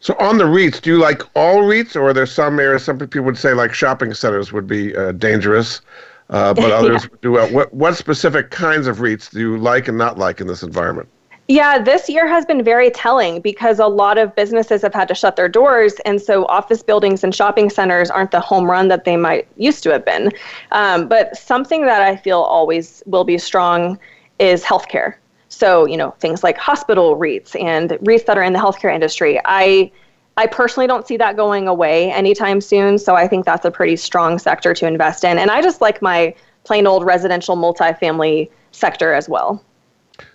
So 0.00 0.14
on 0.18 0.38
the 0.38 0.44
REITs, 0.44 0.80
do 0.80 0.90
you 0.90 0.98
like 0.98 1.22
all 1.34 1.58
REITs, 1.58 1.96
or 1.96 2.08
are 2.08 2.12
there 2.12 2.26
some 2.26 2.58
areas? 2.58 2.84
Some 2.84 2.98
people 2.98 3.22
would 3.22 3.38
say 3.38 3.52
like 3.52 3.72
shopping 3.72 4.12
centers 4.14 4.52
would 4.52 4.66
be 4.66 4.96
uh, 4.96 5.12
dangerous, 5.12 5.82
uh, 6.30 6.54
but 6.54 6.70
others 6.72 7.04
yeah. 7.04 7.18
do 7.22 7.32
well. 7.32 7.50
What 7.52 7.72
what 7.72 7.96
specific 7.96 8.50
kinds 8.50 8.86
of 8.86 8.98
REITs 8.98 9.30
do 9.30 9.40
you 9.40 9.58
like 9.58 9.88
and 9.88 9.96
not 9.96 10.18
like 10.18 10.40
in 10.40 10.46
this 10.46 10.62
environment? 10.62 11.08
Yeah, 11.48 11.78
this 11.78 12.08
year 12.08 12.26
has 12.26 12.44
been 12.44 12.64
very 12.64 12.90
telling 12.90 13.40
because 13.40 13.78
a 13.78 13.86
lot 13.86 14.18
of 14.18 14.34
businesses 14.34 14.82
have 14.82 14.92
had 14.92 15.06
to 15.08 15.14
shut 15.14 15.36
their 15.36 15.48
doors. 15.48 15.94
And 16.04 16.20
so 16.20 16.44
office 16.46 16.82
buildings 16.82 17.22
and 17.22 17.32
shopping 17.32 17.70
centers 17.70 18.10
aren't 18.10 18.32
the 18.32 18.40
home 18.40 18.68
run 18.68 18.88
that 18.88 19.04
they 19.04 19.16
might 19.16 19.46
used 19.56 19.84
to 19.84 19.90
have 19.90 20.04
been. 20.04 20.32
Um, 20.72 21.06
but 21.06 21.36
something 21.36 21.86
that 21.86 22.02
I 22.02 22.16
feel 22.16 22.40
always 22.40 23.00
will 23.06 23.22
be 23.22 23.38
strong 23.38 23.96
is 24.40 24.64
healthcare. 24.64 25.14
So, 25.48 25.86
you 25.86 25.96
know, 25.96 26.10
things 26.18 26.42
like 26.42 26.58
hospital 26.58 27.16
REITs 27.16 27.58
and 27.62 27.90
REITs 27.90 28.26
that 28.26 28.36
are 28.36 28.42
in 28.42 28.52
the 28.52 28.58
healthcare 28.58 28.92
industry. 28.92 29.40
I 29.44 29.92
I 30.36 30.46
personally 30.46 30.86
don't 30.86 31.06
see 31.06 31.16
that 31.16 31.36
going 31.36 31.66
away 31.66 32.12
anytime 32.12 32.60
soon. 32.60 32.98
So 32.98 33.14
I 33.14 33.26
think 33.26 33.46
that's 33.46 33.64
a 33.64 33.70
pretty 33.70 33.96
strong 33.96 34.38
sector 34.38 34.74
to 34.74 34.86
invest 34.86 35.24
in. 35.24 35.38
And 35.38 35.50
I 35.50 35.62
just 35.62 35.80
like 35.80 36.02
my 36.02 36.34
plain 36.64 36.86
old 36.86 37.04
residential 37.04 37.56
multifamily 37.56 38.50
sector 38.72 39.14
as 39.14 39.28
well. 39.28 39.62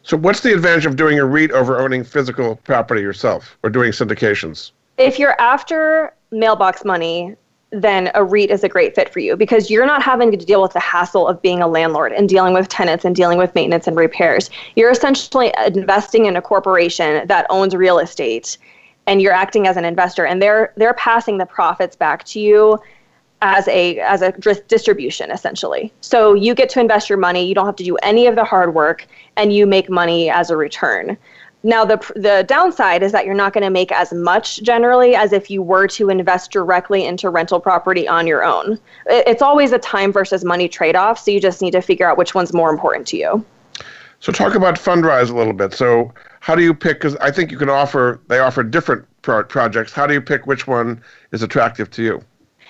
So, 0.03 0.15
what's 0.17 0.41
the 0.41 0.53
advantage 0.53 0.85
of 0.85 0.95
doing 0.95 1.19
a 1.19 1.25
REIT 1.25 1.51
over 1.51 1.79
owning 1.79 2.03
physical 2.03 2.55
property 2.57 3.01
yourself 3.01 3.57
or 3.63 3.69
doing 3.69 3.91
syndications? 3.91 4.71
If 4.97 5.17
you're 5.17 5.39
after 5.41 6.13
mailbox 6.31 6.85
money, 6.85 7.35
then 7.71 8.11
a 8.13 8.23
REIT 8.23 8.51
is 8.51 8.63
a 8.63 8.69
great 8.69 8.93
fit 8.93 9.11
for 9.11 9.19
you 9.19 9.35
because 9.35 9.69
you're 9.69 9.85
not 9.85 10.03
having 10.03 10.29
to 10.31 10.37
deal 10.37 10.61
with 10.61 10.73
the 10.73 10.79
hassle 10.79 11.27
of 11.27 11.41
being 11.41 11.61
a 11.61 11.67
landlord 11.67 12.11
and 12.11 12.27
dealing 12.27 12.53
with 12.53 12.67
tenants 12.67 13.05
and 13.05 13.15
dealing 13.15 13.37
with 13.37 13.55
maintenance 13.55 13.87
and 13.87 13.95
repairs. 13.95 14.49
You're 14.75 14.91
essentially 14.91 15.53
investing 15.65 16.25
in 16.25 16.35
a 16.35 16.41
corporation 16.41 17.25
that 17.27 17.47
owns 17.49 17.73
real 17.75 17.97
estate 17.97 18.57
and 19.11 19.21
you're 19.21 19.33
acting 19.33 19.67
as 19.67 19.75
an 19.75 19.83
investor 19.83 20.25
and 20.25 20.41
they're 20.41 20.71
they're 20.77 20.93
passing 20.93 21.37
the 21.37 21.45
profits 21.45 21.97
back 21.97 22.23
to 22.23 22.39
you 22.39 22.79
as 23.41 23.67
a 23.67 23.99
as 23.99 24.21
a 24.21 24.31
distribution 24.69 25.29
essentially. 25.31 25.91
So 25.99 26.33
you 26.33 26.55
get 26.55 26.69
to 26.69 26.79
invest 26.79 27.09
your 27.09 27.17
money, 27.17 27.45
you 27.45 27.53
don't 27.53 27.65
have 27.65 27.75
to 27.75 27.83
do 27.83 27.97
any 27.97 28.25
of 28.25 28.35
the 28.35 28.45
hard 28.45 28.73
work 28.73 29.05
and 29.35 29.51
you 29.51 29.67
make 29.67 29.89
money 29.89 30.29
as 30.29 30.49
a 30.49 30.55
return. 30.55 31.17
Now 31.63 31.83
the 31.83 31.97
the 32.15 32.45
downside 32.47 33.03
is 33.03 33.11
that 33.11 33.25
you're 33.25 33.35
not 33.35 33.51
going 33.51 33.65
to 33.65 33.69
make 33.69 33.91
as 33.91 34.13
much 34.13 34.63
generally 34.63 35.13
as 35.13 35.33
if 35.33 35.51
you 35.51 35.61
were 35.61 35.87
to 35.89 36.09
invest 36.09 36.51
directly 36.51 37.03
into 37.03 37.29
rental 37.29 37.59
property 37.59 38.07
on 38.07 38.27
your 38.27 38.45
own. 38.45 38.79
It's 39.07 39.41
always 39.41 39.73
a 39.73 39.79
time 39.79 40.13
versus 40.13 40.45
money 40.45 40.69
trade-off, 40.69 41.19
so 41.19 41.31
you 41.31 41.41
just 41.41 41.61
need 41.61 41.71
to 41.71 41.81
figure 41.81 42.09
out 42.09 42.17
which 42.17 42.33
one's 42.33 42.53
more 42.53 42.69
important 42.69 43.07
to 43.07 43.17
you. 43.17 43.45
So 44.21 44.31
talk 44.31 44.53
about 44.53 44.75
Fundrise 44.75 45.31
a 45.31 45.35
little 45.35 45.51
bit. 45.51 45.73
So 45.73 46.13
how 46.41 46.53
do 46.55 46.61
you 46.61 46.73
pick 46.73 47.01
cuz 47.01 47.15
I 47.17 47.31
think 47.31 47.51
you 47.51 47.57
can 47.57 47.69
offer 47.69 48.21
they 48.27 48.39
offer 48.39 48.63
different 48.63 49.05
pro- 49.23 49.43
projects. 49.43 49.91
How 49.91 50.07
do 50.07 50.13
you 50.13 50.21
pick 50.21 50.45
which 50.45 50.67
one 50.67 51.01
is 51.31 51.41
attractive 51.41 51.89
to 51.91 52.03
you? 52.03 52.23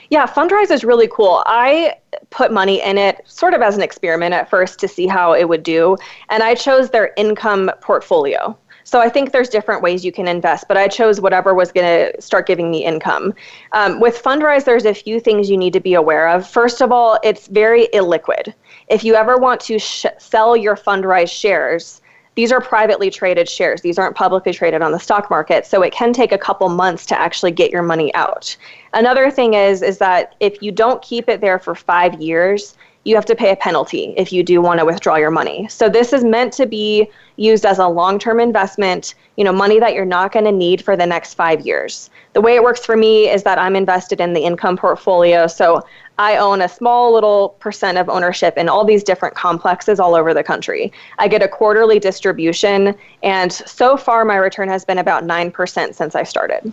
Yeah, 0.09 0.25
Fundrise 0.25 0.71
is 0.71 0.83
really 0.83 1.07
cool. 1.07 1.43
I 1.45 1.95
put 2.29 2.51
money 2.51 2.81
in 2.81 2.97
it 2.97 3.21
sort 3.25 3.53
of 3.53 3.61
as 3.61 3.75
an 3.75 3.81
experiment 3.81 4.33
at 4.33 4.49
first 4.49 4.79
to 4.79 4.87
see 4.87 5.07
how 5.07 5.33
it 5.33 5.47
would 5.47 5.63
do, 5.63 5.97
and 6.29 6.41
I 6.41 6.55
chose 6.55 6.89
their 6.89 7.13
income 7.15 7.71
portfolio. 7.81 8.57
So 8.83 8.99
I 8.99 9.09
think 9.09 9.31
there's 9.31 9.49
different 9.49 9.81
ways 9.81 10.03
you 10.03 10.11
can 10.11 10.27
invest, 10.27 10.67
but 10.67 10.77
I 10.77 10.87
chose 10.87 11.21
whatever 11.21 11.53
was 11.53 11.71
going 11.71 11.85
to 11.85 12.21
start 12.21 12.47
giving 12.47 12.71
me 12.71 12.83
income. 12.83 13.33
Um, 13.73 13.99
with 13.99 14.21
Fundrise, 14.21 14.65
there's 14.65 14.85
a 14.85 14.93
few 14.93 15.19
things 15.19 15.49
you 15.49 15.57
need 15.57 15.73
to 15.73 15.79
be 15.79 15.93
aware 15.93 16.27
of. 16.27 16.47
First 16.47 16.81
of 16.81 16.91
all, 16.91 17.19
it's 17.23 17.47
very 17.47 17.87
illiquid. 17.93 18.53
If 18.87 19.03
you 19.03 19.15
ever 19.15 19.37
want 19.37 19.61
to 19.61 19.79
sh- 19.79 20.05
sell 20.17 20.55
your 20.55 20.75
Fundrise 20.75 21.29
shares, 21.29 22.01
these 22.35 22.51
are 22.51 22.61
privately 22.61 23.09
traded 23.09 23.49
shares. 23.49 23.81
These 23.81 23.99
aren't 23.99 24.15
publicly 24.15 24.53
traded 24.53 24.81
on 24.81 24.93
the 24.93 24.99
stock 24.99 25.29
market, 25.29 25.65
so 25.65 25.81
it 25.81 25.91
can 25.91 26.13
take 26.13 26.31
a 26.31 26.37
couple 26.37 26.69
months 26.69 27.05
to 27.07 27.19
actually 27.19 27.51
get 27.51 27.71
your 27.71 27.83
money 27.83 28.13
out. 28.15 28.55
Another 28.93 29.29
thing 29.29 29.53
is 29.53 29.81
is 29.81 29.97
that 29.97 30.35
if 30.39 30.61
you 30.61 30.71
don't 30.71 31.01
keep 31.01 31.27
it 31.27 31.41
there 31.41 31.59
for 31.59 31.75
5 31.75 32.21
years, 32.21 32.77
you 33.03 33.15
have 33.15 33.25
to 33.25 33.35
pay 33.35 33.51
a 33.51 33.55
penalty 33.55 34.13
if 34.15 34.31
you 34.31 34.43
do 34.43 34.61
want 34.61 34.79
to 34.79 34.85
withdraw 34.85 35.15
your 35.15 35.31
money. 35.31 35.67
So 35.67 35.89
this 35.89 36.13
is 36.13 36.23
meant 36.23 36.53
to 36.53 36.65
be 36.65 37.09
used 37.41 37.65
as 37.65 37.79
a 37.79 37.87
long-term 37.87 38.39
investment, 38.39 39.15
you 39.35 39.43
know, 39.43 39.51
money 39.51 39.79
that 39.79 39.93
you're 39.93 40.05
not 40.05 40.31
going 40.31 40.45
to 40.45 40.51
need 40.51 40.83
for 40.83 40.95
the 40.95 41.05
next 41.05 41.33
5 41.33 41.65
years. 41.65 42.09
The 42.33 42.41
way 42.41 42.55
it 42.55 42.63
works 42.63 42.85
for 42.85 42.95
me 42.95 43.29
is 43.29 43.43
that 43.43 43.57
I'm 43.57 43.75
invested 43.75 44.21
in 44.21 44.33
the 44.33 44.41
income 44.41 44.77
portfolio, 44.77 45.47
so 45.47 45.83
I 46.17 46.37
own 46.37 46.61
a 46.61 46.69
small 46.69 47.11
little 47.13 47.49
percent 47.59 47.97
of 47.97 48.07
ownership 48.07 48.57
in 48.57 48.69
all 48.69 48.85
these 48.85 49.03
different 49.03 49.35
complexes 49.35 49.99
all 49.99 50.13
over 50.13 50.33
the 50.33 50.43
country. 50.43 50.93
I 51.17 51.27
get 51.27 51.41
a 51.41 51.47
quarterly 51.47 51.99
distribution 51.99 52.95
and 53.23 53.51
so 53.51 53.97
far 53.97 54.23
my 54.23 54.35
return 54.35 54.69
has 54.69 54.85
been 54.85 54.99
about 54.99 55.23
9% 55.23 55.95
since 55.95 56.15
I 56.15 56.23
started. 56.23 56.71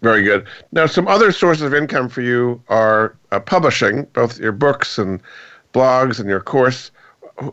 Very 0.00 0.22
good. 0.22 0.46
Now, 0.72 0.86
some 0.86 1.06
other 1.06 1.30
sources 1.30 1.62
of 1.62 1.74
income 1.74 2.08
for 2.08 2.22
you 2.22 2.60
are 2.68 3.14
uh, 3.30 3.38
publishing, 3.38 4.04
both 4.14 4.38
your 4.38 4.50
books 4.50 4.98
and 4.98 5.20
blogs 5.72 6.18
and 6.18 6.28
your 6.28 6.40
course. 6.40 6.90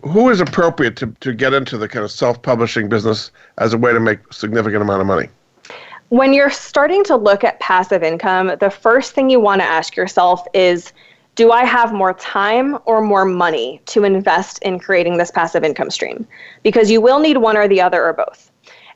Who 0.03 0.29
is 0.29 0.39
appropriate 0.39 0.95
to, 0.97 1.07
to 1.21 1.33
get 1.33 1.53
into 1.53 1.77
the 1.77 1.87
kind 1.87 2.03
of 2.03 2.11
self 2.11 2.41
publishing 2.41 2.89
business 2.89 3.31
as 3.57 3.73
a 3.73 3.77
way 3.77 3.91
to 3.91 3.99
make 3.99 4.19
significant 4.31 4.81
amount 4.81 5.01
of 5.01 5.07
money? 5.07 5.29
When 6.09 6.33
you're 6.33 6.49
starting 6.49 7.03
to 7.05 7.15
look 7.15 7.43
at 7.43 7.59
passive 7.59 8.03
income, 8.03 8.51
the 8.59 8.69
first 8.69 9.13
thing 9.13 9.29
you 9.29 9.39
want 9.39 9.61
to 9.61 9.65
ask 9.65 9.95
yourself 9.95 10.45
is 10.53 10.91
do 11.35 11.51
I 11.51 11.63
have 11.63 11.93
more 11.93 12.13
time 12.15 12.77
or 12.85 13.01
more 13.01 13.23
money 13.23 13.81
to 13.85 14.03
invest 14.03 14.59
in 14.61 14.79
creating 14.79 15.17
this 15.17 15.31
passive 15.31 15.63
income 15.63 15.89
stream? 15.89 16.27
Because 16.63 16.91
you 16.91 16.99
will 16.99 17.19
need 17.19 17.37
one 17.37 17.55
or 17.55 17.67
the 17.67 17.79
other 17.79 18.03
or 18.03 18.13
both. 18.13 18.48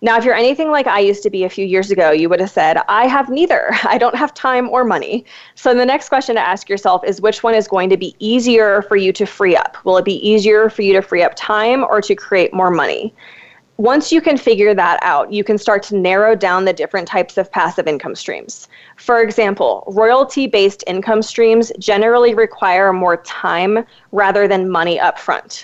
Now, 0.03 0.17
if 0.17 0.25
you're 0.25 0.35
anything 0.35 0.69
like 0.69 0.85
I 0.85 0.99
used 0.99 1.23
to 1.23 1.29
be 1.29 1.45
a 1.45 1.49
few 1.49 1.65
years 1.65 1.89
ago, 1.89 2.11
you 2.11 2.27
would 2.27 2.41
have 2.41 2.51
said, 2.51 2.77
I 2.89 3.07
have 3.07 3.29
neither. 3.29 3.69
I 3.85 3.97
don't 3.97 4.15
have 4.15 4.33
time 4.33 4.69
or 4.69 4.83
money. 4.83 5.23
So 5.55 5.73
the 5.73 5.85
next 5.85 6.09
question 6.09 6.35
to 6.35 6.41
ask 6.41 6.67
yourself 6.67 7.05
is 7.05 7.21
which 7.21 7.41
one 7.41 7.55
is 7.55 7.69
going 7.69 7.89
to 7.89 7.95
be 7.95 8.13
easier 8.19 8.81
for 8.81 8.97
you 8.97 9.13
to 9.13 9.25
free 9.25 9.55
up? 9.55 9.77
Will 9.85 9.97
it 9.97 10.03
be 10.03 10.15
easier 10.15 10.69
for 10.69 10.81
you 10.81 10.91
to 10.91 11.01
free 11.01 11.23
up 11.23 11.31
time 11.37 11.85
or 11.85 12.01
to 12.01 12.15
create 12.15 12.53
more 12.53 12.69
money? 12.69 13.15
Once 13.77 14.11
you 14.11 14.19
can 14.19 14.37
figure 14.37 14.73
that 14.73 14.99
out, 15.03 15.31
you 15.31 15.41
can 15.41 15.57
start 15.57 15.81
to 15.83 15.95
narrow 15.95 16.35
down 16.35 16.65
the 16.65 16.73
different 16.73 17.07
types 17.07 17.37
of 17.37 17.49
passive 17.49 17.87
income 17.87 18.13
streams. 18.13 18.67
For 18.97 19.21
example, 19.21 19.85
royalty 19.87 20.47
based 20.47 20.83
income 20.85 21.21
streams 21.21 21.71
generally 21.79 22.33
require 22.33 22.91
more 22.91 23.17
time 23.23 23.85
rather 24.11 24.49
than 24.49 24.69
money 24.69 24.99
upfront. 24.99 25.63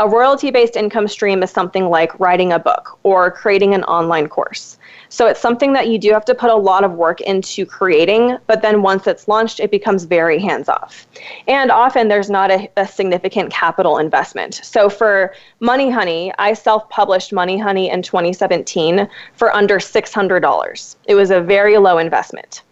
A 0.00 0.08
royalty 0.08 0.50
based 0.50 0.76
income 0.76 1.06
stream 1.08 1.42
is 1.42 1.50
something 1.50 1.90
like 1.90 2.18
writing 2.18 2.54
a 2.54 2.58
book 2.58 2.98
or 3.02 3.30
creating 3.30 3.74
an 3.74 3.84
online 3.84 4.30
course. 4.30 4.78
So 5.10 5.26
it's 5.26 5.40
something 5.40 5.74
that 5.74 5.88
you 5.88 5.98
do 5.98 6.10
have 6.14 6.24
to 6.24 6.34
put 6.34 6.48
a 6.48 6.56
lot 6.56 6.84
of 6.84 6.92
work 6.92 7.20
into 7.20 7.66
creating, 7.66 8.38
but 8.46 8.62
then 8.62 8.80
once 8.80 9.06
it's 9.06 9.28
launched, 9.28 9.60
it 9.60 9.70
becomes 9.70 10.04
very 10.04 10.38
hands 10.38 10.70
off. 10.70 11.06
And 11.46 11.70
often 11.70 12.08
there's 12.08 12.30
not 12.30 12.50
a, 12.50 12.70
a, 12.78 12.88
significant 12.88 13.52
capital 13.52 13.98
investment. 13.98 14.62
So 14.64 14.88
for 14.88 15.34
Money 15.60 15.90
Honey, 15.90 16.32
I 16.38 16.54
self 16.54 16.88
published 16.88 17.30
Money 17.30 17.58
Honey 17.58 17.90
in 17.90 18.00
2017 18.00 19.06
for 19.34 19.54
under 19.54 19.78
$600. 19.78 20.96
It 21.08 21.14
was 21.14 21.30
a 21.30 21.42
very 21.42 21.76
low 21.76 21.98
investment. 21.98 22.62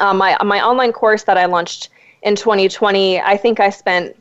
Um, 0.00 0.18
my, 0.18 0.36
my 0.44 0.62
online 0.62 0.92
course 0.92 1.24
that 1.24 1.38
I 1.38 1.46
launched 1.46 1.88
in 2.20 2.36
2020, 2.36 3.20
I 3.20 3.38
think 3.38 3.58
I 3.58 3.70
spent 3.70 4.14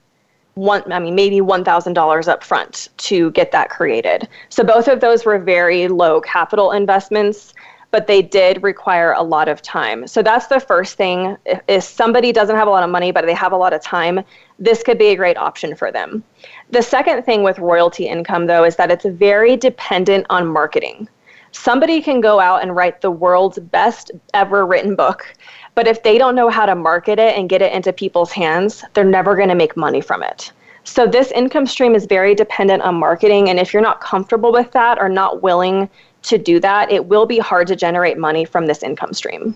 one 0.58 0.92
i 0.92 1.00
mean 1.00 1.16
maybe 1.16 1.40
$1000 1.40 2.28
up 2.28 2.44
front 2.44 2.90
to 2.98 3.32
get 3.32 3.52
that 3.52 3.70
created. 3.70 4.28
So 4.50 4.64
both 4.64 4.88
of 4.88 5.00
those 5.00 5.26
were 5.26 5.40
very 5.40 5.88
low 5.88 6.20
capital 6.20 6.72
investments 6.72 7.54
but 7.90 8.08
they 8.08 8.22
did 8.22 8.62
require 8.64 9.14
a 9.14 9.24
lot 9.24 9.48
of 9.48 9.62
time. 9.62 10.08
So 10.08 10.22
that's 10.22 10.48
the 10.48 10.60
first 10.60 10.98
thing. 10.98 11.38
If, 11.46 11.62
if 11.70 11.84
somebody 11.84 12.34
doesn't 12.34 12.56
have 12.56 12.68
a 12.68 12.72
lot 12.72 12.84
of 12.84 12.90
money 12.90 13.12
but 13.12 13.26
they 13.26 13.34
have 13.34 13.54
a 13.54 13.58
lot 13.58 13.74
of 13.74 13.82
time 13.82 14.24
this 14.60 14.82
could 14.82 14.98
be 14.98 15.08
a 15.08 15.16
great 15.16 15.38
option 15.38 15.76
for 15.76 15.92
them. 15.92 16.24
The 16.72 16.82
second 16.82 17.24
thing 17.24 17.44
with 17.44 17.60
royalty 17.60 18.08
income 18.08 18.48
though 18.48 18.64
is 18.64 18.76
that 18.78 18.92
it's 18.92 19.06
very 19.06 19.56
dependent 19.56 20.26
on 20.30 20.48
marketing. 20.48 21.08
Somebody 21.52 22.02
can 22.02 22.22
go 22.22 22.40
out 22.40 22.62
and 22.62 22.76
write 22.76 23.02
the 23.02 23.12
world's 23.12 23.60
best 23.60 24.12
ever 24.34 24.66
written 24.66 24.96
book 24.96 25.34
but 25.78 25.88
if 25.88 26.02
they 26.02 26.18
don't 26.18 26.34
know 26.34 26.50
how 26.50 26.66
to 26.66 26.74
market 26.74 27.20
it 27.20 27.38
and 27.38 27.48
get 27.48 27.62
it 27.62 27.72
into 27.72 27.94
people's 27.94 28.32
hands, 28.32 28.84
they're 28.96 29.04
never 29.04 29.36
going 29.36 29.50
to 29.50 29.54
make 29.54 29.78
money 29.78 30.02
from 30.02 30.24
it. 30.24 30.52
So 30.86 31.06
this 31.06 31.32
income 31.34 31.68
stream 31.68 31.94
is 31.94 32.08
very 32.08 32.34
dependent 32.34 32.82
on 32.82 32.96
marketing. 32.96 33.48
And 33.48 33.60
if 33.60 33.74
you're 33.74 33.84
not 33.84 34.02
comfortable 34.02 34.52
with 34.52 34.72
that 34.72 34.98
or 35.00 35.08
not 35.08 35.44
willing 35.44 35.88
to 36.24 36.40
do 36.40 36.60
that, 36.62 36.92
it 36.92 37.06
will 37.06 37.28
be 37.28 37.38
hard 37.38 37.68
to 37.68 37.76
generate 37.76 38.18
money 38.18 38.44
from 38.44 38.66
this 38.66 38.82
income 38.82 39.14
stream. 39.14 39.56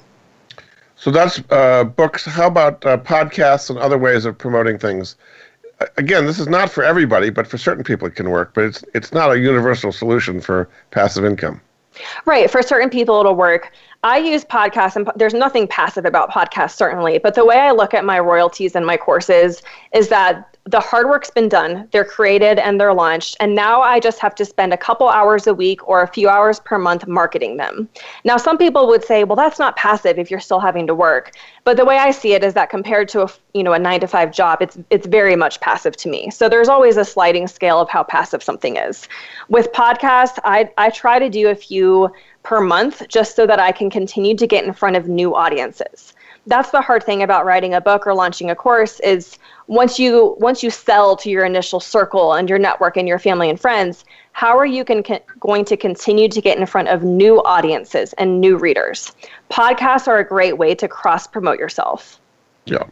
So 0.95 1.09
that's 1.09 1.41
uh, 1.49 1.85
books. 1.85 2.23
How 2.25 2.45
about 2.45 2.85
uh, 2.85 2.97
podcasts 2.99 3.71
and 3.71 3.79
other 3.79 3.97
ways 3.97 4.25
of 4.25 4.37
promoting 4.37 4.77
things? 4.77 5.15
Again, 5.97 6.27
this 6.27 6.37
is 6.37 6.47
not 6.47 6.69
for 6.69 6.83
everybody, 6.83 7.31
but 7.31 7.47
for 7.47 7.57
certain 7.57 7.83
people 7.83 8.07
it 8.07 8.13
can 8.13 8.29
work. 8.29 8.53
But 8.53 8.65
it's 8.65 8.83
it's 8.93 9.11
not 9.11 9.31
a 9.31 9.39
universal 9.39 9.91
solution 9.91 10.39
for 10.39 10.69
passive 10.91 11.25
income. 11.25 11.61
Right. 12.25 12.49
For 12.49 12.61
certain 12.61 12.89
people, 12.89 13.19
it'll 13.19 13.35
work. 13.35 13.71
I 14.03 14.17
use 14.17 14.43
podcasts, 14.43 14.95
and 14.95 15.09
there's 15.15 15.33
nothing 15.33 15.67
passive 15.67 16.05
about 16.05 16.31
podcasts, 16.31 16.75
certainly. 16.75 17.19
But 17.19 17.35
the 17.35 17.45
way 17.45 17.57
I 17.57 17.71
look 17.71 17.93
at 17.93 18.03
my 18.03 18.19
royalties 18.19 18.75
and 18.75 18.85
my 18.85 18.97
courses 18.97 19.61
is 19.93 20.09
that 20.09 20.50
the 20.71 20.79
hard 20.79 21.07
work's 21.09 21.29
been 21.29 21.49
done, 21.49 21.87
they're 21.91 22.05
created 22.05 22.57
and 22.57 22.79
they're 22.79 22.93
launched, 22.93 23.35
and 23.41 23.53
now 23.53 23.81
I 23.81 23.99
just 23.99 24.19
have 24.19 24.33
to 24.35 24.45
spend 24.45 24.73
a 24.73 24.77
couple 24.77 25.09
hours 25.09 25.45
a 25.45 25.53
week 25.53 25.85
or 25.87 26.01
a 26.01 26.07
few 26.07 26.29
hours 26.29 26.61
per 26.61 26.77
month 26.77 27.07
marketing 27.07 27.57
them. 27.57 27.89
Now, 28.23 28.37
some 28.37 28.57
people 28.57 28.87
would 28.87 29.03
say, 29.03 29.25
well, 29.25 29.35
that's 29.35 29.59
not 29.59 29.75
passive 29.75 30.17
if 30.17 30.31
you're 30.31 30.39
still 30.39 30.61
having 30.61 30.87
to 30.87 30.95
work. 30.95 31.33
But 31.65 31.75
the 31.75 31.83
way 31.83 31.97
I 31.97 32.11
see 32.11 32.33
it 32.33 32.43
is 32.43 32.53
that 32.53 32.69
compared 32.69 33.09
to 33.09 33.23
a 33.23 33.29
you 33.53 33.63
know 33.63 33.73
a 33.73 33.79
nine 33.79 33.99
to 33.99 34.07
five 34.07 34.31
job, 34.31 34.61
it's 34.61 34.77
it's 34.89 35.05
very 35.05 35.35
much 35.35 35.59
passive 35.59 35.97
to 35.97 36.09
me. 36.09 36.31
So 36.31 36.47
there's 36.47 36.69
always 36.69 36.95
a 36.95 37.05
sliding 37.05 37.47
scale 37.47 37.79
of 37.79 37.89
how 37.89 38.03
passive 38.03 38.41
something 38.41 38.77
is. 38.77 39.09
With 39.49 39.73
podcasts, 39.73 40.39
I 40.45 40.69
I 40.77 40.89
try 40.89 41.19
to 41.19 41.29
do 41.29 41.49
a 41.49 41.55
few 41.55 42.09
per 42.43 42.61
month 42.61 43.07
just 43.09 43.35
so 43.35 43.45
that 43.45 43.59
I 43.59 43.73
can 43.73 43.89
continue 43.89 44.35
to 44.37 44.47
get 44.47 44.63
in 44.63 44.73
front 44.73 44.95
of 44.95 45.07
new 45.07 45.35
audiences 45.35 46.13
that's 46.47 46.71
the 46.71 46.81
hard 46.81 47.03
thing 47.03 47.21
about 47.21 47.45
writing 47.45 47.73
a 47.73 47.81
book 47.81 48.07
or 48.07 48.13
launching 48.13 48.49
a 48.49 48.55
course 48.55 48.99
is 49.01 49.37
once 49.67 49.99
you 49.99 50.35
once 50.39 50.63
you 50.63 50.69
sell 50.69 51.15
to 51.15 51.29
your 51.29 51.45
initial 51.45 51.79
circle 51.79 52.33
and 52.33 52.49
your 52.49 52.57
network 52.57 52.97
and 52.97 53.07
your 53.07 53.19
family 53.19 53.49
and 53.49 53.59
friends 53.59 54.05
how 54.33 54.57
are 54.57 54.65
you 54.65 54.85
can, 54.85 55.03
going 55.39 55.65
to 55.65 55.77
continue 55.77 56.29
to 56.29 56.41
get 56.41 56.57
in 56.57 56.65
front 56.65 56.87
of 56.87 57.03
new 57.03 57.43
audiences 57.43 58.13
and 58.13 58.39
new 58.39 58.57
readers? 58.57 59.13
Podcasts 59.49 60.07
are 60.07 60.19
a 60.19 60.23
great 60.27 60.57
way 60.57 60.73
to 60.75 60.87
cross 60.87 61.27
promote 61.27 61.59
yourself. 61.59 62.19
Yeah. 62.65 62.83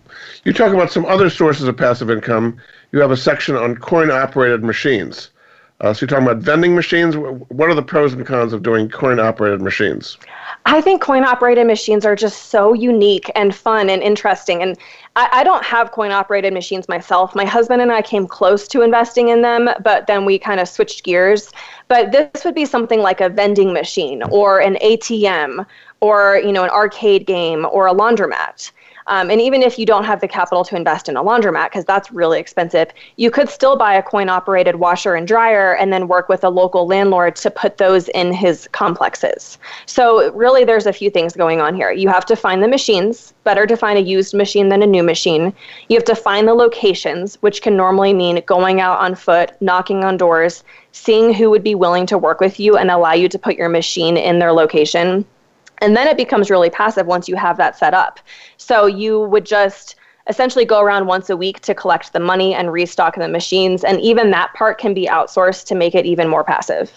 You 0.44 0.54
talk 0.54 0.74
about 0.74 0.92
some 0.92 1.06
other 1.06 1.30
sources 1.30 1.68
of 1.68 1.78
passive 1.78 2.10
income. 2.10 2.58
You 2.92 3.00
have 3.00 3.12
a 3.12 3.18
section 3.18 3.56
on 3.56 3.76
coin 3.78 4.12
operated 4.12 4.64
machines 4.64 5.30
uh, 5.82 5.94
so 5.94 6.04
you're 6.04 6.08
talking 6.08 6.26
about 6.26 6.38
vending 6.38 6.76
machines 6.76 7.16
what 7.18 7.70
are 7.70 7.76
the 7.76 7.82
pros 7.82 8.14
and 8.14 8.26
cons 8.26 8.54
of 8.54 8.64
doing 8.64 8.90
coin 8.90 9.20
operated 9.20 9.62
machines 9.62 10.18
I 10.66 10.82
think 10.82 11.02
coin 11.02 11.24
operated 11.24 11.66
machines 11.68 12.06
are 12.06 12.16
just 12.16 12.48
so 12.50 12.74
unique 12.74 13.32
and 13.36 13.56
fun 13.56 13.90
and 13.90 14.04
interesting. 14.04 14.62
And 14.62 14.78
I, 15.16 15.30
I, 15.32 15.44
don't 15.44 15.64
have 15.64 15.92
coin 15.92 16.12
operated 16.12 16.54
machines 16.54 16.88
myself. 16.88 17.34
My 17.34 17.46
husband 17.46 17.82
and 17.82 17.92
I 17.92 18.02
came 18.02 18.28
close 18.28 18.68
to 18.70 18.82
investing 18.82 19.30
in 19.30 19.42
them, 19.42 19.70
but 19.84 20.06
then 20.08 20.26
we 20.26 20.38
kind 20.38 20.60
of 20.60 20.68
switched 20.68 21.04
gears. 21.04 21.52
But 21.88 22.12
this 22.12 22.44
would 22.44 22.56
be 22.56 22.66
something 22.66 23.00
like 23.00 23.22
a 23.22 23.30
vending 23.30 23.74
machine 23.74 24.22
or 24.24 24.60
an 24.60 24.76
ATM 24.84 25.66
or 26.02 26.42
you 26.44 26.52
know 26.52 26.64
an 26.64 26.70
arcade 26.70 27.26
game 27.26 27.66
or 27.72 27.88
a 27.88 27.94
laundromat. 27.94 28.72
Um, 29.10 29.32
and 29.32 29.42
even 29.42 29.64
if 29.64 29.80
you 29.80 29.88
don't 29.88 30.04
have 30.04 30.22
the 30.22 30.28
capital 30.28 30.64
to 30.64 30.76
invest 30.76 31.10
in 31.10 31.18
a 31.18 31.24
laundromat, 31.24 31.66
because 31.66 31.84
that's 31.84 32.12
really 32.12 32.40
expensive, 32.40 32.90
you 33.18 33.32
could 33.32 33.50
still 33.50 33.76
buy 33.76 33.96
a 33.96 34.04
coin 34.04 34.30
operated 34.30 34.76
washer 34.76 35.16
and 35.16 35.28
dryer 35.28 35.76
and 35.76 35.92
then 35.92 36.08
work 36.08 36.30
with 36.30 36.44
a 36.44 36.50
local 36.50 36.86
landlord 36.86 37.36
to 37.38 37.50
put 37.50 37.80
those 37.80 38.08
in 38.10 38.32
his 38.32 38.70
complexes. 38.72 39.58
So, 39.88 40.32
really, 40.34 40.64
there's 40.64 40.86
a 40.86 40.94
few 40.94 41.10
things 41.10 41.36
going 41.36 41.60
on 41.60 41.76
here. 41.76 41.92
You 41.92 42.08
have 42.08 42.26
to 42.28 42.36
find 42.36 42.62
the 42.62 42.68
machines, 42.68 43.34
better 43.44 43.66
to 43.66 43.76
find 43.76 43.98
a 43.98 44.02
used 44.02 44.36
machine 44.36 44.70
than 44.70 44.84
a 44.84 44.88
new 44.88 45.02
machine. 45.02 45.54
You 45.88 45.98
have 45.98 46.06
to 46.06 46.16
find 46.16 46.48
the 46.48 46.54
locations, 46.54 47.36
which 47.42 47.64
can 47.64 47.76
normally 47.76 48.14
mean 48.14 48.44
going 48.46 48.80
out 48.80 49.00
on 49.00 49.16
foot, 49.16 49.54
knocking 49.60 50.04
on 50.04 50.18
doors, 50.18 50.64
seeing 50.92 51.34
who 51.34 51.50
would 51.50 51.64
be 51.64 51.74
willing 51.74 52.06
to 52.06 52.18
work 52.18 52.40
with 52.40 52.60
you 52.60 52.78
and 52.78 52.92
allow 52.92 53.14
you 53.14 53.28
to 53.30 53.40
put 53.40 53.56
your 53.56 53.70
machine 53.70 54.18
in 54.18 54.38
their 54.38 54.54
location. 54.54 55.26
And 55.82 55.96
then 55.96 56.08
it 56.08 56.18
becomes 56.18 56.50
really 56.50 56.70
passive 56.70 57.08
once 57.08 57.28
you 57.28 57.36
have 57.36 57.58
that 57.58 57.78
set 57.78 57.94
up. 57.94 58.20
So 58.58 58.86
you 58.86 59.22
would 59.22 59.46
just 59.46 59.96
essentially 60.28 60.66
go 60.66 60.80
around 60.82 61.08
once 61.08 61.30
a 61.30 61.38
week 61.38 61.60
to 61.62 61.74
collect 61.74 62.14
the 62.14 62.20
money 62.20 62.54
and 62.54 62.72
restock 62.72 63.16
the 63.16 63.28
machines. 63.28 63.84
And 63.84 64.00
even 64.00 64.32
that 64.32 64.54
part 64.54 64.78
can 64.78 64.94
be 64.94 65.08
outsourced 65.08 65.66
to 65.68 65.76
make 65.76 65.96
it 65.96 66.06
even 66.06 66.28
more 66.28 66.44
passive. 66.44 66.92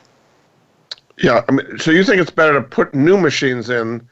Yeah. 1.19 1.43
I 1.49 1.53
mean, 1.53 1.79
so 1.79 1.91
you 1.91 2.05
think 2.05 2.21
it's 2.21 2.31
better 2.31 2.55
to 2.55 2.63
put 2.63 2.95
new 2.95 3.17
machines 3.17 3.71
in 3.71 4.07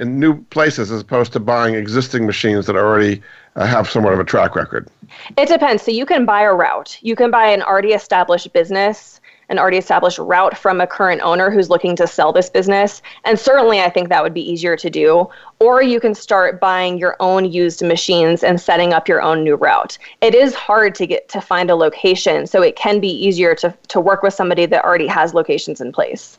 in 0.00 0.18
new 0.18 0.42
places 0.46 0.90
as 0.90 1.00
opposed 1.00 1.32
to 1.32 1.38
buying 1.38 1.74
existing 1.74 2.26
machines 2.26 2.66
that 2.66 2.74
already 2.74 3.22
uh, 3.54 3.64
have 3.64 3.88
somewhat 3.88 4.12
of 4.12 4.18
a 4.18 4.24
track 4.24 4.56
record? 4.56 4.88
It 5.36 5.48
depends. 5.48 5.82
So 5.82 5.92
you 5.92 6.04
can 6.04 6.24
buy 6.24 6.42
a 6.42 6.52
route. 6.52 6.98
You 7.02 7.14
can 7.14 7.30
buy 7.30 7.46
an 7.46 7.62
already 7.62 7.92
established 7.92 8.52
business 8.52 9.20
an 9.48 9.58
already 9.58 9.76
established 9.76 10.18
route 10.18 10.56
from 10.56 10.80
a 10.80 10.86
current 10.86 11.20
owner 11.22 11.50
who's 11.50 11.70
looking 11.70 11.96
to 11.96 12.06
sell 12.06 12.32
this 12.32 12.48
business. 12.48 13.02
And 13.24 13.38
certainly, 13.38 13.80
I 13.80 13.90
think 13.90 14.08
that 14.08 14.22
would 14.22 14.34
be 14.34 14.40
easier 14.40 14.76
to 14.76 14.90
do. 14.90 15.28
Or 15.60 15.82
you 15.82 16.00
can 16.00 16.14
start 16.14 16.60
buying 16.60 16.98
your 16.98 17.16
own 17.20 17.50
used 17.50 17.82
machines 17.82 18.42
and 18.42 18.60
setting 18.60 18.92
up 18.92 19.08
your 19.08 19.22
own 19.22 19.44
new 19.44 19.56
route. 19.56 19.98
It 20.20 20.34
is 20.34 20.54
hard 20.54 20.94
to 20.96 21.06
get 21.06 21.28
to 21.30 21.40
find 21.40 21.70
a 21.70 21.76
location, 21.76 22.46
so 22.46 22.62
it 22.62 22.76
can 22.76 23.00
be 23.00 23.08
easier 23.08 23.54
to, 23.56 23.74
to 23.88 24.00
work 24.00 24.22
with 24.22 24.34
somebody 24.34 24.66
that 24.66 24.84
already 24.84 25.06
has 25.06 25.34
locations 25.34 25.80
in 25.80 25.92
place. 25.92 26.38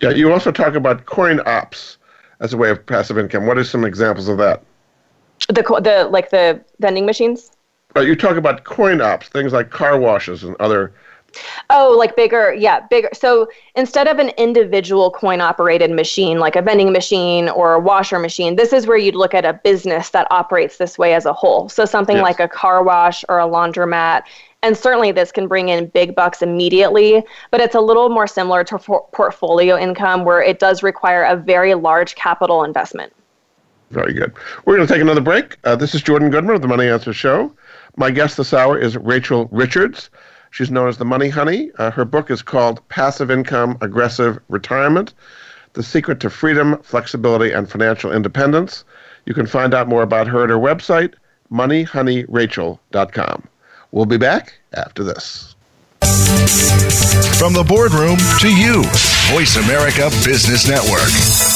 Yeah, 0.00 0.10
you 0.10 0.32
also 0.32 0.52
talk 0.52 0.74
about 0.74 1.06
coin 1.06 1.40
ops 1.46 1.96
as 2.40 2.52
a 2.52 2.56
way 2.56 2.70
of 2.70 2.84
passive 2.84 3.18
income. 3.18 3.46
What 3.46 3.56
are 3.58 3.64
some 3.64 3.84
examples 3.84 4.28
of 4.28 4.38
that? 4.38 4.62
The 5.48 5.62
the 5.62 6.08
like 6.10 6.30
the 6.30 6.60
vending 6.80 7.06
machines. 7.06 7.52
You 7.94 8.14
talk 8.14 8.36
about 8.36 8.64
coin 8.64 9.00
ops, 9.00 9.28
things 9.28 9.52
like 9.52 9.70
car 9.70 9.98
washes 9.98 10.44
and 10.44 10.54
other 10.60 10.92
Oh, 11.70 11.94
like 11.98 12.16
bigger, 12.16 12.52
yeah, 12.52 12.80
bigger. 12.88 13.08
So 13.12 13.48
instead 13.74 14.06
of 14.06 14.18
an 14.18 14.30
individual 14.30 15.10
coin 15.10 15.40
operated 15.40 15.90
machine, 15.90 16.38
like 16.38 16.56
a 16.56 16.62
vending 16.62 16.92
machine 16.92 17.48
or 17.48 17.74
a 17.74 17.80
washer 17.80 18.18
machine, 18.18 18.56
this 18.56 18.72
is 18.72 18.86
where 18.86 18.96
you'd 18.96 19.14
look 19.14 19.34
at 19.34 19.44
a 19.44 19.52
business 19.52 20.10
that 20.10 20.26
operates 20.30 20.76
this 20.76 20.98
way 20.98 21.14
as 21.14 21.26
a 21.26 21.32
whole. 21.32 21.68
So 21.68 21.84
something 21.84 22.16
yes. 22.16 22.22
like 22.22 22.40
a 22.40 22.48
car 22.48 22.82
wash 22.82 23.24
or 23.28 23.40
a 23.40 23.46
laundromat. 23.46 24.22
And 24.62 24.76
certainly 24.76 25.12
this 25.12 25.30
can 25.30 25.46
bring 25.46 25.68
in 25.68 25.86
big 25.88 26.14
bucks 26.14 26.42
immediately, 26.42 27.22
but 27.50 27.60
it's 27.60 27.74
a 27.74 27.80
little 27.80 28.08
more 28.08 28.26
similar 28.26 28.64
to 28.64 28.78
for- 28.78 29.06
portfolio 29.12 29.76
income 29.76 30.24
where 30.24 30.42
it 30.42 30.58
does 30.58 30.82
require 30.82 31.22
a 31.22 31.36
very 31.36 31.74
large 31.74 32.14
capital 32.16 32.64
investment. 32.64 33.12
Very 33.90 34.12
good. 34.12 34.32
We're 34.64 34.76
going 34.76 34.86
to 34.86 34.92
take 34.92 35.02
another 35.02 35.20
break. 35.20 35.56
Uh, 35.62 35.76
this 35.76 35.94
is 35.94 36.02
Jordan 36.02 36.30
Goodman 36.30 36.56
of 36.56 36.62
the 36.62 36.68
Money 36.68 36.88
Answer 36.88 37.12
Show. 37.12 37.52
My 37.96 38.10
guest 38.10 38.36
this 38.36 38.52
hour 38.52 38.76
is 38.76 38.96
Rachel 38.96 39.48
Richards. 39.52 40.10
She's 40.56 40.70
known 40.70 40.88
as 40.88 40.96
the 40.96 41.04
Money 41.04 41.28
Honey. 41.28 41.70
Uh, 41.76 41.90
her 41.90 42.06
book 42.06 42.30
is 42.30 42.40
called 42.40 42.80
Passive 42.88 43.30
Income 43.30 43.76
Aggressive 43.82 44.38
Retirement 44.48 45.12
The 45.74 45.82
Secret 45.82 46.18
to 46.20 46.30
Freedom, 46.30 46.82
Flexibility, 46.82 47.52
and 47.52 47.70
Financial 47.70 48.10
Independence. 48.10 48.82
You 49.26 49.34
can 49.34 49.46
find 49.46 49.74
out 49.74 49.86
more 49.86 50.00
about 50.00 50.28
her 50.28 50.44
at 50.44 50.48
her 50.48 50.56
website, 50.56 51.12
moneyhoneyrachel.com. 51.52 53.48
We'll 53.92 54.06
be 54.06 54.16
back 54.16 54.58
after 54.72 55.04
this. 55.04 55.54
From 56.00 57.52
the 57.52 57.64
boardroom 57.68 58.16
to 58.40 58.48
you, 58.48 58.82
Voice 59.36 59.56
America 59.56 60.08
Business 60.24 60.66
Network. 60.66 61.55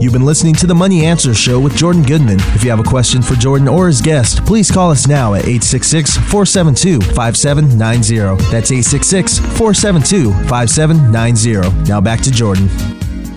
You've 0.00 0.14
been 0.14 0.24
listening 0.24 0.54
to 0.54 0.66
the 0.66 0.74
Money 0.74 1.04
Answer 1.04 1.34
Show 1.34 1.60
with 1.60 1.76
Jordan 1.76 2.02
Goodman. 2.02 2.40
If 2.54 2.64
you 2.64 2.70
have 2.70 2.80
a 2.80 2.82
question 2.82 3.20
for 3.20 3.34
Jordan 3.34 3.68
or 3.68 3.86
his 3.86 4.00
guest, 4.00 4.46
please 4.46 4.70
call 4.70 4.90
us 4.90 5.06
now 5.06 5.34
at 5.34 5.42
866 5.42 6.16
472 6.16 7.02
5790. 7.12 8.42
That's 8.50 8.72
866 8.72 9.40
472 9.58 10.32
5790. 10.48 11.84
Now 11.86 12.00
back 12.00 12.22
to 12.22 12.30
Jordan. 12.30 12.70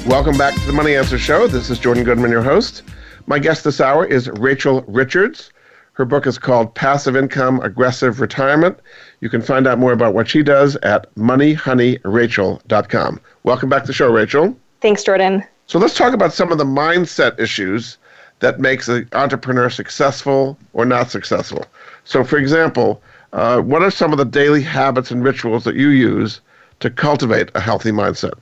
Welcome 0.07 0.37
back 0.37 0.55
to 0.55 0.65
the 0.65 0.71
Money 0.71 0.95
Answer 0.95 1.17
Show. 1.17 1.47
This 1.47 1.69
is 1.69 1.79
Jordan 1.79 2.05
Goodman, 2.05 2.31
your 2.31 2.41
host. 2.41 2.83
My 3.27 3.39
guest 3.39 3.65
this 3.65 3.81
hour 3.81 4.05
is 4.05 4.29
Rachel 4.29 4.85
Richards. 4.87 5.51
Her 5.91 6.05
book 6.05 6.25
is 6.25 6.37
called 6.37 6.73
Passive 6.75 7.17
Income 7.17 7.59
Aggressive 7.59 8.21
Retirement. 8.21 8.79
You 9.19 9.27
can 9.27 9.41
find 9.41 9.67
out 9.67 9.79
more 9.79 9.91
about 9.91 10.13
what 10.13 10.29
she 10.29 10.41
does 10.41 10.77
at 10.77 11.13
moneyhoneyrachel.com. 11.15 13.19
Welcome 13.43 13.67
back 13.67 13.83
to 13.83 13.87
the 13.87 13.93
show, 13.93 14.09
Rachel. 14.09 14.57
Thanks, 14.79 15.03
Jordan. 15.03 15.43
So 15.73 15.79
let's 15.79 15.95
talk 15.95 16.13
about 16.13 16.33
some 16.33 16.51
of 16.51 16.59
the 16.59 16.65
mindset 16.65 17.39
issues 17.39 17.97
that 18.41 18.59
makes 18.59 18.87
an 18.89 19.09
entrepreneur 19.13 19.71
successful 19.71 20.55
or 20.73 20.85
not 20.85 21.09
successful. 21.09 21.65
So, 22.03 22.23
for 22.23 22.37
example, 22.37 23.01
uh, 23.33 23.59
what 23.59 23.81
are 23.81 23.89
some 23.89 24.11
of 24.11 24.19
the 24.19 24.25
daily 24.25 24.61
habits 24.61 25.09
and 25.09 25.23
rituals 25.23 25.63
that 25.63 25.73
you 25.73 25.87
use 25.89 26.41
to 26.81 26.91
cultivate 26.91 27.49
a 27.55 27.59
healthy 27.59 27.89
mindset? 27.89 28.33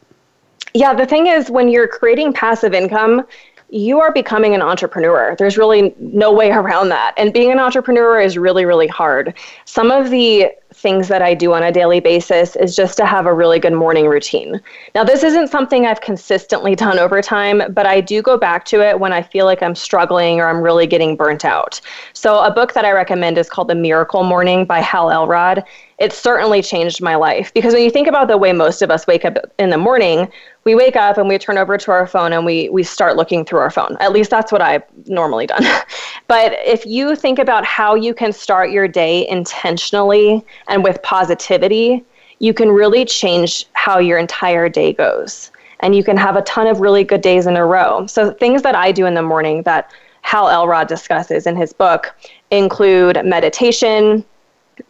Yeah, 0.74 0.94
the 0.94 1.06
thing 1.06 1.28
is, 1.28 1.50
when 1.50 1.70
you're 1.70 1.88
creating 1.88 2.34
passive 2.34 2.74
income, 2.74 3.26
you 3.70 4.02
are 4.02 4.12
becoming 4.12 4.54
an 4.54 4.62
entrepreneur. 4.62 5.34
There's 5.40 5.58
really 5.58 5.96
no 6.00 6.34
way 6.34 6.52
around 6.62 6.90
that. 6.90 7.14
And 7.16 7.32
being 7.32 7.54
an 7.54 7.60
entrepreneur 7.60 8.20
is 8.20 8.38
really, 8.38 8.66
really 8.66 8.88
hard. 8.88 9.34
Some 9.64 9.90
of 9.90 10.10
the 10.10 10.52
things 10.74 11.08
that 11.10 11.22
I 11.22 11.34
do 11.34 11.54
on 11.54 11.64
a 11.64 11.72
daily 11.72 12.00
basis 12.00 12.56
is 12.56 12.76
just 12.76 12.98
to 12.98 13.06
have 13.06 13.26
a 13.26 13.34
really 13.34 13.60
good 13.60 13.74
morning 13.74 14.08
routine. 14.08 14.62
Now, 14.96 15.04
this 15.04 15.24
isn't 15.24 15.50
something 15.50 15.86
I've 15.86 16.02
consistently 16.02 16.76
done 16.76 16.98
over 16.98 17.22
time, 17.22 17.62
but 17.74 17.86
I 17.86 18.02
do 18.02 18.22
go 18.22 18.38
back 18.38 18.66
to 18.66 18.82
it 18.82 19.00
when 19.00 19.12
I 19.14 19.22
feel 19.22 19.46
like 19.46 19.62
I'm 19.62 19.76
struggling 19.76 20.40
or 20.40 20.48
I'm 20.48 20.62
really 20.62 20.88
getting 20.88 21.16
burnt 21.16 21.44
out. 21.44 21.82
So, 22.14 22.40
a 22.40 22.52
book 22.52 22.74
that 22.74 22.86
I 22.86 22.92
recommend 22.92 23.38
is 23.38 23.50
called 23.50 23.68
The 23.68 23.76
Miracle 23.76 24.24
Morning 24.24 24.66
by 24.66 24.80
Hal 24.80 25.12
Elrod 25.12 25.64
it 26.02 26.12
certainly 26.12 26.64
changed 26.64 27.00
my 27.00 27.16
life 27.16 27.54
because 27.54 27.76
when 27.76 27.84
you 27.84 27.92
think 27.92 28.08
about 28.08 28.28
the 28.28 28.36
way 28.36 28.52
most 28.52 28.82
of 28.82 28.90
us 28.90 29.06
wake 29.06 29.24
up 29.24 29.38
in 29.60 29.70
the 29.70 29.78
morning 29.78 30.28
we 30.64 30.74
wake 30.74 30.96
up 30.96 31.18
and 31.18 31.28
we 31.28 31.38
turn 31.38 31.60
over 31.60 31.78
to 31.78 31.92
our 31.92 32.08
phone 32.08 32.34
and 32.34 32.44
we 32.44 32.70
we 32.70 32.82
start 32.82 33.16
looking 33.16 33.46
through 33.46 33.60
our 33.60 33.70
phone 33.70 33.96
at 34.00 34.12
least 34.12 34.32
that's 34.32 34.52
what 34.52 34.64
i've 34.64 34.84
normally 35.06 35.46
done 35.46 35.64
but 36.28 36.54
if 36.66 36.88
you 36.88 37.16
think 37.16 37.38
about 37.38 37.64
how 37.64 37.94
you 37.94 38.16
can 38.16 38.34
start 38.34 38.72
your 38.72 38.88
day 38.88 39.28
intentionally 39.30 40.44
and 40.72 40.84
with 40.84 41.02
positivity 41.04 42.04
you 42.40 42.54
can 42.54 42.72
really 42.72 43.06
change 43.06 43.68
how 43.74 44.00
your 44.00 44.18
entire 44.18 44.68
day 44.68 44.92
goes 44.92 45.52
and 45.82 45.96
you 45.96 46.04
can 46.04 46.18
have 46.18 46.36
a 46.36 46.42
ton 46.42 46.66
of 46.66 46.80
really 46.80 47.04
good 47.04 47.22
days 47.22 47.46
in 47.46 47.56
a 47.56 47.66
row 47.66 48.06
so 48.08 48.32
things 48.32 48.64
that 48.64 48.76
i 48.76 48.92
do 48.92 49.06
in 49.06 49.14
the 49.14 49.22
morning 49.22 49.62
that 49.64 49.92
hal 50.22 50.50
elrod 50.50 50.88
discusses 50.88 51.46
in 51.46 51.56
his 51.56 51.72
book 51.74 52.16
include 52.50 53.24
meditation 53.24 54.26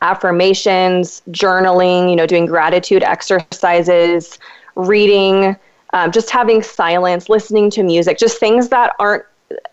affirmations, 0.02 1.22
journaling, 1.32 2.10
you 2.10 2.16
know, 2.16 2.26
doing 2.26 2.46
gratitude 2.46 3.04
exercises, 3.04 4.40
reading, 4.76 5.56
um, 5.94 6.12
just 6.12 6.30
having 6.30 6.64
silence, 6.64 7.30
listening 7.30 7.70
to 7.72 7.84
music, 7.84 8.18
just 8.18 8.40
things 8.40 8.70
that 8.70 8.94
aren't 9.00 9.24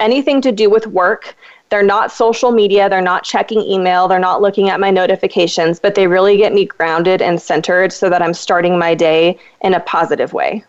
anything 0.00 0.40
to 0.40 0.50
do 0.50 0.68
with 0.68 0.86
work. 0.88 1.36
They're 1.70 1.82
not 1.82 2.10
social 2.10 2.50
media, 2.50 2.88
they're 2.88 3.02
not 3.02 3.24
checking 3.24 3.60
email, 3.62 4.08
they're 4.08 4.18
not 4.18 4.40
looking 4.40 4.70
at 4.70 4.80
my 4.80 4.90
notifications, 4.90 5.78
but 5.78 5.94
they 5.94 6.06
really 6.06 6.36
get 6.36 6.52
me 6.54 6.64
grounded 6.64 7.20
and 7.20 7.40
centered 7.40 7.92
so 7.92 8.08
that 8.08 8.22
I'm 8.22 8.34
starting 8.34 8.78
my 8.78 8.94
day 8.94 9.38
in 9.60 9.74
a 9.74 9.80
positive 9.80 10.32
way. 10.32 10.64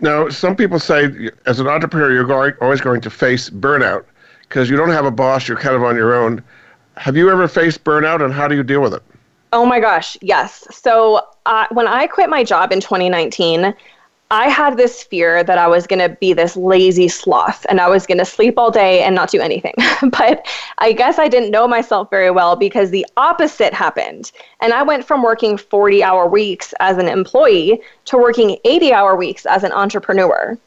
Now, 0.00 0.28
some 0.28 0.54
people 0.54 0.78
say 0.78 1.30
as 1.46 1.60
an 1.60 1.66
entrepreneur, 1.66 2.12
you're 2.12 2.24
going, 2.24 2.54
always 2.60 2.80
going 2.80 3.00
to 3.02 3.10
face 3.10 3.50
burnout 3.50 4.04
because 4.42 4.70
you 4.70 4.76
don't 4.76 4.90
have 4.90 5.04
a 5.04 5.10
boss, 5.10 5.48
you're 5.48 5.58
kind 5.58 5.74
of 5.74 5.82
on 5.82 5.96
your 5.96 6.14
own. 6.14 6.42
Have 6.96 7.16
you 7.16 7.30
ever 7.30 7.46
faced 7.46 7.84
burnout 7.84 8.24
and 8.24 8.32
how 8.32 8.48
do 8.48 8.56
you 8.56 8.62
deal 8.62 8.80
with 8.80 8.94
it? 8.94 9.02
Oh 9.52 9.64
my 9.64 9.80
gosh, 9.80 10.16
yes. 10.20 10.66
So 10.70 11.26
uh, 11.46 11.66
when 11.70 11.86
I 11.86 12.06
quit 12.06 12.28
my 12.28 12.44
job 12.44 12.72
in 12.72 12.80
2019, 12.80 13.74
I 14.30 14.50
had 14.50 14.76
this 14.76 15.02
fear 15.02 15.42
that 15.42 15.56
I 15.56 15.68
was 15.68 15.86
going 15.86 16.00
to 16.00 16.14
be 16.16 16.34
this 16.34 16.54
lazy 16.54 17.08
sloth 17.08 17.64
and 17.68 17.80
I 17.80 17.88
was 17.88 18.06
going 18.06 18.18
to 18.18 18.26
sleep 18.26 18.58
all 18.58 18.70
day 18.70 19.02
and 19.02 19.14
not 19.14 19.30
do 19.30 19.40
anything. 19.40 19.74
but 20.10 20.46
I 20.78 20.92
guess 20.92 21.18
I 21.18 21.28
didn't 21.28 21.50
know 21.50 21.66
myself 21.66 22.10
very 22.10 22.30
well 22.30 22.54
because 22.54 22.90
the 22.90 23.06
opposite 23.16 23.72
happened. 23.72 24.30
And 24.60 24.74
I 24.74 24.82
went 24.82 25.06
from 25.06 25.22
working 25.22 25.56
40 25.56 26.02
hour 26.02 26.26
weeks 26.26 26.74
as 26.80 26.98
an 26.98 27.08
employee 27.08 27.80
to 28.06 28.18
working 28.18 28.58
80 28.64 28.92
hour 28.92 29.16
weeks 29.16 29.46
as 29.46 29.64
an 29.64 29.72
entrepreneur. 29.72 30.58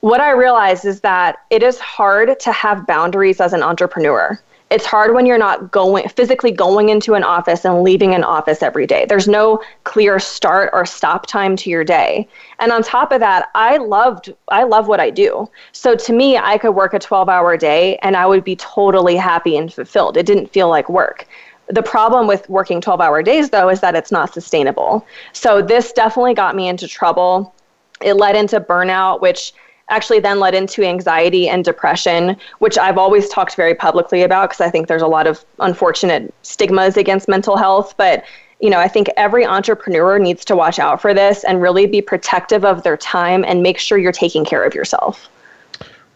What 0.00 0.20
I 0.20 0.30
realized 0.30 0.86
is 0.86 1.00
that 1.00 1.36
it 1.50 1.62
is 1.62 1.78
hard 1.78 2.40
to 2.40 2.52
have 2.52 2.86
boundaries 2.86 3.40
as 3.40 3.52
an 3.52 3.62
entrepreneur 3.62 4.40
it's 4.72 4.86
hard 4.86 5.14
when 5.14 5.26
you're 5.26 5.36
not 5.36 5.70
going 5.70 6.08
physically 6.08 6.50
going 6.50 6.88
into 6.88 7.12
an 7.12 7.22
office 7.22 7.66
and 7.66 7.82
leaving 7.82 8.14
an 8.14 8.24
office 8.24 8.62
every 8.62 8.86
day. 8.86 9.04
There's 9.06 9.28
no 9.28 9.62
clear 9.84 10.18
start 10.18 10.70
or 10.72 10.86
stop 10.86 11.26
time 11.26 11.56
to 11.56 11.68
your 11.68 11.84
day. 11.84 12.26
And 12.58 12.72
on 12.72 12.82
top 12.82 13.12
of 13.12 13.20
that, 13.20 13.50
I 13.54 13.76
loved 13.76 14.32
I 14.48 14.62
love 14.62 14.88
what 14.88 14.98
I 14.98 15.10
do. 15.10 15.46
So 15.72 15.94
to 15.94 16.12
me, 16.14 16.38
I 16.38 16.56
could 16.56 16.70
work 16.70 16.94
a 16.94 16.98
12-hour 16.98 17.58
day 17.58 17.98
and 17.98 18.16
I 18.16 18.24
would 18.24 18.44
be 18.44 18.56
totally 18.56 19.14
happy 19.14 19.58
and 19.58 19.70
fulfilled. 19.70 20.16
It 20.16 20.24
didn't 20.24 20.46
feel 20.46 20.70
like 20.70 20.88
work. 20.88 21.28
The 21.68 21.82
problem 21.82 22.26
with 22.26 22.48
working 22.48 22.80
12-hour 22.80 23.22
days 23.22 23.50
though 23.50 23.68
is 23.68 23.80
that 23.80 23.94
it's 23.94 24.10
not 24.10 24.32
sustainable. 24.32 25.06
So 25.34 25.60
this 25.60 25.92
definitely 25.92 26.32
got 26.32 26.56
me 26.56 26.66
into 26.68 26.88
trouble. 26.88 27.54
It 28.00 28.14
led 28.14 28.36
into 28.36 28.58
burnout, 28.58 29.20
which 29.20 29.52
actually 29.92 30.20
then 30.20 30.40
led 30.40 30.54
into 30.54 30.82
anxiety 30.82 31.48
and 31.48 31.64
depression, 31.64 32.36
which 32.58 32.78
I've 32.78 32.98
always 32.98 33.28
talked 33.28 33.54
very 33.54 33.74
publicly 33.74 34.22
about 34.22 34.50
because 34.50 34.60
I 34.60 34.70
think 34.70 34.88
there's 34.88 35.02
a 35.02 35.06
lot 35.06 35.26
of 35.26 35.44
unfortunate 35.60 36.34
stigmas 36.42 36.96
against 36.96 37.28
mental 37.28 37.56
health. 37.56 37.94
But 37.96 38.24
you 38.60 38.70
know, 38.70 38.78
I 38.78 38.88
think 38.88 39.08
every 39.16 39.44
entrepreneur 39.44 40.18
needs 40.18 40.44
to 40.46 40.56
watch 40.56 40.78
out 40.78 41.00
for 41.02 41.12
this 41.12 41.44
and 41.44 41.60
really 41.60 41.86
be 41.86 42.00
protective 42.00 42.64
of 42.64 42.84
their 42.84 42.96
time 42.96 43.44
and 43.44 43.62
make 43.62 43.78
sure 43.78 43.98
you're 43.98 44.12
taking 44.12 44.44
care 44.44 44.64
of 44.64 44.74
yourself. 44.74 45.28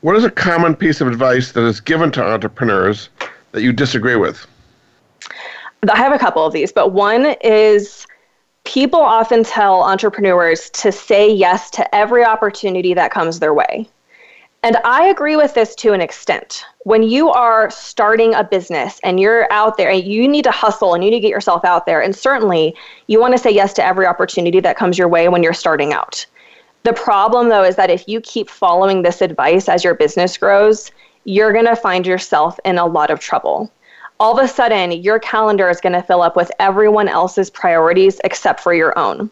What 0.01 0.17
is 0.17 0.25
a 0.25 0.31
common 0.31 0.77
piece 0.77 1.01
of 1.01 1.09
advice 1.09 1.53
that 1.53 1.65
is 1.65 1.81
given 1.81 2.13
to 2.13 2.23
entrepreneurs 2.23 3.09
that 3.53 3.63
you 3.63 3.73
disagree 3.73 4.17
with? 4.17 4.47
I 5.91 5.97
have 5.97 6.13
a 6.13 6.19
couple 6.19 6.45
of 6.45 6.53
these, 6.53 6.73
but 6.73 6.93
one 6.93 7.35
is 7.43 8.06
people 8.67 9.01
often 9.01 9.45
tell 9.45 9.83
entrepreneurs 9.83 10.69
to 10.71 10.91
say 10.93 11.33
yes 11.33 11.71
to 11.71 11.95
every 11.95 12.25
opportunity 12.25 12.93
that 12.93 13.13
comes 13.13 13.39
their 13.39 13.55
way. 13.55 13.89
And 14.63 14.77
I 14.85 15.07
agree 15.07 15.37
with 15.37 15.55
this 15.55 15.77
to 15.77 15.93
an 15.93 16.01
extent. 16.01 16.65
When 16.83 17.05
you 17.05 17.31
are 17.31 17.71
starting 17.71 18.35
a 18.35 18.43
business 18.43 18.99
and 19.05 19.21
you're 19.21 19.51
out 19.53 19.77
there 19.77 19.91
and 19.91 20.03
you 20.03 20.27
need 20.27 20.43
to 20.45 20.51
hustle 20.51 20.95
and 20.95 21.05
you 21.05 21.11
need 21.11 21.19
to 21.19 21.21
get 21.21 21.31
yourself 21.31 21.65
out 21.65 21.87
there, 21.87 22.01
and 22.01 22.17
certainly 22.17 22.75
you 23.07 23.21
want 23.21 23.33
to 23.33 23.39
say 23.39 23.51
yes 23.51 23.73
to 23.75 23.87
every 23.87 24.07
opportunity 24.07 24.59
that 24.59 24.77
comes 24.77 24.99
your 24.99 25.09
way 25.09 25.29
when 25.29 25.45
you're 25.45 25.53
starting 25.53 25.93
out. 25.93 26.27
The 26.83 26.93
problem, 26.93 27.49
though, 27.49 27.65
is 27.65 27.77
that 27.77 27.91
if 27.91 28.09
you 28.09 28.21
keep 28.21 28.51
following 28.51 29.03
this 29.03 29.23
advice 29.23 29.69
as 29.69 29.85
your 29.85 29.95
business 29.95 30.37
grows, 30.37 30.91
you're 31.25 31.53
going 31.53 31.67
to 31.67 31.77
find 31.77 32.07
yourself 32.07 32.59
in 32.65 32.79
a 32.79 32.87
lot 32.87 33.11
of 33.11 33.21
trouble 33.21 33.71
all 34.19 34.39
of 34.39 34.45
a 34.45 34.49
sudden 34.49 34.93
your 34.93 35.19
calendar 35.19 35.69
is 35.69 35.81
going 35.81 35.93
to 35.93 36.03
fill 36.03 36.23
up 36.23 36.37
with 36.37 36.51
everyone 36.59 37.09
else's 37.09 37.51
priorities 37.51 38.21
except 38.25 38.61
for 38.61 38.73
your 38.75 38.99
own. 38.99 39.31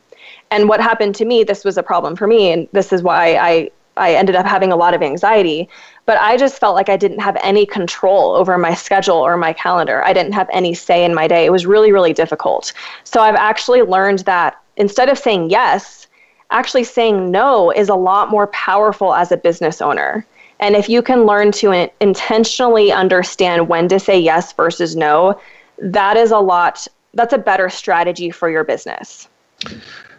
And 0.50 0.68
what 0.68 0.80
happened 0.80 1.14
to 1.16 1.24
me, 1.24 1.42
this 1.42 1.64
was 1.64 1.78
a 1.78 1.82
problem 1.82 2.16
for 2.16 2.26
me, 2.26 2.52
and 2.52 2.68
this 2.72 2.92
is 2.92 3.02
why 3.02 3.36
I, 3.36 3.70
I 3.96 4.14
ended 4.14 4.36
up 4.36 4.46
having 4.46 4.72
a 4.72 4.76
lot 4.76 4.94
of 4.94 5.02
anxiety. 5.02 5.68
But 6.06 6.18
I 6.18 6.36
just 6.36 6.58
felt 6.58 6.74
like 6.74 6.88
I 6.88 6.96
didn't 6.96 7.20
have 7.20 7.36
any 7.42 7.64
control 7.64 8.32
over 8.32 8.58
my 8.58 8.74
schedule 8.74 9.16
or 9.16 9.36
my 9.36 9.52
calendar. 9.52 10.04
I 10.04 10.12
didn't 10.12 10.32
have 10.32 10.48
any 10.52 10.74
say 10.74 11.04
in 11.04 11.14
my 11.14 11.26
day. 11.26 11.44
It 11.44 11.52
was 11.52 11.66
really, 11.66 11.92
really 11.92 12.12
difficult. 12.12 12.72
So 13.04 13.20
I've 13.20 13.36
actually 13.36 13.82
learned 13.82 14.20
that 14.20 14.60
instead 14.76 15.08
of 15.08 15.18
saying 15.18 15.50
yes, 15.50 16.06
actually 16.50 16.84
saying 16.84 17.30
no 17.30 17.70
is 17.70 17.88
a 17.88 17.94
lot 17.94 18.30
more 18.30 18.46
powerful 18.48 19.14
as 19.14 19.32
a 19.32 19.36
business 19.36 19.80
owner. 19.80 20.26
And 20.60 20.76
if 20.76 20.88
you 20.88 21.02
can 21.02 21.24
learn 21.24 21.52
to 21.52 21.90
intentionally 22.00 22.92
understand 22.92 23.68
when 23.68 23.88
to 23.88 23.98
say 23.98 24.18
yes 24.18 24.52
versus 24.52 24.94
no, 24.94 25.38
that 25.78 26.16
is 26.16 26.30
a 26.30 26.38
lot, 26.38 26.86
that's 27.14 27.32
a 27.32 27.38
better 27.38 27.68
strategy 27.68 28.30
for 28.30 28.48
your 28.48 28.64
business. 28.64 29.28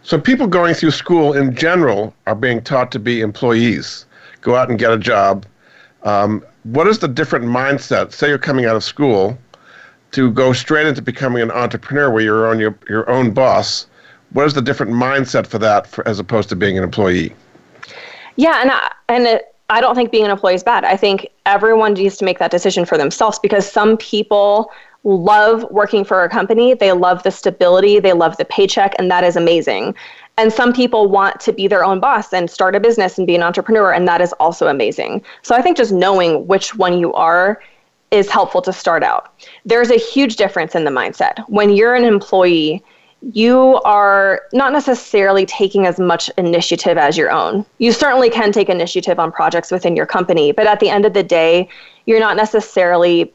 So, 0.04 0.20
people 0.20 0.46
going 0.46 0.76
through 0.76 0.92
school 0.92 1.34
in 1.34 1.56
general 1.56 2.14
are 2.28 2.36
being 2.36 2.62
taught 2.62 2.92
to 2.92 3.00
be 3.00 3.22
employees, 3.22 4.06
go 4.42 4.56
out 4.56 4.70
and 4.70 4.78
get 4.78 4.92
a 4.92 4.98
job. 4.98 5.46
Um, 6.04 6.46
what 6.64 6.88
is 6.88 7.00
the 7.00 7.08
different 7.08 7.46
mindset? 7.46 8.12
Say 8.12 8.28
you're 8.28 8.38
coming 8.38 8.66
out 8.66 8.76
of 8.76 8.84
school 8.84 9.38
to 10.12 10.32
go 10.32 10.54
straight 10.54 10.86
into 10.86 11.02
becoming 11.02 11.42
an 11.42 11.52
entrepreneur 11.52 12.12
where 12.12 12.24
you're 12.24 12.48
on 12.48 12.60
your, 12.60 12.78
your 12.88 13.10
own 13.10 13.32
boss. 13.32 13.88
What 14.32 14.46
is 14.46 14.54
the 14.54 14.62
different 14.62 14.92
mindset 14.92 15.48
for 15.48 15.58
that 15.60 15.88
for, 15.88 16.08
as 16.08 16.20
opposed 16.20 16.50
to 16.50 16.56
being 16.56 16.78
an 16.78 16.84
employee? 16.84 17.36
Yeah, 18.36 18.62
and 18.62 18.72
I, 18.72 18.92
and 19.10 19.26
it, 19.26 19.55
I 19.70 19.82
don't 19.82 19.96
think 19.96 20.12
being 20.12 20.26
an 20.26 20.32
employee 20.32 20.54
is 20.54 20.64
bad. 20.64 20.86
I 20.86 20.96
think 20.96 21.28
everyone 21.46 21.94
needs 21.94 22.18
to 22.18 22.26
make 22.26 22.40
that 22.40 22.52
decision 22.52 22.86
for 22.86 22.98
themselves 22.98 23.40
because 23.40 23.70
some 23.70 23.98
people 23.98 24.72
love 25.04 25.66
working 25.72 26.04
for 26.04 26.24
a 26.24 26.30
company. 26.30 26.74
They 26.74 26.92
love 26.92 27.24
the 27.24 27.32
stability, 27.32 28.00
they 28.00 28.14
love 28.14 28.38
the 28.38 28.46
paycheck, 28.46 28.94
and 29.00 29.10
that 29.12 29.24
is 29.24 29.36
amazing. 29.36 29.96
And 30.38 30.52
some 30.52 30.74
people 30.74 31.08
want 31.08 31.40
to 31.42 31.54
be 31.54 31.68
their 31.68 31.86
own 31.86 32.00
boss 32.00 32.34
and 32.34 32.50
start 32.50 32.76
a 32.76 32.80
business 32.80 33.18
and 33.18 33.26
be 33.26 33.36
an 33.36 33.44
entrepreneur, 33.44 33.94
and 33.94 34.08
that 34.08 34.22
is 34.22 34.34
also 34.34 34.68
amazing. 34.68 35.24
So 35.44 35.56
I 35.56 35.62
think 35.62 35.78
just 35.78 35.94
knowing 35.94 36.46
which 36.48 36.76
one 36.76 37.00
you 37.00 37.14
are 37.14 37.62
is 38.12 38.30
helpful 38.30 38.62
to 38.64 38.74
start 38.74 39.04
out. 39.04 39.34
There's 39.66 39.90
a 39.90 39.98
huge 39.98 40.36
difference 40.36 40.76
in 40.76 40.84
the 40.84 40.92
mindset. 40.92 41.40
When 41.50 41.72
you're 41.72 41.96
an 41.96 42.04
employee, 42.04 42.84
you 43.22 43.82
are 43.86 44.42
not 44.54 44.72
necessarily 44.72 45.46
taking 45.46 45.86
as 45.88 46.00
much 46.00 46.30
initiative 46.38 46.98
as 46.98 47.18
your 47.18 47.32
own. 47.32 47.66
You 47.80 47.92
certainly 47.92 48.30
can 48.30 48.52
take 48.52 48.70
initiative 48.70 49.20
on 49.20 49.32
projects 49.32 49.72
within 49.72 49.96
your 49.96 50.06
company, 50.06 50.52
but 50.52 50.68
at 50.68 50.80
the 50.80 50.90
end 50.90 51.06
of 51.06 51.14
the 51.14 51.24
day, 51.24 51.68
you're 52.06 52.20
not 52.20 52.38
necessarily 52.38 53.34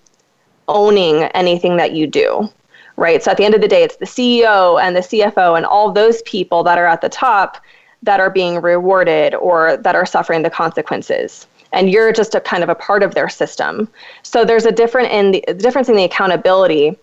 owning 0.68 1.24
anything 1.35 1.76
that 1.78 1.93
you 1.93 2.07
do, 2.07 2.49
right? 2.97 3.22
So 3.22 3.33
at 3.33 3.37
the 3.37 3.45
end 3.45 3.55
of 3.55 3.61
the 3.61 3.68
day, 3.68 3.83
it's 3.83 3.97
the 3.97 4.07
CEO 4.07 4.81
and 4.81 4.95
the 4.95 5.01
CFO 5.01 5.57
and 5.57 5.66
all 5.66 5.91
those 5.91 6.22
people 6.22 6.62
that 6.64 6.78
are 6.78 6.87
at 6.87 7.01
the 7.01 7.09
top 7.09 7.61
that 8.03 8.20
are 8.20 8.31
being 8.31 8.61
rewarded 8.61 9.35
or 9.35 9.76
that 9.76 9.95
are 9.95 10.07
suffering 10.07 10.43
the 10.43 10.51
consequences 10.51 11.47
and 11.72 11.91
you're 11.91 12.12
just 12.12 12.35
a 12.35 12.41
kind 12.41 12.62
of 12.62 12.68
a 12.68 12.74
part 12.74 13.03
of 13.03 13.14
their 13.14 13.28
system 13.28 13.89
so 14.22 14.45
there's 14.45 14.64
a 14.64 14.72
different 14.72 15.12
in 15.12 15.33
the 15.33 15.41
difference 15.59 15.89
in 15.89 15.97
the 15.97 16.05
accountability 16.05 16.97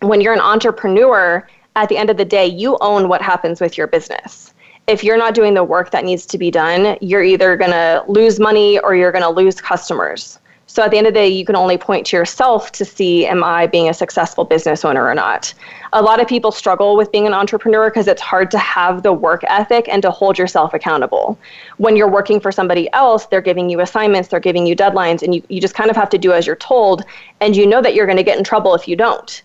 when 0.00 0.20
you're 0.20 0.32
an 0.32 0.40
entrepreneur 0.40 1.46
at 1.76 1.88
the 1.88 1.96
end 1.96 2.10
of 2.10 2.16
the 2.16 2.24
day 2.24 2.46
you 2.46 2.76
own 2.80 3.08
what 3.08 3.22
happens 3.22 3.60
with 3.60 3.76
your 3.76 3.86
business 3.86 4.52
if 4.86 5.04
you're 5.04 5.18
not 5.18 5.34
doing 5.34 5.54
the 5.54 5.64
work 5.64 5.90
that 5.90 6.04
needs 6.04 6.26
to 6.26 6.38
be 6.38 6.50
done 6.50 6.96
you're 7.00 7.22
either 7.22 7.56
going 7.56 7.70
to 7.70 8.04
lose 8.08 8.40
money 8.40 8.78
or 8.80 8.94
you're 8.94 9.12
going 9.12 9.22
to 9.22 9.30
lose 9.30 9.60
customers 9.60 10.38
so 10.70 10.84
at 10.84 10.92
the 10.92 10.98
end 10.98 11.08
of 11.08 11.14
the 11.14 11.18
day, 11.18 11.26
you 11.26 11.44
can 11.44 11.56
only 11.56 11.76
point 11.76 12.06
to 12.06 12.16
yourself 12.16 12.70
to 12.72 12.84
see, 12.84 13.26
am 13.26 13.42
I 13.42 13.66
being 13.66 13.88
a 13.88 13.92
successful 13.92 14.44
business 14.44 14.84
owner 14.84 15.04
or 15.04 15.16
not? 15.16 15.52
A 15.92 16.00
lot 16.00 16.20
of 16.20 16.28
people 16.28 16.52
struggle 16.52 16.94
with 16.96 17.10
being 17.10 17.26
an 17.26 17.34
entrepreneur 17.34 17.90
because 17.90 18.06
it's 18.06 18.22
hard 18.22 18.52
to 18.52 18.58
have 18.58 19.02
the 19.02 19.12
work 19.12 19.42
ethic 19.48 19.88
and 19.88 20.00
to 20.02 20.12
hold 20.12 20.38
yourself 20.38 20.72
accountable. 20.72 21.36
When 21.78 21.96
you're 21.96 22.08
working 22.08 22.38
for 22.38 22.52
somebody 22.52 22.88
else, 22.92 23.26
they're 23.26 23.40
giving 23.40 23.68
you 23.68 23.80
assignments, 23.80 24.28
they're 24.28 24.38
giving 24.38 24.64
you 24.64 24.76
deadlines, 24.76 25.22
and 25.22 25.34
you, 25.34 25.42
you 25.48 25.60
just 25.60 25.74
kind 25.74 25.90
of 25.90 25.96
have 25.96 26.08
to 26.10 26.18
do 26.18 26.32
as 26.32 26.46
you're 26.46 26.54
told, 26.54 27.04
and 27.40 27.56
you 27.56 27.66
know 27.66 27.82
that 27.82 27.96
you're 27.96 28.06
going 28.06 28.16
to 28.16 28.22
get 28.22 28.38
in 28.38 28.44
trouble 28.44 28.72
if 28.76 28.86
you 28.86 28.94
don't. 28.94 29.42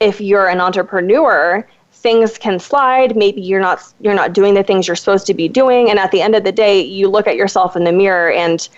If 0.00 0.20
you're 0.20 0.48
an 0.48 0.60
entrepreneur, 0.60 1.66
things 1.92 2.38
can 2.38 2.60
slide 2.60 3.16
maybe 3.16 3.40
you're 3.40 3.60
not 3.60 3.82
you're 4.00 4.14
not 4.14 4.32
doing 4.32 4.54
the 4.54 4.62
things 4.62 4.86
you're 4.86 4.94
supposed 4.94 5.26
to 5.26 5.34
be 5.34 5.48
doing 5.48 5.90
and 5.90 5.98
at 5.98 6.12
the 6.12 6.22
end 6.22 6.36
of 6.36 6.44
the 6.44 6.52
day 6.52 6.80
you 6.80 7.08
look 7.08 7.26
at 7.26 7.34
yourself 7.34 7.74
in 7.74 7.82
the 7.82 7.90
mirror 7.90 8.30
and 8.30 8.68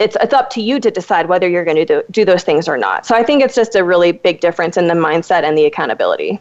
it's 0.00 0.16
it's 0.20 0.34
up 0.34 0.50
to 0.50 0.60
you 0.60 0.80
to 0.80 0.90
decide 0.90 1.28
whether 1.28 1.48
you're 1.48 1.64
going 1.64 1.76
to 1.76 1.84
do, 1.84 2.02
do 2.10 2.24
those 2.24 2.42
things 2.42 2.68
or 2.68 2.76
not. 2.76 3.06
So 3.06 3.14
I 3.14 3.22
think 3.22 3.42
it's 3.42 3.54
just 3.54 3.74
a 3.74 3.84
really 3.84 4.12
big 4.12 4.40
difference 4.40 4.76
in 4.76 4.88
the 4.88 4.94
mindset 4.94 5.44
and 5.44 5.56
the 5.56 5.66
accountability. 5.66 6.40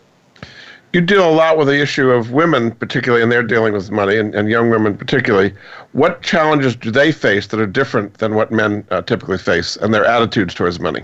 You 0.92 1.02
deal 1.02 1.28
a 1.28 1.32
lot 1.32 1.58
with 1.58 1.68
the 1.68 1.82
issue 1.82 2.12
of 2.12 2.32
women, 2.32 2.72
particularly, 2.72 3.24
and 3.24 3.32
they're 3.32 3.42
dealing 3.42 3.74
with 3.74 3.90
money, 3.90 4.18
and, 4.18 4.36
and 4.36 4.48
young 4.48 4.70
women 4.70 4.96
particularly. 4.96 5.54
What 5.94 6.22
challenges 6.22 6.76
do 6.76 6.92
they 6.92 7.12
face 7.12 7.48
that 7.48 7.60
are 7.60 7.66
different 7.66 8.20
than 8.20 8.36
what 8.36 8.52
men 8.52 8.86
uh, 8.92 9.02
typically 9.02 9.40
face 9.40 9.76
and 9.78 9.92
their 9.94 10.06
attitudes 10.06 10.54
towards 10.54 10.80
money? 10.80 11.04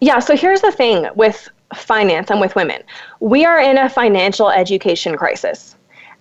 Yeah, 0.00 0.18
so 0.18 0.36
here's 0.36 0.60
the 0.60 0.72
thing 0.72 1.08
with 1.14 1.48
finance 1.74 2.30
and 2.30 2.40
with 2.40 2.54
women 2.54 2.82
we 3.20 3.44
are 3.44 3.60
in 3.60 3.78
a 3.78 3.88
financial 3.88 4.50
education 4.50 5.16
crisis. 5.16 5.76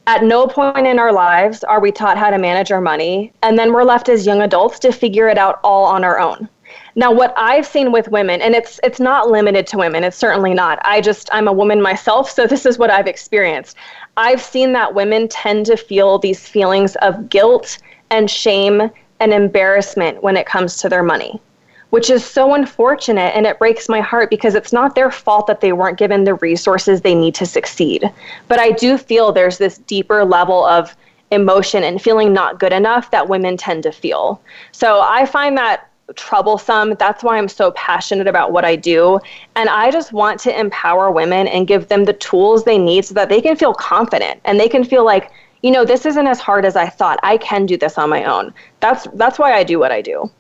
At 0.08 0.24
no 0.24 0.48
point 0.48 0.88
in 0.88 1.00
our 1.00 1.12
lives 1.12 1.66
are 1.66 1.82
we 1.82 1.92
taught 1.92 2.18
how 2.18 2.30
to 2.30 2.38
manage 2.38 2.72
our 2.72 2.80
money, 2.80 3.34
and 3.44 3.60
then 3.60 3.74
we're 3.74 3.84
left 3.84 4.08
as 4.08 4.26
young 4.26 4.42
adults 4.42 4.80
to 4.80 4.94
figure 4.94 5.28
it 5.28 5.38
out 5.38 5.60
all 5.66 5.84
on 5.84 6.06
our 6.06 6.18
own. 6.18 6.48
Now, 6.96 7.12
what 7.12 7.34
I've 7.36 7.66
seen 7.66 7.92
with 7.92 8.08
women, 8.08 8.42
and 8.42 8.56
it's 8.56 8.80
it's 8.84 9.02
not 9.02 9.30
limited 9.30 9.68
to 9.68 9.78
women, 9.78 10.06
it's 10.06 10.16
certainly 10.16 10.54
not. 10.54 10.80
I 10.84 11.02
just 11.02 11.30
I'm 11.34 11.50
a 11.50 11.54
woman 11.54 11.82
myself, 11.82 12.32
so 12.32 12.48
this 12.48 12.66
is 12.66 12.78
what 12.78 12.90
I've 12.90 13.08
experienced. 13.08 13.76
I've 14.16 14.42
seen 14.42 14.72
that 14.74 14.96
women 14.96 15.28
tend 15.28 15.66
to 15.66 15.76
feel 15.76 16.20
these 16.20 16.48
feelings 16.48 16.96
of 16.98 17.30
guilt 17.30 17.78
and 18.10 18.32
shame 18.32 18.90
and 19.20 19.34
embarrassment 19.34 20.24
when 20.24 20.38
it 20.38 20.46
comes 20.46 20.78
to 20.78 20.90
their 20.90 21.04
money 21.04 21.42
which 21.90 22.10
is 22.10 22.24
so 22.26 22.54
unfortunate 22.54 23.36
and 23.36 23.46
it 23.46 23.60
breaks 23.60 23.88
my 23.88 24.02
heart 24.02 24.30
because 24.30 24.56
it's 24.56 24.74
not 24.74 24.96
their 24.96 25.12
fault 25.12 25.48
that 25.48 25.62
they 25.62 25.74
weren't 25.74 25.98
given 25.98 26.24
the 26.24 26.36
resources 26.36 27.02
they 27.02 27.16
need 27.16 27.36
to 27.36 27.46
succeed. 27.46 28.12
But 28.48 28.60
I 28.60 28.72
do 28.72 28.98
feel 28.98 29.32
there's 29.32 29.58
this 29.58 29.78
deeper 29.80 30.26
level 30.26 30.66
of 30.66 30.96
emotion 31.32 31.84
and 31.84 32.02
feeling 32.02 32.34
not 32.34 32.60
good 32.60 32.74
enough 32.74 33.12
that 33.12 33.28
women 33.30 33.58
tend 33.58 33.84
to 33.84 33.92
feel. 33.92 34.42
So 34.72 35.02
I 35.02 35.26
find 35.26 35.58
that 35.58 35.90
troublesome. 36.16 36.96
That's 36.96 37.24
why 37.24 37.38
I'm 37.38 37.50
so 37.50 37.72
passionate 37.72 38.28
about 38.28 38.52
what 38.52 38.64
I 38.64 38.76
do. 38.76 39.20
And 39.56 39.70
I 39.70 39.92
just 39.92 40.14
want 40.14 40.40
to 40.42 40.58
empower 40.58 41.12
women 41.12 41.48
and 41.48 41.68
give 41.68 41.90
them 41.90 42.06
the 42.06 42.14
tools 42.14 42.64
they 42.64 42.78
need 42.78 43.06
so 43.06 43.14
that 43.16 43.30
they 43.30 43.42
can 43.42 43.56
feel 43.56 43.74
confident 43.74 44.40
and 44.46 44.60
they 44.60 44.70
can 44.70 44.84
feel 44.84 45.06
like, 45.06 45.32
you 45.64 45.72
know, 45.72 45.84
this 45.84 46.06
isn't 46.06 46.28
as 46.28 46.40
hard 46.40 46.66
as 46.66 46.76
I 46.76 46.88
thought. 46.88 47.20
I 47.24 47.38
can 47.38 47.66
do 47.66 47.78
this 47.78 47.98
on 47.98 48.10
my 48.10 48.24
own. 48.24 48.54
That's 48.80 49.08
that's 49.16 49.38
why 49.38 49.54
I 49.54 49.64
do 49.64 49.80
what 49.80 49.92
I 49.92 50.02
do. 50.02 50.32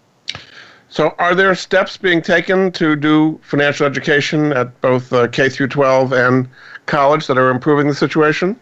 So, 0.89 1.13
are 1.19 1.35
there 1.35 1.53
steps 1.53 1.97
being 1.97 2.21
taken 2.21 2.71
to 2.73 2.95
do 2.95 3.39
financial 3.43 3.85
education 3.85 4.53
at 4.53 4.79
both 4.81 5.11
uh, 5.11 5.27
K 5.27 5.49
through 5.49 5.67
12 5.67 6.13
and 6.13 6.47
college 6.85 7.27
that 7.27 7.37
are 7.37 7.49
improving 7.49 7.87
the 7.87 7.95
situation? 7.95 8.57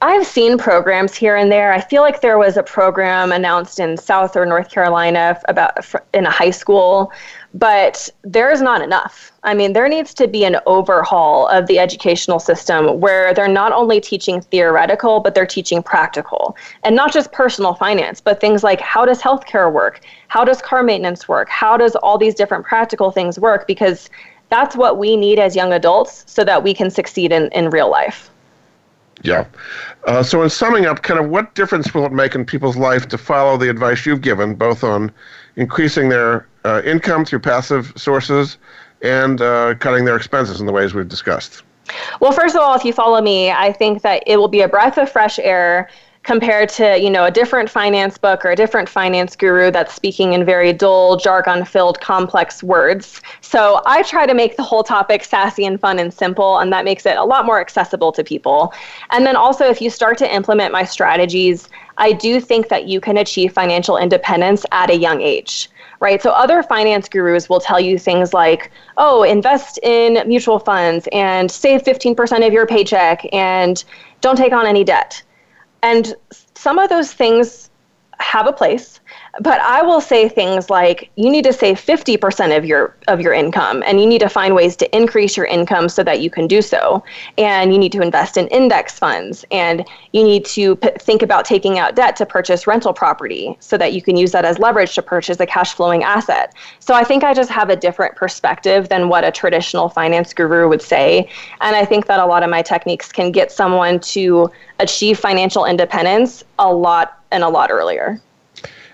I've 0.00 0.26
seen 0.26 0.58
programs 0.58 1.16
here 1.16 1.34
and 1.34 1.50
there. 1.50 1.72
I 1.72 1.80
feel 1.80 2.02
like 2.02 2.20
there 2.20 2.38
was 2.38 2.56
a 2.56 2.62
program 2.62 3.32
announced 3.32 3.80
in 3.80 3.96
South 3.96 4.36
or 4.36 4.46
North 4.46 4.70
Carolina 4.70 5.40
about 5.48 5.84
in 6.14 6.24
a 6.24 6.30
high 6.30 6.52
school, 6.52 7.12
but 7.54 8.10
there 8.22 8.50
is 8.50 8.60
not 8.60 8.82
enough. 8.82 9.32
I 9.42 9.54
mean, 9.54 9.72
there 9.72 9.88
needs 9.88 10.12
to 10.14 10.28
be 10.28 10.44
an 10.44 10.56
overhaul 10.66 11.48
of 11.48 11.66
the 11.66 11.78
educational 11.78 12.38
system 12.38 13.00
where 13.00 13.32
they're 13.32 13.48
not 13.48 13.72
only 13.72 14.00
teaching 14.00 14.40
theoretical, 14.40 15.20
but 15.20 15.34
they're 15.34 15.46
teaching 15.46 15.82
practical. 15.82 16.56
And 16.84 16.94
not 16.94 17.12
just 17.12 17.32
personal 17.32 17.74
finance, 17.74 18.20
but 18.20 18.40
things 18.40 18.62
like 18.62 18.80
how 18.80 19.06
does 19.06 19.22
healthcare 19.22 19.72
work? 19.72 20.00
How 20.28 20.44
does 20.44 20.60
car 20.60 20.82
maintenance 20.82 21.28
work? 21.28 21.48
How 21.48 21.76
does 21.76 21.96
all 21.96 22.18
these 22.18 22.34
different 22.34 22.66
practical 22.66 23.10
things 23.10 23.38
work? 23.38 23.66
Because 23.66 24.10
that's 24.50 24.76
what 24.76 24.98
we 24.98 25.16
need 25.16 25.38
as 25.38 25.56
young 25.56 25.72
adults 25.72 26.24
so 26.26 26.44
that 26.44 26.62
we 26.62 26.74
can 26.74 26.90
succeed 26.90 27.32
in, 27.32 27.48
in 27.52 27.70
real 27.70 27.90
life. 27.90 28.30
Yeah. 29.22 29.46
Uh, 30.06 30.22
so, 30.22 30.42
in 30.42 30.50
summing 30.50 30.86
up, 30.86 31.02
kind 31.02 31.18
of 31.18 31.28
what 31.28 31.54
difference 31.54 31.92
will 31.92 32.06
it 32.06 32.12
make 32.12 32.34
in 32.34 32.44
people's 32.44 32.76
life 32.76 33.08
to 33.08 33.18
follow 33.18 33.56
the 33.56 33.68
advice 33.68 34.06
you've 34.06 34.20
given, 34.20 34.54
both 34.54 34.84
on 34.84 35.10
increasing 35.56 36.08
their 36.08 36.46
uh, 36.68 36.82
income 36.84 37.24
through 37.24 37.40
passive 37.40 37.92
sources 37.96 38.58
and 39.02 39.40
uh, 39.40 39.74
cutting 39.76 40.04
their 40.04 40.16
expenses 40.16 40.60
in 40.60 40.66
the 40.66 40.72
ways 40.72 40.94
we've 40.94 41.08
discussed? 41.08 41.62
Well, 42.20 42.32
first 42.32 42.54
of 42.54 42.60
all, 42.60 42.74
if 42.74 42.84
you 42.84 42.92
follow 42.92 43.20
me, 43.22 43.50
I 43.50 43.72
think 43.72 44.02
that 44.02 44.22
it 44.26 44.36
will 44.36 44.48
be 44.48 44.60
a 44.60 44.68
breath 44.68 44.98
of 44.98 45.10
fresh 45.10 45.38
air 45.38 45.88
compared 46.24 46.68
to 46.68 47.00
you 47.00 47.08
know 47.08 47.24
a 47.24 47.30
different 47.30 47.70
finance 47.70 48.18
book 48.18 48.44
or 48.44 48.50
a 48.50 48.56
different 48.56 48.86
finance 48.86 49.34
guru 49.34 49.70
that's 49.70 49.94
speaking 49.94 50.34
in 50.34 50.44
very 50.44 50.74
dull 50.74 51.16
jargon 51.16 51.64
filled 51.64 52.00
complex 52.00 52.62
words. 52.62 53.22
So 53.40 53.80
i 53.86 54.02
try 54.02 54.26
to 54.26 54.34
make 54.34 54.56
the 54.56 54.62
whole 54.62 54.82
topic 54.82 55.24
sassy 55.24 55.64
and 55.64 55.80
fun 55.80 55.98
and 55.98 56.12
simple 56.12 56.58
and 56.58 56.70
that 56.72 56.84
makes 56.84 57.06
it 57.06 57.16
a 57.16 57.24
lot 57.24 57.46
more 57.46 57.60
accessible 57.60 58.12
to 58.12 58.22
people. 58.22 58.74
And 59.10 59.24
then 59.24 59.36
also 59.36 59.64
if 59.64 59.80
you 59.80 59.88
start 59.88 60.18
to 60.18 60.34
implement 60.34 60.70
my 60.70 60.84
strategies 60.84 61.68
i 61.96 62.12
do 62.12 62.40
think 62.40 62.68
that 62.68 62.86
you 62.86 63.00
can 63.00 63.16
achieve 63.16 63.52
financial 63.52 63.96
independence 63.96 64.66
at 64.70 64.90
a 64.90 64.96
young 64.96 65.22
age 65.22 65.70
right? 66.00 66.22
So 66.22 66.30
other 66.30 66.62
finance 66.62 67.08
gurus 67.08 67.48
will 67.48 67.60
tell 67.60 67.80
you 67.80 67.98
things 67.98 68.32
like, 68.32 68.70
oh, 68.96 69.22
invest 69.22 69.78
in 69.82 70.26
mutual 70.28 70.58
funds 70.58 71.08
and 71.12 71.50
save 71.50 71.82
15% 71.82 72.46
of 72.46 72.52
your 72.52 72.66
paycheck 72.66 73.26
and 73.32 73.82
don't 74.20 74.36
take 74.36 74.52
on 74.52 74.66
any 74.66 74.84
debt. 74.84 75.22
And 75.82 76.14
some 76.54 76.78
of 76.78 76.88
those 76.88 77.12
things 77.12 77.70
have 78.20 78.46
a 78.46 78.52
place 78.52 79.00
but 79.40 79.60
I 79.60 79.82
will 79.82 80.00
say 80.00 80.28
things 80.28 80.68
like 80.68 81.10
you 81.16 81.30
need 81.30 81.44
to 81.44 81.52
save 81.52 81.76
50% 81.76 82.56
of 82.56 82.64
your 82.64 82.96
of 83.06 83.20
your 83.20 83.32
income 83.32 83.82
and 83.86 84.00
you 84.00 84.06
need 84.06 84.20
to 84.20 84.28
find 84.28 84.54
ways 84.54 84.76
to 84.76 84.96
increase 84.96 85.36
your 85.36 85.46
income 85.46 85.88
so 85.88 86.02
that 86.02 86.20
you 86.20 86.30
can 86.30 86.46
do 86.46 86.60
so. 86.60 87.04
And 87.36 87.72
you 87.72 87.78
need 87.78 87.92
to 87.92 88.02
invest 88.02 88.36
in 88.36 88.48
index 88.48 88.98
funds 88.98 89.44
and 89.50 89.86
you 90.12 90.24
need 90.24 90.44
to 90.46 90.76
p- 90.76 90.90
think 90.98 91.22
about 91.22 91.44
taking 91.44 91.78
out 91.78 91.94
debt 91.94 92.16
to 92.16 92.26
purchase 92.26 92.66
rental 92.66 92.92
property 92.92 93.56
so 93.60 93.78
that 93.78 93.92
you 93.92 94.02
can 94.02 94.16
use 94.16 94.32
that 94.32 94.44
as 94.44 94.58
leverage 94.58 94.94
to 94.96 95.02
purchase 95.02 95.38
a 95.40 95.46
cash 95.46 95.74
flowing 95.74 96.02
asset. 96.02 96.54
So 96.80 96.94
I 96.94 97.04
think 97.04 97.22
I 97.22 97.32
just 97.32 97.50
have 97.50 97.70
a 97.70 97.76
different 97.76 98.16
perspective 98.16 98.88
than 98.88 99.08
what 99.08 99.24
a 99.24 99.30
traditional 99.30 99.88
finance 99.88 100.34
guru 100.34 100.68
would 100.68 100.82
say. 100.82 101.28
And 101.60 101.76
I 101.76 101.84
think 101.84 102.06
that 102.06 102.18
a 102.18 102.26
lot 102.26 102.42
of 102.42 102.50
my 102.50 102.62
techniques 102.62 103.12
can 103.12 103.30
get 103.30 103.52
someone 103.52 104.00
to 104.00 104.50
achieve 104.80 105.18
financial 105.18 105.64
independence 105.64 106.42
a 106.58 106.72
lot 106.72 107.22
and 107.30 107.44
a 107.44 107.48
lot 107.48 107.70
earlier 107.70 108.20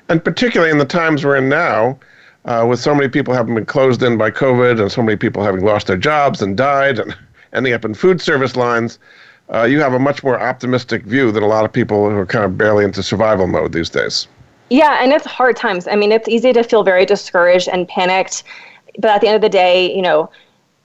and 0.09 0.25
particularly 0.25 0.71
in 0.71 0.79
the 0.79 0.85
times 0.85 1.25
we're 1.25 1.37
in 1.37 1.49
now, 1.49 1.99
uh, 2.45 2.67
with 2.69 2.79
so 2.79 2.95
many 2.95 3.09
people 3.09 3.33
having 3.33 3.55
been 3.55 3.65
closed 3.65 4.03
in 4.03 4.19
by 4.19 4.31
COVID 4.31 4.81
and 4.81 4.93
so 4.93 5.03
many 5.03 5.17
people 5.17 5.43
having 5.43 5.65
lost 5.65 5.87
their 5.87 5.97
jobs 5.97 6.43
and 6.43 6.57
died 6.57 6.99
and 6.99 7.17
ending 7.53 7.73
up 7.73 7.85
in 7.85 7.95
food 7.95 8.21
service 8.21 8.57
lines, 8.57 8.99
uh, 9.53 9.63
you 9.63 9.81
have 9.81 9.95
a 9.95 9.99
much 9.99 10.23
more 10.23 10.41
optimistic 10.41 11.05
view 11.05 11.31
than 11.31 11.43
a 11.43 11.47
lot 11.47 11.65
of 11.65 11.73
people 11.73 12.09
who 12.11 12.17
are 12.17 12.27
kind 12.27 12.45
of 12.45 12.57
barely 12.59 12.85
into 12.85 13.03
survival 13.03 13.47
mode 13.47 13.73
these 13.73 13.91
days. 13.91 14.27
Yeah, 14.71 15.03
and 15.03 15.13
it's 15.13 15.27
hard 15.27 15.57
times. 15.57 15.87
I 15.87 15.95
mean, 15.95 16.11
it's 16.13 16.29
easy 16.29 16.53
to 16.53 16.63
feel 16.63 16.83
very 16.83 17.05
discouraged 17.05 17.69
and 17.69 17.87
panicked, 17.87 18.45
but 18.99 19.11
at 19.11 19.21
the 19.21 19.29
end 19.29 19.37
of 19.37 19.43
the 19.43 19.49
day, 19.49 19.95
you 19.95 20.03
know, 20.03 20.31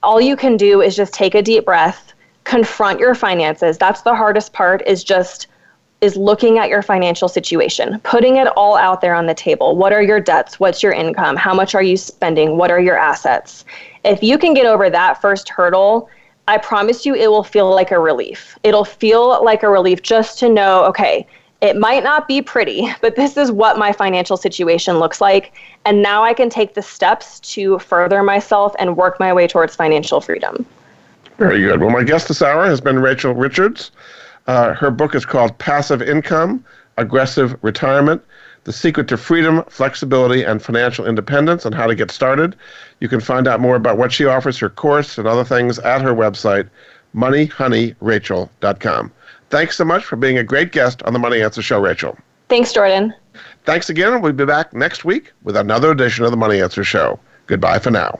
all 0.04 0.20
you 0.20 0.36
can 0.36 0.58
do 0.58 0.82
is 0.82 0.96
just 0.96 1.14
take 1.14 1.34
a 1.34 1.42
deep 1.42 1.66
breath, 1.66 2.14
confront 2.44 3.00
your 3.00 3.16
finances. 3.16 3.78
That's 3.78 4.02
the 4.02 4.16
hardest 4.16 4.54
part 4.54 4.82
is 4.86 5.04
just 5.04 5.48
is 6.02 6.16
looking 6.16 6.58
at 6.58 6.70
your 6.70 6.82
financial 6.82 7.28
situation, 7.28 8.00
putting 8.04 8.38
it 8.38 8.48
all 8.56 8.78
out 8.78 9.02
there 9.02 9.14
on 9.14 9.26
the 9.26 9.34
table. 9.34 9.76
What 9.76 9.92
are 9.92 10.02
your 10.02 10.20
debts? 10.20 10.60
What's 10.60 10.82
your 10.82 10.94
income? 10.94 11.36
How 11.36 11.54
much 11.54 11.76
are 11.76 11.84
you 11.84 11.98
spending? 11.98 12.58
What 12.58 12.72
are 12.72 12.80
your 12.80 12.98
assets? 12.98 13.66
If 14.06 14.24
you 14.24 14.38
can 14.38 14.54
get 14.54 14.66
over 14.66 14.90
that 14.90 15.20
first 15.20 15.50
hurdle, 15.50 16.10
I 16.48 16.58
promise 16.58 17.06
you 17.06 17.16
it 17.16 17.30
will 17.30 17.44
feel 17.44 17.70
like 17.70 17.92
a 17.92 18.00
relief. 18.00 18.58
It'll 18.64 18.86
feel 18.86 19.44
like 19.44 19.62
a 19.62 19.70
relief 19.70 20.02
just 20.02 20.40
to 20.40 20.50
know, 20.50 20.86
okay, 20.86 21.28
it 21.62 21.76
might 21.76 22.04
not 22.04 22.28
be 22.28 22.42
pretty, 22.42 22.90
but 23.02 23.16
this 23.16 23.36
is 23.36 23.52
what 23.52 23.78
my 23.78 23.92
financial 23.92 24.38
situation 24.38 25.00
looks 25.00 25.20
like. 25.20 25.54
And 25.86 26.02
now 26.02 26.24
I 26.24 26.34
can 26.34 26.50
take 26.50 26.74
the 26.74 26.82
steps 26.82 27.40
to 27.42 27.78
further 27.80 28.24
myself 28.24 28.74
and 28.80 28.96
work 28.96 29.20
my 29.20 29.34
way 29.34 29.48
towards 29.48 29.76
financial 29.76 30.22
freedom. 30.22 30.66
Very 31.38 31.62
good. 31.62 31.80
Well, 31.80 31.90
my 31.90 32.04
guest 32.04 32.28
this 32.28 32.42
hour 32.42 32.66
has 32.66 32.82
been 32.82 33.00
Rachel 33.00 33.34
Richards. 33.34 33.92
Uh, 34.50 34.74
her 34.74 34.90
book 34.90 35.14
is 35.14 35.28
called 35.28 35.56
Passive 35.60 36.02
Income 36.02 36.66
Aggressive 36.98 37.56
Retirement, 37.62 38.20
The 38.64 38.74
Secret 38.74 39.08
to 39.10 39.18
Freedom, 39.18 39.64
Flexibility, 39.70 40.42
and 40.42 40.60
Financial 40.60 41.06
Independence, 41.06 41.66
and 41.66 41.76
how 41.76 41.86
to 41.86 41.94
get 41.94 42.10
started. 42.10 42.56
You 43.00 43.08
can 43.08 43.20
find 43.20 43.48
out 43.48 43.60
more 43.60 43.76
about 43.76 44.00
what 44.00 44.12
she 44.12 44.26
offers, 44.26 44.58
her 44.58 44.72
course, 44.72 45.20
and 45.20 45.28
other 45.28 45.44
things 45.44 45.78
at 45.78 46.02
her 46.02 46.16
website, 46.16 46.68
moneyhoneyrachel.com. 47.16 49.12
Thanks 49.52 49.78
so 49.78 49.86
much 49.86 50.04
for 50.04 50.16
being 50.16 50.40
a 50.40 50.44
great 50.44 50.72
guest 50.72 51.04
on 51.04 51.14
the 51.14 51.20
Money 51.20 51.44
Answer 51.44 51.62
Show, 51.62 51.80
Rachel. 51.80 52.18
Thanks, 52.48 52.74
Jordan. 52.74 53.14
Thanks 53.66 53.92
again. 53.92 54.20
We'll 54.20 54.34
be 54.34 54.46
back 54.46 54.74
next 54.74 55.06
week 55.06 55.32
with 55.44 55.58
another 55.58 55.92
edition 55.92 56.26
of 56.26 56.32
the 56.32 56.38
Money 56.38 56.60
Answer 56.60 56.84
Show. 56.84 57.20
Goodbye 57.46 57.78
for 57.78 57.92
now. 57.92 58.20